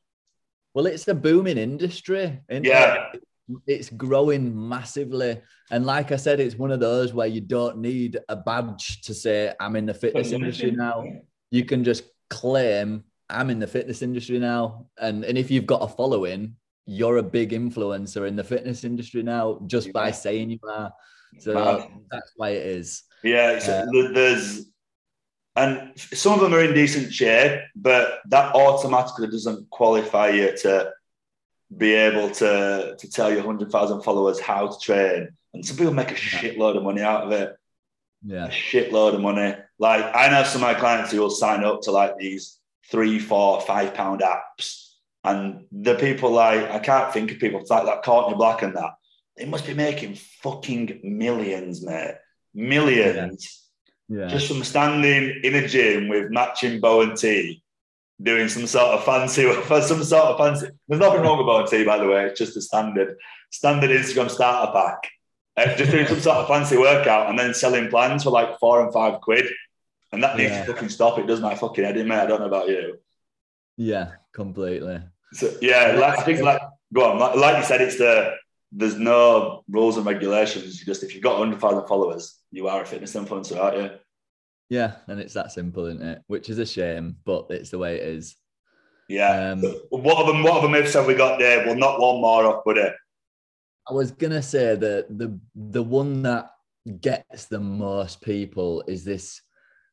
well, 0.75 0.87
it's 0.87 1.09
a 1.09 1.15
booming 1.15 1.59
industry. 1.59 2.41
yeah. 2.51 3.09
It? 3.13 3.23
It's 3.67 3.89
growing 3.89 4.69
massively. 4.69 5.41
And 5.71 5.87
like 5.87 6.13
I 6.13 6.17
said, 6.17 6.39
it's 6.39 6.57
one 6.57 6.71
of 6.71 6.81
those 6.81 7.15
where 7.15 7.27
you 7.27 7.41
don't 7.41 7.79
need 7.79 8.19
a 8.29 8.37
badge 8.37 9.01
to 9.03 9.15
say, 9.15 9.53
I'm 9.59 9.77
in 9.77 9.87
the 9.87 9.95
fitness 9.95 10.33
industry 10.33 10.71
now. 10.71 11.05
You 11.51 11.65
can 11.65 11.83
just 11.83 12.05
claim, 12.29 13.05
I'm 13.31 13.49
in 13.49 13.59
the 13.59 13.67
fitness 13.67 14.03
industry 14.03 14.39
now. 14.39 14.87
And, 14.99 15.25
and 15.25 15.39
if 15.39 15.51
you've 15.51 15.67
got 15.67 15.83
a 15.83 15.89
following, 15.89 16.57
you're 16.85 17.19
a 17.19 17.23
big 17.23 17.51
influencer 17.51 18.29
in 18.29 18.37
the 18.37 18.45
fitness 18.45 18.85
industry 18.85 19.23
now 19.23 19.61
just 19.67 19.93
by 19.93 20.11
saying 20.11 20.51
you 20.51 20.59
are. 20.69 20.93
So 21.39 21.89
that's 22.11 22.33
why 22.37 22.51
it 22.51 22.66
is. 22.66 23.03
Yeah, 23.22 23.59
uh, 23.62 24.12
there's 24.12 24.66
and 25.59 25.93
some 25.97 26.35
of 26.35 26.41
them 26.41 26.55
are 26.55 26.62
in 26.62 26.72
decent 26.72 27.12
shape, 27.12 27.61
but 27.74 28.20
that 28.29 28.55
automatically 28.55 29.26
doesn't 29.26 29.68
qualify 29.70 30.29
you 30.29 30.57
to 30.59 30.93
be 31.76 31.95
able 31.95 32.31
to 32.31 32.95
to 32.97 33.11
tell 33.11 33.33
your 33.33 33.43
hundred 33.43 33.70
thousand 33.70 34.03
followers 34.03 34.39
how 34.39 34.68
to 34.68 34.79
train. 34.79 35.29
And 35.53 35.66
some 35.66 35.76
people 35.76 35.95
make 35.95 36.12
a 36.12 36.14
shitload 36.14 36.76
of 36.76 36.85
money 36.85 37.03
out 37.03 37.24
of 37.24 37.33
it. 37.33 37.57
Yeah, 38.24 38.47
a 38.47 38.51
shitload 38.51 39.14
of 39.14 39.20
money. 39.20 39.57
Like 39.79 40.05
I 40.14 40.29
know 40.29 40.45
some 40.45 40.62
of 40.62 40.68
my 40.68 40.74
clients 40.74 41.11
who 41.11 41.20
will 41.20 41.31
sign 41.31 41.64
up 41.64 41.83
to 41.83 41.91
like 41.91 42.16
these 42.18 42.59
three, 42.91 43.18
four, 43.18 43.61
five 43.61 43.95
pound 43.95 44.20
apps, 44.20 44.95
and 45.24 45.64
the 45.72 45.97
people 45.97 46.31
like 46.31 46.70
I 46.70 46.79
can't 46.79 47.12
think 47.12 47.33
of 47.33 47.39
people 47.39 47.64
like 47.68 47.85
that 47.85 48.05
Courtney 48.05 48.37
Black 48.37 48.62
and 48.62 48.76
that 48.76 48.93
they 49.39 49.45
must 49.47 49.66
be 49.66 49.74
making 49.74 50.14
fucking 50.43 51.01
millions, 51.05 51.84
mate 51.84 52.14
millions. 52.55 53.64
Yeah. 54.11 54.26
just 54.28 54.49
from 54.49 54.64
standing 54.64 55.41
in 55.45 55.55
a 55.55 55.68
gym 55.68 56.09
with 56.09 56.30
matching 56.30 56.80
bow 56.80 57.03
and 57.03 57.14
tee, 57.16 57.62
doing 58.20 58.49
some 58.49 58.66
sort 58.66 58.95
of 58.95 59.05
fancy, 59.05 59.43
some 59.82 60.03
sort 60.03 60.24
of 60.24 60.39
fancy. 60.39 60.68
There's 60.89 61.01
nothing 61.01 61.20
wrong 61.20 61.36
with 61.39 61.47
bow 61.47 61.61
and 61.61 61.68
tee, 61.68 61.84
by 61.84 61.99
the 61.99 62.07
way. 62.07 62.24
It's 62.24 62.39
just 62.39 62.57
a 62.57 62.62
standard, 62.62 63.16
standard 63.51 63.91
Instagram 63.91 64.30
starter 64.30 64.72
pack. 64.72 65.11
Uh, 65.59 65.76
just 65.76 65.91
doing 65.91 66.07
some 66.07 66.20
sort 66.20 66.39
of 66.39 66.49
fancy 66.49 66.78
workout 66.78 67.28
and 67.28 67.39
then 67.39 67.53
selling 67.53 67.89
plans 67.91 68.22
for 68.24 68.30
like 68.30 68.59
four 68.59 68.82
and 68.82 68.93
five 68.95 69.20
quid. 69.20 69.45
And 70.12 70.22
that 70.22 70.39
needs 70.39 70.53
Yeah. 70.53 70.64
to 70.64 70.72
fucking 70.72 70.89
stop. 70.89 71.18
It 71.18 71.26
does 71.26 71.41
my 71.43 71.55
fucking 71.55 71.84
head 71.84 71.97
in, 71.99 72.09
mate. 72.09 72.20
I 72.20 72.26
don't 72.26 72.41
know 72.41 72.47
about 72.47 72.68
you. 72.68 72.99
Yeah, 73.76 74.12
completely. 74.32 75.03
So, 75.34 75.53
yeah, 75.61 75.97
like, 76.01 76.18
I 76.18 76.22
think 76.22 76.41
like 76.41 76.62
go 76.95 77.11
on. 77.12 77.18
Like, 77.18 77.36
like 77.36 77.57
you 77.59 77.64
said, 77.64 77.82
it's 77.82 77.99
the 77.99 78.34
there's 78.73 78.99
no 78.99 79.64
rules 79.69 79.97
and 79.97 80.07
regulations. 80.07 80.79
You 80.79 80.87
just 80.87 81.03
if 81.03 81.14
you've 81.14 81.23
got 81.23 81.39
100,000 81.39 81.87
followers, 81.87 82.39
you 82.51 82.69
are 82.69 82.83
a 82.83 82.87
fitness 82.87 83.14
influencer, 83.14 83.59
aren't 83.59 83.77
you? 83.77 83.91
Yeah, 84.69 84.97
and 85.07 85.19
it's 85.19 85.35
that 85.35 85.53
simple, 85.53 85.87
isn't 85.87 86.03
it? 86.03 86.23
Which 86.27 86.51
is 86.51 86.59
a 86.59 86.66
shame, 86.66 87.16
but 87.25 87.47
it's 87.51 87.71
the 87.71 87.79
way 87.79 87.97
it 87.97 88.03
is. 88.03 88.37
Yeah. 89.09 89.53
Um, 89.53 89.62
what 89.89 90.19
other 90.19 90.43
what 90.43 90.59
other 90.59 90.69
myths 90.69 90.93
have 90.93 91.07
we 91.07 91.14
got 91.14 91.39
there? 91.39 91.64
Well, 91.66 91.77
not 91.77 91.99
one 91.99 92.21
more 92.21 92.45
off, 92.45 92.64
buddy. 92.64 92.83
I 93.89 93.93
was 93.95 94.11
gonna 94.11 94.43
say 94.43 94.77
that 94.77 95.07
the 95.09 95.41
the 95.55 95.83
one 95.83 96.23
that 96.23 96.51
gets 97.01 97.47
the 97.47 97.61
most 97.61 98.21
people 98.21 98.85
is 98.87 99.05
this 99.05 99.41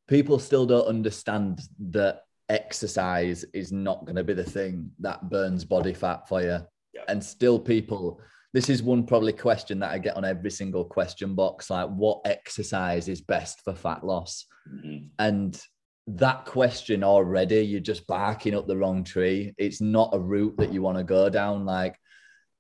people 0.07 0.38
still 0.38 0.65
don't 0.65 0.88
understand 0.88 1.61
that 1.80 2.23
exercise 2.49 3.43
is 3.53 3.71
not 3.71 4.05
going 4.05 4.15
to 4.15 4.23
be 4.23 4.34
the 4.34 4.43
thing 4.43 4.91
that 4.99 5.30
burns 5.30 5.65
body 5.65 5.93
fat 5.93 6.28
for 6.28 6.41
you 6.41 6.59
Yeah. 6.93 7.01
and 7.07 7.23
still 7.23 7.59
people 7.59 8.21
this 8.55 8.69
is 8.69 8.81
one 8.81 9.05
probably 9.05 9.33
question 9.33 9.79
that 9.79 9.91
i 9.91 9.97
get 9.99 10.15
on 10.15 10.23
every 10.23 10.49
single 10.49 10.85
question 10.85 11.35
box 11.35 11.69
like 11.69 11.89
what 11.89 12.21
exercise 12.25 13.09
is 13.09 13.19
best 13.21 13.61
for 13.65 13.73
fat 13.75 14.03
loss? 14.03 14.45
Mhm. 14.73 15.09
and 15.19 15.61
that 16.07 16.45
question 16.45 17.03
already 17.03 17.61
you're 17.65 17.79
just 17.93 18.05
barking 18.07 18.53
up 18.55 18.67
the 18.67 18.77
wrong 18.77 19.03
tree. 19.03 19.53
It's 19.57 19.81
not 19.81 20.13
a 20.13 20.19
route 20.19 20.55
that 20.59 20.71
you 20.71 20.83
want 20.83 20.99
to 20.99 21.03
go 21.03 21.29
down. 21.29 21.65
Like 21.65 21.95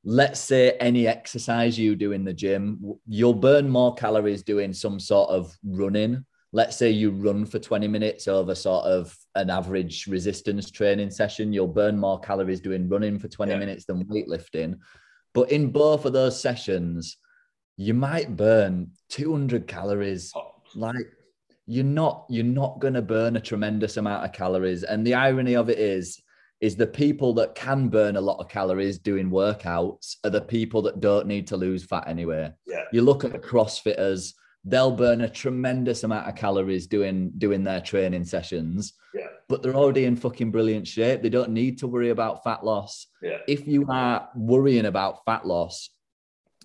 let's 0.03 0.39
say 0.39 0.71
any 0.89 1.07
exercise 1.07 1.77
you 1.77 1.95
do 1.95 2.11
in 2.11 2.23
the 2.25 2.33
gym 2.33 2.79
you'll 3.07 3.35
burn 3.49 3.69
more 3.69 3.93
calories 3.93 4.41
doing 4.43 4.73
some 4.73 4.99
sort 4.99 5.29
of 5.29 5.55
running. 5.63 6.25
Let's 6.53 6.75
say 6.75 6.89
you 6.89 7.11
run 7.11 7.45
for 7.45 7.59
20 7.59 7.87
minutes 7.87 8.27
over 8.27 8.55
sort 8.55 8.85
of 8.85 9.15
an 9.35 9.49
average 9.51 10.07
resistance 10.07 10.71
training 10.71 11.11
session 11.11 11.53
you'll 11.53 11.67
burn 11.81 11.97
more 11.99 12.19
calories 12.19 12.59
doing 12.61 12.89
running 12.89 13.19
for 13.19 13.27
20 13.27 13.51
Yeah. 13.51 13.59
minutes 13.59 13.85
than 13.85 14.05
weightlifting 14.05 14.79
but 15.35 15.51
in 15.51 15.69
both 15.69 16.05
of 16.05 16.13
those 16.13 16.41
sessions 16.41 17.17
you 17.77 17.93
might 17.93 18.35
burn 18.35 18.89
200 19.09 19.67
calories. 19.67 20.31
Oh. 20.35 20.53
Like 20.75 21.05
you're 21.67 21.83
not 21.83 22.25
you're 22.29 22.43
not 22.43 22.79
going 22.79 22.93
to 22.93 23.01
burn 23.01 23.35
a 23.35 23.41
tremendous 23.41 23.97
amount 23.97 24.25
of 24.25 24.31
calories. 24.33 24.83
And 24.83 25.05
the 25.05 25.13
irony 25.13 25.55
of 25.55 25.69
it 25.69 25.77
is 25.77 26.21
is 26.61 26.75
the 26.75 26.87
people 26.87 27.33
that 27.33 27.53
can 27.53 27.89
burn 27.89 28.15
a 28.15 28.21
lot 28.21 28.39
of 28.39 28.47
calories 28.47 28.97
doing 28.97 29.29
workouts 29.29 30.15
are 30.23 30.29
the 30.29 30.41
people 30.41 30.81
that 30.83 31.01
don't 31.01 31.27
need 31.27 31.47
to 31.47 31.57
lose 31.57 31.83
fat 31.83 32.05
anyway. 32.07 32.51
Yeah. 32.65 32.85
you 32.91 33.01
look 33.01 33.23
at 33.23 33.33
the 33.33 33.39
crossfitters 33.39 34.33
they'll 34.65 34.91
burn 34.91 35.21
a 35.21 35.29
tremendous 35.29 36.03
amount 36.03 36.27
of 36.27 36.35
calories 36.35 36.87
doing 36.87 37.31
doing 37.37 37.63
their 37.63 37.79
training 37.81 38.25
sessions 38.25 38.93
Yeah. 39.13 39.27
but 39.47 39.61
they're 39.61 39.75
already 39.75 40.05
in 40.05 40.15
fucking 40.15 40.51
brilliant 40.51 40.87
shape 40.87 41.21
they 41.21 41.29
don't 41.29 41.51
need 41.51 41.77
to 41.79 41.87
worry 41.87 42.09
about 42.09 42.43
fat 42.43 42.65
loss 42.65 43.07
Yeah. 43.21 43.37
if 43.47 43.67
you 43.67 43.85
are 43.89 44.29
worrying 44.35 44.85
about 44.85 45.23
fat 45.25 45.45
loss 45.45 45.89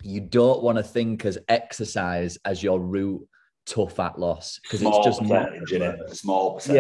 you 0.03 0.21
don't 0.21 0.63
want 0.63 0.79
to 0.79 0.83
think 0.85 1.25
as 1.27 1.39
exercise 1.49 2.39
as 2.45 2.63
your 2.63 2.81
route 2.81 3.27
to 3.67 3.87
fat 3.89 4.19
loss 4.19 4.59
because 4.63 4.81
it's 4.83 5.05
just 5.05 5.21
not 5.23 5.51
innit? 5.71 6.15
Small 6.17 6.55
percentage. 6.55 6.77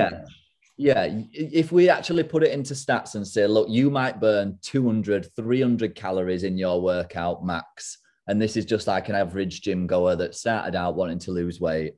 yeah 0.78 1.04
yeah 1.04 1.22
if 1.32 1.70
we 1.70 1.90
actually 1.90 2.22
put 2.22 2.42
it 2.42 2.52
into 2.52 2.72
stats 2.72 3.14
and 3.14 3.26
say 3.26 3.46
look 3.46 3.68
you 3.68 3.90
might 3.90 4.18
burn 4.18 4.58
200 4.62 5.28
300 5.36 5.94
calories 5.94 6.42
in 6.44 6.56
your 6.56 6.80
workout 6.80 7.44
max 7.44 7.98
and 8.30 8.40
this 8.40 8.56
is 8.56 8.64
just 8.64 8.86
like 8.86 9.08
an 9.08 9.16
average 9.16 9.60
gym 9.60 9.88
goer 9.88 10.14
that 10.14 10.36
started 10.36 10.76
out 10.76 10.94
wanting 10.94 11.18
to 11.18 11.32
lose 11.32 11.60
weight. 11.60 11.94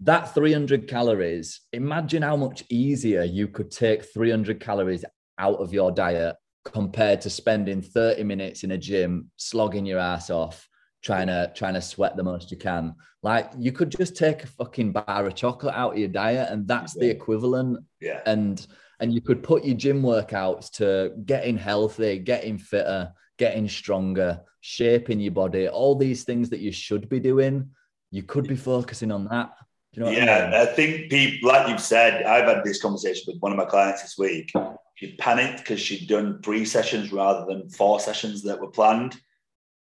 That 0.00 0.34
300 0.34 0.88
calories 0.88 1.60
imagine 1.72 2.22
how 2.22 2.36
much 2.36 2.64
easier 2.68 3.22
you 3.22 3.46
could 3.46 3.70
take 3.70 4.12
300 4.12 4.58
calories 4.58 5.04
out 5.38 5.60
of 5.60 5.72
your 5.72 5.92
diet 5.92 6.34
compared 6.64 7.20
to 7.20 7.30
spending 7.30 7.80
30 7.80 8.24
minutes 8.24 8.64
in 8.64 8.72
a 8.72 8.76
gym 8.76 9.30
slogging 9.36 9.86
your 9.86 10.00
ass 10.00 10.30
off 10.30 10.68
trying 11.00 11.28
to 11.28 11.52
trying 11.54 11.74
to 11.74 11.80
sweat 11.80 12.16
the 12.16 12.24
most 12.24 12.50
you 12.50 12.56
can. 12.56 12.96
Like 13.22 13.52
you 13.56 13.70
could 13.70 13.90
just 13.90 14.16
take 14.16 14.42
a 14.42 14.48
fucking 14.48 14.90
bar 14.90 15.26
of 15.26 15.36
chocolate 15.36 15.76
out 15.76 15.92
of 15.92 15.98
your 15.98 16.08
diet 16.08 16.50
and 16.50 16.66
that's 16.66 16.94
the 16.94 17.08
equivalent. 17.08 17.84
Yeah. 18.00 18.20
and 18.26 18.66
and 18.98 19.14
you 19.14 19.20
could 19.20 19.44
put 19.44 19.64
your 19.64 19.76
gym 19.76 20.02
workouts 20.02 20.72
to 20.72 21.12
getting 21.24 21.56
healthy 21.56 22.18
getting 22.18 22.58
fitter 22.58 23.12
getting 23.38 23.68
stronger 23.68 24.40
shaping 24.60 25.20
your 25.20 25.32
body 25.32 25.68
all 25.68 25.94
these 25.94 26.24
things 26.24 26.50
that 26.50 26.60
you 26.60 26.72
should 26.72 27.08
be 27.08 27.20
doing 27.20 27.68
you 28.10 28.22
could 28.22 28.46
be 28.46 28.56
focusing 28.56 29.12
on 29.12 29.24
that 29.26 29.52
do 29.96 30.02
you 30.02 30.04
know 30.04 30.12
what 30.12 30.28
I 30.28 30.42
mean? 30.42 30.52
Yeah, 30.52 30.62
I 30.62 30.66
think 30.66 31.10
people, 31.10 31.48
like 31.48 31.68
you've 31.68 31.80
said, 31.80 32.22
I've 32.24 32.44
had 32.44 32.62
this 32.62 32.82
conversation 32.82 33.24
with 33.26 33.40
one 33.40 33.50
of 33.50 33.56
my 33.56 33.64
clients 33.64 34.02
this 34.02 34.18
week. 34.18 34.52
She 34.96 35.16
panicked 35.16 35.60
because 35.60 35.80
she'd 35.80 36.06
done 36.06 36.42
three 36.42 36.66
sessions 36.66 37.12
rather 37.12 37.46
than 37.46 37.70
four 37.70 37.98
sessions 37.98 38.42
that 38.42 38.60
were 38.60 38.70
planned. 38.70 39.16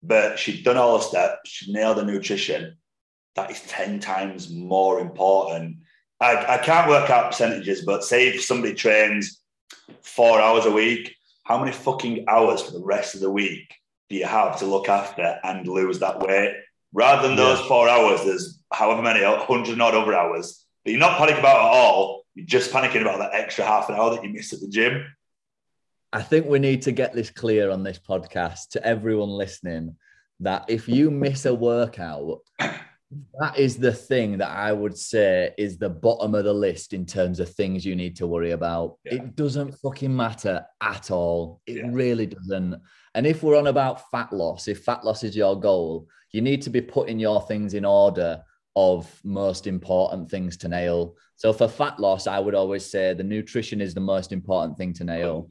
But 0.04 0.38
she'd 0.38 0.64
done 0.64 0.76
all 0.76 0.98
the 0.98 1.04
steps, 1.04 1.50
she 1.50 1.72
nailed 1.72 1.96
the 1.96 2.04
nutrition. 2.04 2.76
That 3.34 3.50
is 3.50 3.60
10 3.62 3.98
times 3.98 4.50
more 4.50 5.00
important. 5.00 5.78
I, 6.20 6.54
I 6.54 6.58
can't 6.58 6.88
work 6.88 7.10
out 7.10 7.32
percentages, 7.32 7.84
but 7.84 8.04
say 8.04 8.28
if 8.28 8.44
somebody 8.44 8.74
trains 8.74 9.40
four 10.02 10.40
hours 10.40 10.64
a 10.64 10.70
week, 10.70 11.16
how 11.48 11.58
many 11.58 11.72
fucking 11.72 12.26
hours 12.28 12.60
for 12.60 12.72
the 12.72 12.84
rest 12.84 13.14
of 13.14 13.22
the 13.22 13.30
week 13.30 13.74
do 14.10 14.16
you 14.16 14.26
have 14.26 14.58
to 14.58 14.66
look 14.66 14.90
after 14.90 15.40
and 15.42 15.66
lose 15.66 15.98
that 16.00 16.20
weight? 16.20 16.54
Rather 16.92 17.26
than 17.26 17.38
those 17.38 17.58
four 17.60 17.88
hours, 17.88 18.22
there's 18.22 18.62
however 18.70 19.00
many, 19.00 19.24
100 19.24 19.72
and 19.72 19.80
odd 19.80 19.94
other 19.94 20.14
hours 20.14 20.66
that 20.84 20.90
you're 20.90 21.00
not 21.00 21.18
panicking 21.18 21.38
about 21.38 21.56
at 21.56 21.78
all. 21.78 22.26
You're 22.34 22.44
just 22.44 22.70
panicking 22.70 23.00
about 23.00 23.18
that 23.20 23.32
extra 23.32 23.64
half 23.64 23.88
an 23.88 23.94
hour 23.94 24.10
that 24.10 24.22
you 24.22 24.28
missed 24.28 24.52
at 24.52 24.60
the 24.60 24.68
gym. 24.68 25.06
I 26.12 26.20
think 26.20 26.44
we 26.44 26.58
need 26.58 26.82
to 26.82 26.92
get 26.92 27.14
this 27.14 27.30
clear 27.30 27.70
on 27.70 27.82
this 27.82 27.98
podcast 27.98 28.68
to 28.70 28.86
everyone 28.86 29.30
listening 29.30 29.96
that 30.40 30.66
if 30.68 30.86
you 30.86 31.10
miss 31.10 31.46
a 31.46 31.54
workout, 31.54 32.40
that 33.40 33.58
is 33.58 33.76
the 33.78 33.92
thing 33.92 34.38
that 34.38 34.50
I 34.50 34.72
would 34.72 34.96
say 34.96 35.54
is 35.56 35.78
the 35.78 35.88
bottom 35.88 36.34
of 36.34 36.44
the 36.44 36.52
list 36.52 36.92
in 36.92 37.06
terms 37.06 37.40
of 37.40 37.52
things 37.54 37.84
you 37.84 37.96
need 37.96 38.16
to 38.16 38.26
worry 38.26 38.50
about. 38.50 38.98
Yeah. 39.04 39.14
It 39.14 39.36
doesn't 39.36 39.72
fucking 39.78 40.14
matter 40.14 40.64
at 40.82 41.10
all. 41.10 41.60
It 41.66 41.76
Yeah. 41.76 41.90
really 41.90 42.26
doesn't. 42.26 42.80
And 43.14 43.26
if 43.26 43.42
we're 43.42 43.56
on 43.56 43.68
about 43.68 44.10
fat 44.10 44.32
loss, 44.32 44.68
if 44.68 44.84
fat 44.84 45.04
loss 45.04 45.24
is 45.24 45.36
your 45.36 45.58
goal, 45.58 46.06
you 46.32 46.42
need 46.42 46.60
to 46.62 46.70
be 46.70 46.82
putting 46.82 47.18
your 47.18 47.40
things 47.42 47.72
in 47.74 47.84
order 47.84 48.42
of 48.76 49.20
most 49.24 49.66
important 49.66 50.30
things 50.30 50.56
to 50.58 50.68
nail. 50.68 51.16
So 51.36 51.52
for 51.52 51.66
fat 51.66 51.98
loss, 51.98 52.26
I 52.26 52.38
would 52.38 52.54
always 52.54 52.84
say 52.84 53.14
the 53.14 53.24
nutrition 53.24 53.80
is 53.80 53.94
the 53.94 54.00
most 54.00 54.32
important 54.32 54.76
thing 54.76 54.92
to 54.94 55.04
nail 55.04 55.48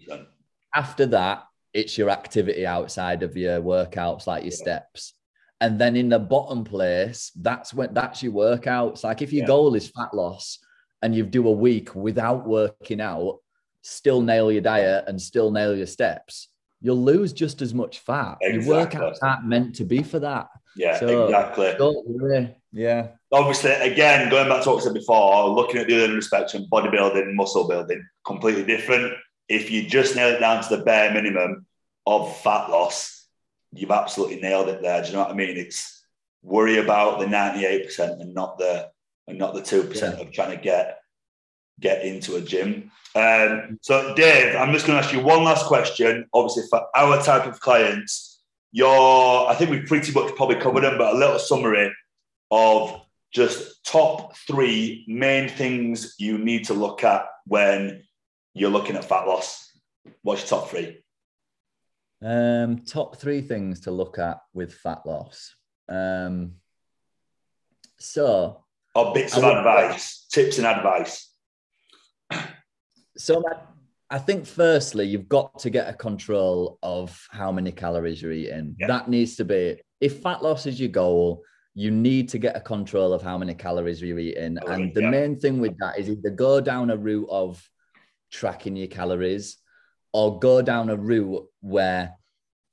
after 0.77 1.07
that, 1.07 1.43
it's 1.73 1.97
your 1.97 2.09
activity 2.11 2.65
outside 2.65 3.23
of 3.23 3.35
your 3.35 3.59
workouts, 3.61 4.27
like 4.27 4.43
your 4.43 4.51
Yeah. 4.51 4.57
steps. 4.57 5.13
And 5.59 5.79
then 5.79 5.95
in 5.95 6.09
the 6.09 6.19
bottom 6.19 6.63
place, 6.63 7.31
that's 7.35 7.73
when 7.73 7.93
that's 7.93 8.21
your 8.21 8.33
workouts. 8.33 9.03
Like 9.03 9.21
if 9.21 9.33
your 9.33 9.41
Yeah. 9.43 9.47
goal 9.47 9.73
is 9.75 9.89
fat 9.89 10.13
loss 10.13 10.59
and 11.01 11.15
you 11.15 11.25
do 11.25 11.47
a 11.47 11.51
week 11.51 11.95
without 11.95 12.47
working 12.47 13.01
out, 13.01 13.39
still 13.81 14.21
nail 14.21 14.51
your 14.51 14.61
diet 14.61 15.05
and 15.07 15.19
still 15.21 15.49
nail 15.51 15.75
your 15.75 15.87
steps, 15.87 16.49
you'll 16.81 17.01
lose 17.01 17.33
just 17.33 17.61
as 17.61 17.73
much 17.73 17.99
fat. 17.99 18.37
Your 18.41 18.61
workouts 18.63 19.17
aren't 19.23 19.45
meant 19.45 19.75
to 19.75 19.83
be 19.83 20.03
for 20.03 20.19
that. 20.19 20.47
Yeah, 20.75 20.99
So- 20.99 21.25
exactly. 21.25 21.75
Yeah. 22.71 23.07
Obviously, 23.31 23.71
again, 23.71 24.29
going 24.29 24.47
back 24.47 24.63
to 24.63 24.69
what 24.69 24.81
I 24.81 24.83
said 24.83 24.93
before, 24.93 25.49
looking 25.49 25.77
at 25.81 25.87
the 25.87 25.95
other 25.95 26.03
end 26.03 26.13
of 26.13 26.17
the 26.17 26.21
spectrum, 26.21 26.65
bodybuilding, 26.71 27.33
muscle 27.33 27.67
building, 27.67 28.05
completely 28.25 28.63
different. 28.63 29.13
If 29.49 29.71
you 29.71 29.87
just 29.89 30.15
nail 30.15 30.35
it 30.35 30.39
down 30.39 30.61
to 30.63 30.77
the 30.77 30.83
bare 30.83 31.11
minimum 31.11 31.65
of 32.05 32.35
fat 32.37 32.69
loss, 32.69 33.16
you've 33.73 33.91
absolutely 33.91 34.39
nailed 34.39 34.69
it 34.69 34.81
there. 34.81 35.01
Do 35.01 35.07
you 35.07 35.13
know 35.13 35.23
what 35.23 35.31
I 35.31 35.35
mean? 35.35 35.57
It's 35.57 36.03
worry 36.43 36.77
about 36.77 37.19
the 37.19 37.25
98% 37.25 38.21
and 38.21 38.33
not 38.33 38.57
the 38.57 38.89
and 39.27 39.37
not 39.37 39.53
the 39.53 39.61
2% 39.61 40.21
of 40.21 40.31
trying 40.31 40.55
to 40.55 40.63
get 40.63 40.99
get 41.79 42.05
into 42.05 42.37
a 42.37 42.41
gym. 42.41 42.91
Um, 43.13 43.77
so 43.81 44.15
Dave, 44.15 44.55
I'm 44.55 44.73
just 44.73 44.87
gonna 44.87 44.99
ask 44.99 45.13
you 45.13 45.21
one 45.21 45.43
last 45.43 45.65
question. 45.65 46.25
Obviously, 46.33 46.63
for 46.69 46.85
our 46.95 47.21
type 47.21 47.45
of 47.45 47.59
clients, 47.59 48.41
your 48.71 49.49
I 49.49 49.55
think 49.55 49.71
we've 49.71 49.85
pretty 49.85 50.11
much 50.11 50.35
probably 50.35 50.55
covered 50.55 50.83
them, 50.83 50.97
but 50.97 51.15
a 51.15 51.17
little 51.17 51.39
summary 51.39 51.93
of 52.51 53.01
just 53.33 53.83
top 53.85 54.35
three 54.35 55.03
main 55.07 55.49
things 55.49 56.15
you 56.17 56.37
need 56.37 56.65
to 56.65 56.73
look 56.73 57.03
at 57.03 57.25
when 57.45 58.03
you're 58.53 58.69
looking 58.69 58.95
at 58.95 59.05
fat 59.05 59.27
loss. 59.27 59.71
What's 60.21 60.49
your 60.49 60.59
top 60.59 60.69
three? 60.69 61.03
Um, 62.23 62.79
top 62.79 63.17
three 63.17 63.41
things 63.41 63.81
to 63.81 63.91
look 63.91 64.17
at 64.17 64.39
with 64.53 64.73
fat 64.73 65.05
loss. 65.05 65.55
Um, 65.87 66.53
so 67.99 68.63
or 68.95 69.13
bits 69.13 69.37
of 69.37 69.43
advice, 69.43 70.25
tips 70.31 70.57
and 70.57 70.67
advice? 70.67 71.31
So 73.17 73.43
I 74.09 74.19
think 74.19 74.45
firstly, 74.45 75.05
you've 75.05 75.29
got 75.29 75.59
to 75.59 75.69
get 75.69 75.89
a 75.89 75.93
control 75.93 76.79
of 76.81 77.27
how 77.31 77.51
many 77.51 77.71
calories 77.71 78.21
you're 78.21 78.31
eating. 78.31 78.75
Yeah. 78.79 78.87
That 78.87 79.09
needs 79.09 79.35
to 79.37 79.45
be 79.45 79.79
if 79.99 80.21
fat 80.21 80.43
loss 80.43 80.65
is 80.65 80.79
your 80.79 80.89
goal, 80.89 81.43
you 81.73 81.91
need 81.91 82.29
to 82.29 82.37
get 82.37 82.55
a 82.55 82.61
control 82.61 83.13
of 83.13 83.21
how 83.21 83.37
many 83.37 83.53
calories 83.53 84.01
you're 84.01 84.19
eating. 84.19 84.57
Oh, 84.65 84.71
and 84.71 84.93
the 84.93 85.01
yeah. 85.01 85.09
main 85.09 85.37
thing 85.37 85.59
with 85.59 85.77
that 85.79 85.99
is 85.99 86.09
either 86.09 86.29
go 86.29 86.59
down 86.61 86.89
a 86.89 86.97
route 86.97 87.29
of 87.29 87.63
tracking 88.31 88.75
your 88.75 88.87
calories 88.87 89.57
or 90.13 90.39
go 90.39 90.61
down 90.61 90.89
a 90.89 90.95
route 90.95 91.45
where 91.61 92.13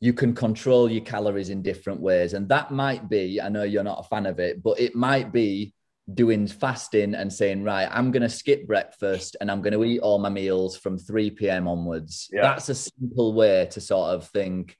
you 0.01 0.12
can 0.12 0.35
control 0.35 0.91
your 0.91 1.05
calories 1.05 1.51
in 1.51 1.62
different 1.62 2.01
ways. 2.01 2.35
And 2.35 2.49
that 2.49 2.70
might 2.70 3.09
be, 3.09 3.41
I 3.41 3.49
know 3.49 3.62
you're 3.62 3.82
not 3.82 4.01
a 4.01 4.09
fan 4.09 4.26
of 4.26 4.39
it, 4.39 4.62
but 4.62 4.78
it 4.78 4.95
might 4.95 5.32
be 5.32 5.72
doing 6.12 6.47
fasting 6.47 7.14
and 7.14 7.32
saying, 7.32 7.62
right, 7.62 7.89
I'm 7.91 8.11
going 8.11 8.22
to 8.22 8.28
skip 8.28 8.66
breakfast 8.66 9.37
and 9.41 9.51
I'm 9.51 9.62
going 9.62 9.72
to 9.72 9.85
eat 9.85 10.01
all 10.01 10.18
my 10.18 10.28
meals 10.28 10.76
from 10.76 10.99
3 10.99 11.30
p.m. 11.30 11.66
onwards. 11.66 12.28
Yeah. 12.30 12.43
That's 12.43 12.68
a 12.68 12.74
simple 12.74 13.32
way 13.32 13.66
to 13.70 13.80
sort 13.80 14.11
of 14.11 14.28
think, 14.28 14.76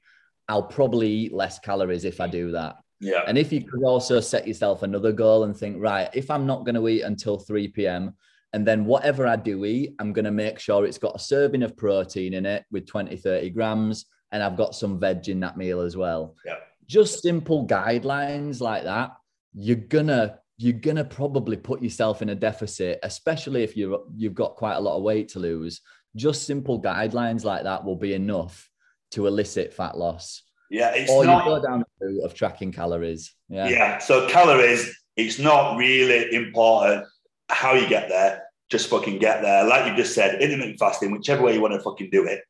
I'll 0.47 0.61
probably 0.61 1.09
eat 1.09 1.33
less 1.33 1.57
calories 1.57 2.05
if 2.05 2.21
I 2.21 2.27
do 2.27 2.51
that. 2.51 2.75
Yeah. 2.99 3.23
And 3.25 3.37
if 3.37 3.51
you 3.51 3.61
could 3.61 3.83
also 3.83 4.19
set 4.19 4.47
yourself 4.47 4.83
another 4.83 5.11
goal 5.11 5.45
and 5.45 5.57
think, 5.57 5.77
right, 5.81 6.09
if 6.13 6.29
I'm 6.29 6.45
not 6.45 6.65
going 6.65 6.75
to 6.75 6.87
eat 6.87 7.01
until 7.01 7.39
3 7.39 7.69
p.m., 7.69 8.13
and 8.55 8.65
then 8.65 8.85
whatever 8.85 9.27
I 9.27 9.35
do 9.35 9.65
eat, 9.65 9.95
I'm 9.99 10.13
going 10.13 10.23
to 10.23 10.31
make 10.31 10.59
sure 10.59 10.85
it's 10.85 10.97
got 10.97 11.17
a 11.17 11.19
serving 11.19 11.61
of 11.61 11.75
protein 11.75 12.33
in 12.33 12.45
it 12.45 12.63
with 12.71 12.87
20, 12.87 13.17
30 13.17 13.49
grams. 13.49 14.05
And 14.31 14.41
I've 14.41 14.55
got 14.55 14.73
some 14.73 14.97
veg 14.97 15.27
in 15.27 15.41
that 15.41 15.57
meal 15.57 15.81
as 15.81 15.97
well. 15.97 16.37
Yeah. 16.45 16.55
Just 16.87 17.21
simple 17.21 17.67
guidelines 17.67 18.61
like 18.61 18.85
that. 18.85 19.11
You're 19.53 19.75
gonna 19.75 20.39
you're 20.57 20.71
gonna 20.71 21.03
probably 21.03 21.57
put 21.57 21.83
yourself 21.83 22.21
in 22.21 22.29
a 22.29 22.35
deficit, 22.35 22.99
especially 23.03 23.63
if 23.63 23.75
you 23.75 24.05
you've 24.15 24.33
got 24.33 24.55
quite 24.55 24.75
a 24.75 24.79
lot 24.79 24.95
of 24.95 25.03
weight 25.03 25.27
to 25.29 25.39
lose. 25.39 25.81
Just 26.15 26.43
simple 26.47 26.81
guidelines 26.81 27.43
like 27.43 27.63
that 27.63 27.83
will 27.83 27.97
be 27.97 28.13
enough 28.13 28.69
to 29.11 29.27
elicit 29.27 29.73
fat 29.73 29.97
loss. 29.97 30.43
Yeah, 30.69 30.91
it's 30.93 31.11
or 31.11 31.25
not, 31.25 31.45
you 31.45 31.55
go 31.55 31.61
down 31.61 31.83
the 31.99 32.07
route 32.07 32.23
of 32.23 32.33
tracking 32.33 32.71
calories. 32.71 33.33
Yeah. 33.49 33.67
Yeah. 33.67 33.97
So 33.97 34.29
calories, 34.29 34.97
it's 35.17 35.39
not 35.39 35.77
really 35.77 36.33
important 36.33 37.05
how 37.49 37.73
you 37.73 37.87
get 37.87 38.09
there. 38.09 38.44
Just 38.69 38.89
fucking 38.89 39.19
get 39.19 39.41
there. 39.41 39.65
Like 39.65 39.89
you 39.89 39.95
just 39.95 40.15
said, 40.15 40.41
intermittent 40.41 40.79
fasting, 40.79 41.11
whichever 41.11 41.43
way 41.43 41.53
you 41.53 41.61
want 41.61 41.73
to 41.73 41.79
fucking 41.81 42.09
do 42.11 42.25
it. 42.25 42.41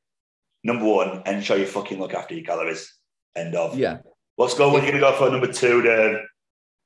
Number 0.63 0.85
one, 0.85 1.21
ensure 1.25 1.57
you 1.57 1.65
fucking 1.65 1.99
look 1.99 2.13
after 2.13 2.33
your 2.33 2.43
calories. 2.43 2.91
End 3.35 3.55
of. 3.55 3.77
Yeah. 3.77 3.99
What's 4.35 4.53
going? 4.53 4.71
go. 4.71 4.79
We're 4.79 4.85
gonna 4.85 4.99
go 4.99 5.13
for 5.13 5.29
number 5.29 5.51
two, 5.51 5.81
then? 5.81 6.25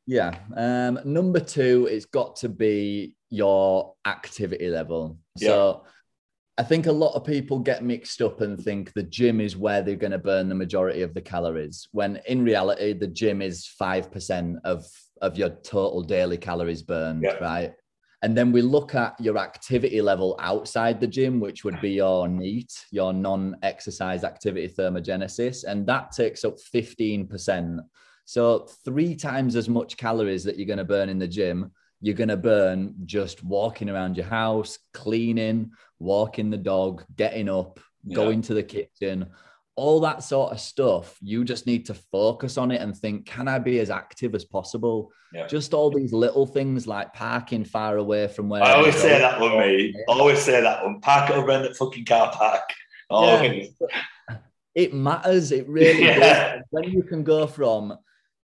Yeah. 0.06 0.38
Um, 0.56 1.00
number 1.06 1.40
two, 1.40 1.88
it's 1.90 2.06
got 2.06 2.38
to 2.38 2.50
be 2.50 3.14
your 3.30 3.94
activity 4.06 4.70
level. 4.70 5.18
So 5.38 5.82
yeah 5.84 5.90
I 6.60 6.64
think 6.64 6.88
a 6.88 6.92
lot 6.92 7.16
of 7.16 7.24
people 7.24 7.58
get 7.60 7.86
mixed 7.86 8.22
up 8.22 8.42
and 8.42 8.62
think 8.62 8.92
the 8.92 9.04
gym 9.04 9.40
is 9.40 9.56
where 9.56 9.82
they're 9.82 9.96
going 9.96 10.12
to 10.12 10.18
burn 10.18 10.50
the 10.50 10.56
majority 10.56 11.04
of 11.04 11.14
the 11.14 11.22
calories, 11.22 11.88
when 11.94 12.20
in 12.28 12.44
reality, 12.44 12.92
the 12.92 13.08
gym 13.08 13.42
is 13.42 13.66
5% 13.82 14.58
of, 14.66 14.86
of 15.22 15.38
your 15.38 15.52
total 15.52 16.04
daily 16.04 16.36
calories 16.36 16.84
burned, 16.84 17.24
yeah. 17.24 17.36
right? 17.36 17.74
And 18.22 18.36
then 18.36 18.52
we 18.52 18.62
look 18.62 18.96
at 18.96 19.20
your 19.20 19.38
activity 19.38 20.02
level 20.02 20.36
outside 20.40 21.00
the 21.00 21.08
gym, 21.08 21.40
which 21.40 21.64
would 21.64 21.80
be 21.80 21.92
your 21.92 22.28
NEAT, 22.28 22.86
your 22.92 23.14
non 23.14 23.56
exercise 23.64 24.24
activity 24.24 24.68
thermogenesis. 24.68 25.64
And 25.64 25.88
that 25.88 26.12
takes 26.12 26.44
up 26.44 26.58
15%. 26.58 27.80
So, 28.26 28.68
three 28.84 29.16
times 29.16 29.56
as 29.56 29.70
much 29.70 29.98
calories 29.98 30.44
that 30.44 30.58
you're 30.58 30.68
going 30.68 30.78
to 30.78 30.84
burn 30.84 31.10
in 31.10 31.18
the 31.18 31.28
gym 31.28 31.72
you're 32.02 32.16
going 32.16 32.30
to 32.30 32.38
burn 32.38 32.96
just 33.06 33.44
walking 33.44 33.90
around 33.90 34.16
your 34.16 34.26
house, 34.26 34.80
cleaning, 34.94 35.72
walking 36.00 36.50
the 36.50 36.58
dog, 36.58 37.04
getting 37.16 37.50
up, 37.50 37.80
yeah. 38.06 38.16
going 38.16 38.42
to 38.44 38.54
the 38.54 38.64
kitchen, 38.64 39.28
all 39.80 40.02
that 40.02 40.24
sort 40.24 40.52
of 40.52 40.60
stuff. 40.60 41.18
You 41.22 41.46
just 41.46 41.66
need 41.66 41.86
to 41.86 41.94
focus 41.94 42.58
on 42.58 42.70
it 42.70 42.82
and 42.82 42.96
think, 42.96 43.26
can 43.26 43.48
I 43.48 43.60
be 43.60 43.80
as 43.80 43.90
active 43.90 44.36
as 44.36 44.44
possible? 44.44 45.12
Yeah. 45.34 45.48
Just 45.48 45.74
all 45.74 45.90
these 45.90 46.12
little 46.12 46.46
things 46.46 46.86
like 46.86 47.14
parking 47.14 47.64
far 47.64 47.96
away 47.96 48.28
from 48.28 48.50
where 48.50 48.62
I 48.62 48.74
always 48.74 48.98
say 48.98 49.18
that 49.18 49.40
one, 49.40 49.58
me. 49.58 49.96
I 50.10 50.12
always 50.12 50.42
say 50.42 50.60
that 50.62 50.84
one. 50.84 51.00
Park 51.00 51.30
it 51.30 51.38
in 51.38 51.62
the 51.64 51.74
fucking 51.74 52.06
car 52.06 52.32
park. 52.34 52.64
Oh, 53.10 53.42
yeah. 53.42 53.64
It 54.76 54.94
matters. 54.94 55.52
It 55.52 55.68
really 55.68 56.04
yeah. 56.04 56.20
does. 56.20 56.64
When 56.70 56.92
you 56.92 57.02
can 57.04 57.24
go 57.24 57.48
from 57.48 57.98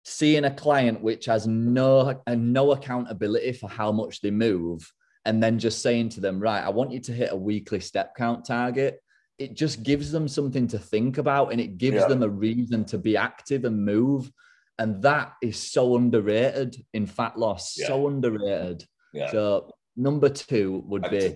seeing 0.06 0.46
a 0.46 0.52
client 0.52 1.02
which 1.02 1.26
has 1.26 1.46
no 1.48 2.22
and 2.28 2.54
no 2.54 2.72
accountability 2.72 3.52
for 3.52 3.68
how 3.70 3.92
much 3.92 4.22
they 4.22 4.32
move 4.32 4.90
and 5.26 5.42
then 5.42 5.58
just 5.58 5.82
saying 5.82 6.08
to 6.08 6.22
them 6.22 6.40
right 6.40 6.64
i 6.64 6.70
want 6.70 6.92
you 6.92 7.00
to 7.00 7.12
hit 7.12 7.32
a 7.32 7.36
weekly 7.36 7.80
step 7.80 8.16
count 8.16 8.46
target 8.46 9.00
it 9.38 9.54
just 9.54 9.84
gives 9.84 10.12
them 10.12 10.28
something 10.28 10.68
to 10.68 10.80
think 10.80 11.18
about 11.18 11.52
and 11.52 11.60
it 11.60 11.78
gives 11.78 11.98
yeah. 11.98 12.08
them 12.08 12.24
a 12.24 12.30
reason 12.30 12.86
to 12.86 12.98
be 12.98 13.18
active 13.18 13.66
and 13.66 13.86
move 13.86 14.32
and 14.78 15.02
that 15.02 15.34
is 15.42 15.58
so 15.58 15.96
underrated 15.96 16.76
in 16.94 17.06
fat 17.06 17.38
loss 17.38 17.76
yeah. 17.78 17.88
so 17.88 18.08
underrated 18.08 18.86
yeah. 19.14 19.32
so 19.32 19.70
number 19.96 20.30
two 20.30 20.84
would 20.86 21.10
be 21.10 21.36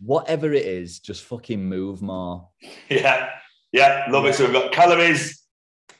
whatever 0.00 0.52
it 0.52 0.66
is 0.66 1.00
just 1.00 1.24
fucking 1.24 1.64
move 1.64 2.02
more 2.02 2.48
yeah 2.88 3.30
yeah 3.72 4.06
love 4.10 4.26
it 4.26 4.34
so 4.34 4.44
we've 4.44 4.52
got 4.52 4.72
calories 4.72 5.46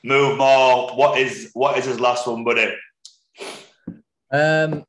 move 0.03 0.37
more. 0.37 0.89
What 0.95 1.19
is 1.19 1.51
what 1.53 1.77
is 1.77 1.85
his 1.85 1.99
last 1.99 2.27
one, 2.27 2.43
buddy? 2.43 2.73
Um, 4.31 4.85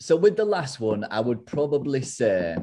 so 0.00 0.16
with 0.16 0.36
the 0.36 0.44
last 0.44 0.78
one, 0.80 1.06
I 1.10 1.20
would 1.20 1.46
probably 1.46 2.02
say 2.02 2.56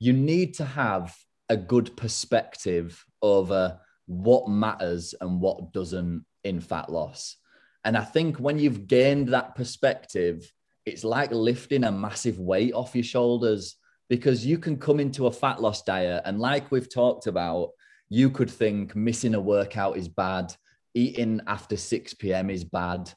you 0.00 0.12
need 0.12 0.54
to 0.54 0.64
have 0.64 1.14
a 1.48 1.56
good 1.56 1.96
perspective 1.96 3.04
over 3.22 3.78
what 4.06 4.48
matters 4.48 5.14
and 5.20 5.40
what 5.40 5.72
doesn't 5.72 6.24
in 6.42 6.60
fat 6.60 6.90
loss. 6.90 7.36
And 7.84 7.96
I 7.96 8.02
think 8.02 8.38
when 8.38 8.58
you've 8.58 8.86
gained 8.86 9.28
that 9.28 9.54
perspective, 9.54 10.50
it's 10.84 11.04
like 11.04 11.30
lifting 11.30 11.84
a 11.84 11.92
massive 11.92 12.40
weight 12.40 12.72
off 12.72 12.94
your 12.94 13.04
shoulders 13.04 13.76
because 14.08 14.44
you 14.44 14.58
can 14.58 14.76
come 14.76 14.98
into 14.98 15.26
a 15.26 15.32
fat 15.32 15.62
loss 15.62 15.82
diet 15.82 16.22
and 16.24 16.40
like 16.40 16.70
we've 16.70 16.92
talked 16.92 17.26
about 17.26 17.70
you 18.08 18.28
could 18.28 18.50
think 18.50 18.96
missing 18.96 19.34
a 19.34 19.40
workout 19.40 19.96
is 19.96 20.08
bad, 20.08 20.52
eating 20.94 21.40
after 21.46 21.76
6 21.76 22.14
p.m. 22.14 22.50
is 22.50 22.64
bad. 22.64 23.12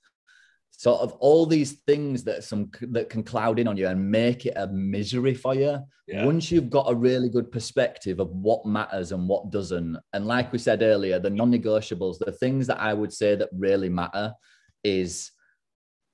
Sort 0.75 1.01
of 1.01 1.13
all 1.13 1.45
these 1.45 1.73
things 1.87 2.23
that 2.23 2.43
some 2.43 2.69
that 2.91 3.09
can 3.09 3.23
cloud 3.23 3.59
in 3.59 3.67
on 3.67 3.77
you 3.77 3.87
and 3.87 4.11
make 4.11 4.45
it 4.45 4.53
a 4.57 4.67
misery 4.67 5.33
for 5.33 5.55
you. 5.55 5.79
Yeah. 6.07 6.25
Once 6.25 6.51
you've 6.51 6.69
got 6.69 6.91
a 6.91 6.95
really 6.95 7.29
good 7.29 7.51
perspective 7.51 8.19
of 8.19 8.29
what 8.31 8.65
matters 8.65 9.11
and 9.11 9.29
what 9.29 9.51
doesn't, 9.51 9.97
and 10.11 10.25
like 10.25 10.51
we 10.51 10.59
said 10.59 10.81
earlier, 10.81 11.19
the 11.19 11.29
non-negotiables, 11.29 12.17
the 12.19 12.33
things 12.33 12.67
that 12.67 12.81
I 12.81 12.93
would 12.93 13.13
say 13.13 13.35
that 13.35 13.49
really 13.53 13.87
matter 13.87 14.33
is 14.83 15.31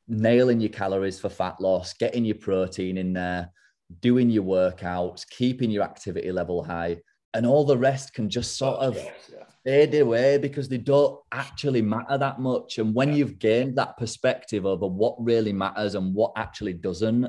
nailing 0.08 0.60
your 0.60 0.70
calories 0.70 1.20
for 1.20 1.30
fat 1.30 1.60
loss, 1.60 1.94
getting 1.94 2.26
your 2.26 2.36
protein 2.36 2.98
in 2.98 3.14
there, 3.14 3.52
doing 4.02 4.30
your 4.30 4.44
workouts, 4.44 5.28
keeping 5.28 5.72
your 5.72 5.84
activity 5.84 6.32
level 6.32 6.64
high, 6.64 6.98
and 7.34 7.46
all 7.46 7.66
the 7.66 7.78
rest 7.78 8.14
can 8.14 8.30
just 8.30 8.58
sort 8.58 8.80
of 8.80 8.96
yes, 8.96 9.32
yeah. 9.32 9.44
Fade 9.66 9.96
away 9.96 10.38
because 10.38 10.70
they 10.70 10.78
don't 10.78 11.20
actually 11.32 11.82
matter 11.82 12.18
that 12.18 12.40
much. 12.40 12.78
And 12.78 12.94
when 12.94 13.10
yeah. 13.10 13.16
you've 13.16 13.40
gained 13.40 13.78
that 13.78 13.98
perspective 13.98 14.66
over 14.66 14.88
what 14.88 15.16
really 15.20 15.54
matters 15.54 15.96
and 15.96 16.14
what 16.14 16.34
actually 16.36 16.74
doesn't, 16.74 17.28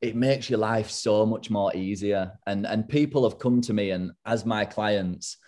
it 0.00 0.16
makes 0.16 0.50
your 0.50 0.58
life 0.58 0.90
so 0.90 1.24
much 1.24 1.50
more 1.50 1.74
easier. 1.74 2.32
And 2.46 2.66
and 2.66 2.88
people 2.88 3.28
have 3.28 3.38
come 3.38 3.60
to 3.62 3.72
me 3.72 3.90
and 3.90 4.12
as 4.26 4.44
my 4.44 4.64
clients, 4.64 5.38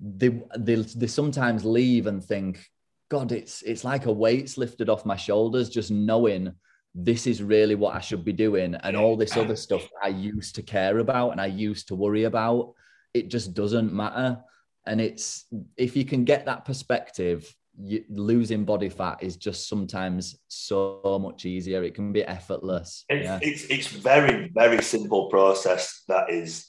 they 0.00 0.40
they, 0.58 0.76
they 0.76 1.06
sometimes 1.06 1.64
leave 1.64 2.06
and 2.06 2.22
think, 2.22 2.66
God, 3.10 3.32
it's 3.32 3.62
it's 3.62 3.84
like 3.84 4.06
a 4.06 4.12
weight's 4.12 4.58
lifted 4.58 4.88
off 4.88 5.06
my 5.06 5.16
shoulders 5.16 5.68
just 5.68 5.90
knowing 5.90 6.52
this 6.94 7.26
is 7.26 7.42
really 7.42 7.74
what 7.74 7.94
I 7.94 8.00
should 8.00 8.22
be 8.22 8.34
doing, 8.34 8.74
and 8.74 8.96
all 8.96 9.16
this 9.16 9.36
other 9.36 9.56
stuff 9.56 9.88
I 10.02 10.08
used 10.08 10.56
to 10.56 10.62
care 10.62 10.98
about 10.98 11.30
and 11.30 11.40
I 11.40 11.46
used 11.46 11.88
to 11.88 11.94
worry 11.94 12.24
about 12.24 12.74
it 13.14 13.28
just 13.28 13.54
doesn't 13.54 13.92
matter. 13.92 14.38
And 14.86 15.00
it's 15.00 15.46
if 15.76 15.96
you 15.96 16.04
can 16.04 16.24
get 16.24 16.46
that 16.46 16.64
perspective, 16.64 17.54
you, 17.80 18.04
losing 18.10 18.64
body 18.64 18.88
fat 18.88 19.22
is 19.22 19.36
just 19.36 19.68
sometimes 19.68 20.36
so 20.48 21.18
much 21.22 21.46
easier. 21.46 21.82
It 21.82 21.94
can 21.94 22.12
be 22.12 22.24
effortless. 22.24 23.04
It's, 23.08 23.24
yeah. 23.24 23.38
it's, 23.40 23.64
it's 23.64 23.86
very, 23.88 24.50
very 24.54 24.82
simple 24.82 25.28
process 25.28 26.02
that 26.08 26.30
is 26.30 26.68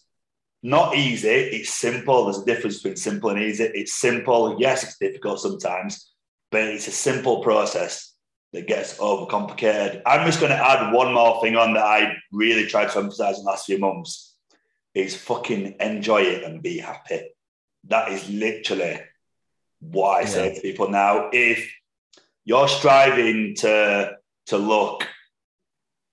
not 0.61 0.95
easy. 0.95 1.28
It's 1.28 1.70
simple. 1.70 2.26
There's 2.26 2.39
a 2.39 2.45
difference 2.45 2.78
between 2.78 2.95
simple 2.95 3.30
and 3.32 3.39
easy. 3.39 3.66
It's 3.66 3.93
simple. 3.93 4.57
Yes, 4.59 4.84
it's 4.84 4.97
difficult 4.97 5.39
sometimes, 5.39 6.14
but 6.51 6.61
it's 6.64 6.88
a 6.88 6.91
simple 6.91 7.43
process 7.43 8.14
that 8.53 8.68
gets 8.68 8.97
overcomplicated. 8.97 10.01
I'm 10.05 10.26
just 10.26 10.39
going 10.39 10.51
to 10.51 10.57
add 10.57 10.93
one 10.93 11.14
more 11.14 11.41
thing 11.41 11.57
on 11.57 11.74
that 11.74 11.84
I 11.84 12.14
really 12.32 12.68
tried 12.68 12.91
to 12.91 12.99
emphasize 12.99 13.39
in 13.39 13.43
the 13.43 13.49
last 13.49 13.66
few 13.66 13.80
months 13.80 14.36
is 14.93 15.16
fucking 15.16 15.76
enjoy 15.80 16.22
it 16.22 16.43
and 16.43 16.61
be 16.61 16.78
happy. 16.78 17.22
That 17.86 18.11
is 18.11 18.29
literally 18.29 18.99
what 19.79 20.17
I 20.17 20.21
yeah. 20.21 20.27
say 20.27 20.55
to 20.55 20.61
people 20.61 20.89
now. 20.89 21.29
If 21.31 21.71
you're 22.45 22.67
striving 22.67 23.55
to 23.55 24.17
to 24.47 24.57
look 24.57 25.07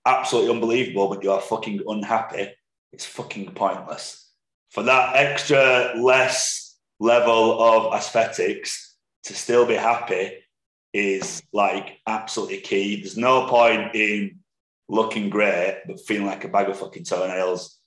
absolutely 0.05 0.51
unbelievable, 0.51 1.09
but 1.09 1.23
you 1.23 1.31
are 1.31 1.41
fucking 1.41 1.81
unhappy, 1.87 2.49
it's 2.91 3.05
fucking 3.05 3.51
pointless. 3.53 4.29
For 4.69 4.83
that 4.83 5.15
extra 5.15 5.93
less 5.97 6.77
level 6.99 7.61
of 7.61 7.93
aesthetics 7.93 8.95
to 9.23 9.33
still 9.33 9.65
be 9.65 9.75
happy 9.75 10.37
is 10.93 11.41
like 11.51 11.99
absolutely 12.07 12.59
key. 12.59 13.01
There's 13.01 13.17
no 13.17 13.47
point 13.47 13.95
in 13.95 14.39
looking 14.87 15.29
great 15.29 15.81
but 15.87 15.99
feeling 16.01 16.27
like 16.27 16.43
a 16.43 16.49
bag 16.49 16.69
of 16.69 16.79
fucking 16.79 17.03
toenails. 17.03 17.77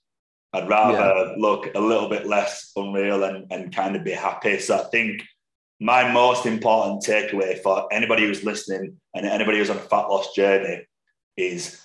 I'd 0.55 0.69
rather 0.69 0.97
yeah. 0.97 1.35
look 1.37 1.75
a 1.75 1.81
little 1.81 2.09
bit 2.09 2.27
less 2.27 2.71
unreal 2.77 3.25
and, 3.25 3.51
and 3.51 3.75
kind 3.75 3.97
of 3.97 4.05
be 4.05 4.13
happy. 4.13 4.61
So 4.61 4.79
I 4.79 4.85
think 4.85 5.23
my 5.81 6.11
most 6.13 6.47
important 6.47 7.03
takeaway 7.03 7.59
for 7.59 7.93
anybody 7.93 8.23
who's 8.23 8.45
listening 8.45 8.97
and 9.15 9.27
anybody 9.27 9.59
who's 9.59 9.71
on 9.71 9.79
a 9.79 9.81
fat 9.81 10.07
loss 10.07 10.33
journey 10.33 10.87
is 11.37 11.83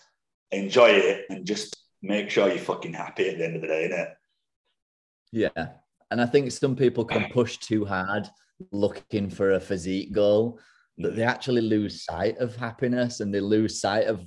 enjoy 0.51 0.89
it 0.89 1.25
and 1.29 1.47
just 1.47 1.75
make 2.03 2.29
sure 2.29 2.47
you're 2.47 2.59
fucking 2.59 2.93
happy 2.93 3.29
at 3.29 3.39
the 3.39 3.45
end 3.45 3.55
of 3.55 3.61
the 3.61 3.67
day, 3.67 3.89
innit? 3.89 4.13
Yeah. 5.31 5.69
And 6.11 6.21
I 6.21 6.27
think 6.27 6.51
some 6.51 6.75
people 6.75 7.05
can 7.05 7.29
push 7.31 7.57
too 7.57 7.85
hard 7.85 8.29
looking 8.71 9.29
for 9.29 9.51
a 9.51 9.59
physique 9.59 10.11
goal 10.11 10.59
that 10.99 11.15
they 11.15 11.23
mm. 11.23 11.27
actually 11.27 11.61
lose 11.61 12.03
sight 12.03 12.37
of 12.37 12.55
happiness 12.55 13.19
and 13.19 13.33
they 13.33 13.39
lose 13.39 13.81
sight 13.81 14.05
of 14.05 14.25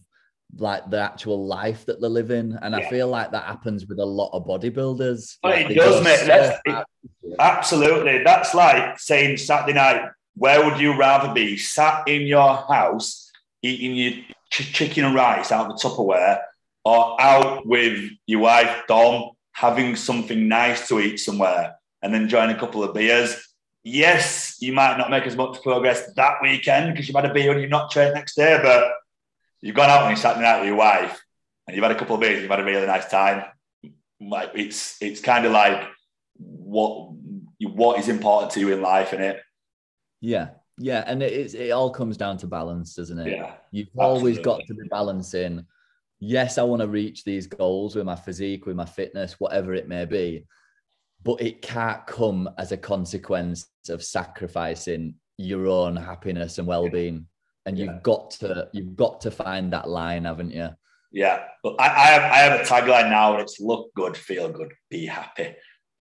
like 0.57 0.91
the 0.91 1.01
actual 1.01 1.47
life 1.47 1.87
that 1.87 2.01
they're 2.01 2.11
living. 2.11 2.57
And 2.61 2.75
yeah. 2.75 2.81
I 2.81 2.91
feel 2.91 3.09
like 3.09 3.31
that 3.33 3.45
happens 3.45 3.87
with 3.87 3.99
a 3.99 4.05
lot 4.05 4.31
of 4.33 4.47
bodybuilders. 4.47 5.39
Oh, 5.43 5.51
but 5.51 5.57
like 5.57 5.71
it 5.71 5.75
does, 5.75 6.05
mate. 6.05 6.61
It, 6.65 6.85
absolutely. 7.39 8.23
That's 8.23 8.55
like 8.55 8.99
saying 8.99 9.39
Saturday 9.39 9.75
night, 9.75 10.11
where 10.35 10.65
would 10.65 10.81
you 10.81 10.97
rather 10.97 11.33
be? 11.33 11.57
Sat 11.57 12.07
in 12.09 12.23
your 12.23 12.57
house 12.69 13.31
eating 13.63 13.95
your 13.95 14.13
ch- 14.51 14.73
chicken 14.73 15.05
and 15.05 15.15
rice 15.15 15.53
out 15.53 15.71
of 15.71 15.77
the 15.77 15.89
Tupperware 15.89 16.41
or 16.85 17.21
out 17.21 17.67
with 17.67 18.11
your 18.27 18.41
wife, 18.41 18.83
Dom, 18.89 19.31
having 19.53 19.95
something 19.97 20.49
nice 20.49 20.89
to 20.89 21.01
eat 21.01 21.19
somewhere 21.19 21.77
and 22.03 22.13
then 22.13 22.23
enjoying 22.23 22.51
a 22.51 22.59
couple 22.59 22.83
of 22.83 22.95
beers. 22.95 23.49
Yes, 23.85 24.57
you 24.61 24.73
might 24.73 24.99
not 24.99 25.11
make 25.11 25.27
as 25.27 25.37
much 25.37 25.63
progress 25.63 26.13
that 26.15 26.39
weekend 26.43 26.93
because 26.93 27.09
you've 27.09 27.17
had 27.17 27.31
a 27.31 27.35
beer 27.35 27.53
and 27.53 27.61
you're 27.61 27.69
not 27.69 27.91
trained 27.91 28.15
next 28.15 28.35
day, 28.35 28.59
but 28.63 28.93
you've 29.63 29.77
gone 29.77 29.89
out 29.89 30.03
and 30.03 30.11
you're 30.11 30.17
sat 30.17 30.37
out 30.43 30.61
with 30.61 30.69
your 30.69 30.77
wife 30.77 31.25
and 31.67 31.75
you've 31.75 31.83
had 31.83 31.93
a 31.93 31.99
couple 31.99 32.17
of 32.17 32.21
beers, 32.21 32.43
you've 32.43 32.51
had 32.51 32.61
a 32.61 32.65
really 32.65 32.87
nice 32.87 33.09
time. 33.09 33.45
Like 34.21 34.51
it's 34.55 35.01
it's 35.01 35.21
kind 35.21 35.47
of 35.47 35.53
like 35.53 35.89
what 36.37 37.13
what 37.61 37.99
is 37.99 38.09
important 38.09 38.53
to 38.53 38.61
you 38.61 38.73
in 38.73 38.83
life, 38.83 39.13
and 39.13 39.23
it. 39.23 39.41
Yeah, 40.21 40.51
yeah, 40.79 41.03
and 41.07 41.23
it 41.23 41.55
it 41.55 41.71
all 41.71 41.91
comes 41.91 42.17
down 42.17 42.37
to 42.39 42.47
balance, 42.47 42.95
doesn't 42.95 43.19
it? 43.19 43.33
Yeah, 43.33 43.55
you've 43.71 43.89
always 43.97 44.39
got 44.39 44.61
to 44.67 44.75
be 44.75 44.87
balancing. 44.89 45.67
Yes, 46.21 46.57
I 46.57 46.63
want 46.63 46.83
to 46.83 46.89
reach 46.89 47.25
these 47.25 47.49
goals 47.49 47.97
with 47.97 48.05
my 48.05 48.15
physique, 48.15 48.67
with 48.67 48.77
my 48.77 48.85
fitness, 48.85 49.41
whatever 49.41 49.75
it 49.75 49.89
may 49.89 50.05
be, 50.05 50.47
but 51.25 51.43
it 51.43 51.63
can't 51.63 52.07
come 52.07 52.49
as 52.59 52.71
a 52.71 52.77
consequence 52.77 53.67
of 53.89 54.05
sacrificing 54.05 55.17
your 55.37 55.67
own 55.67 55.97
happiness 55.97 56.59
and 56.59 56.69
well-being 56.69 57.27
and 57.67 57.79
you've 57.79 58.03
got 58.03 58.31
to 58.31 58.69
you've 58.73 58.97
got 58.97 59.21
to 59.23 59.31
find 59.31 59.73
that 59.73 59.89
line, 59.89 60.25
haven't 60.25 60.51
you? 60.51 60.71
Yeah, 61.13 61.45
but 61.63 61.77
I, 61.79 61.85
I 61.85 62.07
have 62.07 62.23
I 62.23 62.37
have 62.39 62.61
a 62.61 62.65
tagline 62.65 63.11
now, 63.11 63.35
and 63.35 63.43
it's 63.43 63.61
look 63.61 63.93
good, 63.95 64.17
feel 64.17 64.49
good, 64.51 64.73
be 64.91 65.07
happy, 65.07 65.55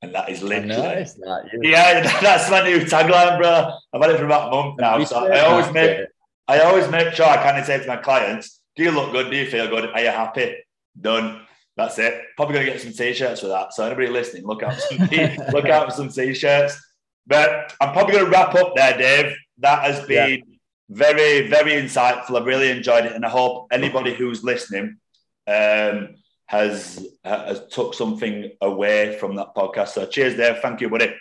and 0.02 0.14
that 0.14 0.28
is 0.28 0.42
literally 0.42 0.74
that, 0.74 1.44
yeah. 1.62 2.02
yeah, 2.02 2.20
that's 2.20 2.50
my 2.50 2.62
new 2.62 2.80
tagline, 2.80 3.38
bro. 3.38 3.72
I've 3.92 4.02
had 4.02 4.10
it 4.10 4.18
for 4.18 4.26
about 4.26 4.52
a 4.52 4.56
month 4.56 4.80
now, 4.80 5.02
so 5.04 5.26
I 5.26 5.40
always 5.40 5.72
make 5.72 5.90
it. 5.90 6.10
I 6.46 6.60
always 6.60 6.88
make 6.88 7.12
sure 7.12 7.26
I 7.26 7.36
kind 7.36 7.58
of 7.58 7.64
say 7.64 7.78
to 7.78 7.86
my 7.86 7.96
clients, 7.96 8.60
"Do 8.76 8.82
you 8.82 8.90
look 8.90 9.12
good? 9.12 9.30
Do 9.30 9.36
you 9.36 9.46
feel 9.46 9.68
good? 9.68 9.90
Are 9.90 10.00
you 10.00 10.10
happy?" 10.10 10.56
Done. 11.00 11.42
That's 11.76 11.98
it. 11.98 12.22
Probably 12.36 12.54
gonna 12.54 12.66
get 12.66 12.80
some 12.80 12.92
t-shirts 12.92 13.40
for 13.40 13.48
that. 13.48 13.72
So 13.72 13.86
anybody 13.86 14.08
listening, 14.08 14.44
look 14.44 14.62
out 14.62 14.74
for 14.74 14.80
some 14.80 15.08
t- 15.08 15.36
look 15.52 15.66
out 15.66 15.86
for 15.86 15.96
some 15.96 16.08
t-shirts. 16.08 16.80
But 17.26 17.72
I'm 17.80 17.92
probably 17.92 18.14
gonna 18.14 18.30
wrap 18.30 18.54
up 18.54 18.74
there, 18.74 18.98
Dave. 18.98 19.36
That 19.58 19.82
has 19.84 20.06
been. 20.06 20.38
Yeah 20.40 20.47
very, 20.88 21.48
very 21.48 21.72
insightful. 21.72 22.38
I've 22.38 22.46
really 22.46 22.70
enjoyed 22.70 23.04
it, 23.06 23.12
and 23.12 23.24
I 23.24 23.28
hope 23.28 23.68
anybody 23.70 24.14
who's 24.14 24.42
listening 24.42 24.98
um, 25.46 26.14
has 26.46 27.06
has 27.24 27.66
took 27.70 27.94
something 27.94 28.52
away 28.60 29.18
from 29.18 29.36
that 29.36 29.54
podcast. 29.54 29.88
So, 29.88 30.06
cheers, 30.06 30.34
Dave. 30.34 30.58
Thank 30.60 30.80
you, 30.80 30.88
buddy. 30.88 31.14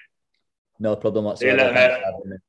No 0.79 0.95
problem 0.95 1.25
whatsoever. 1.25 2.39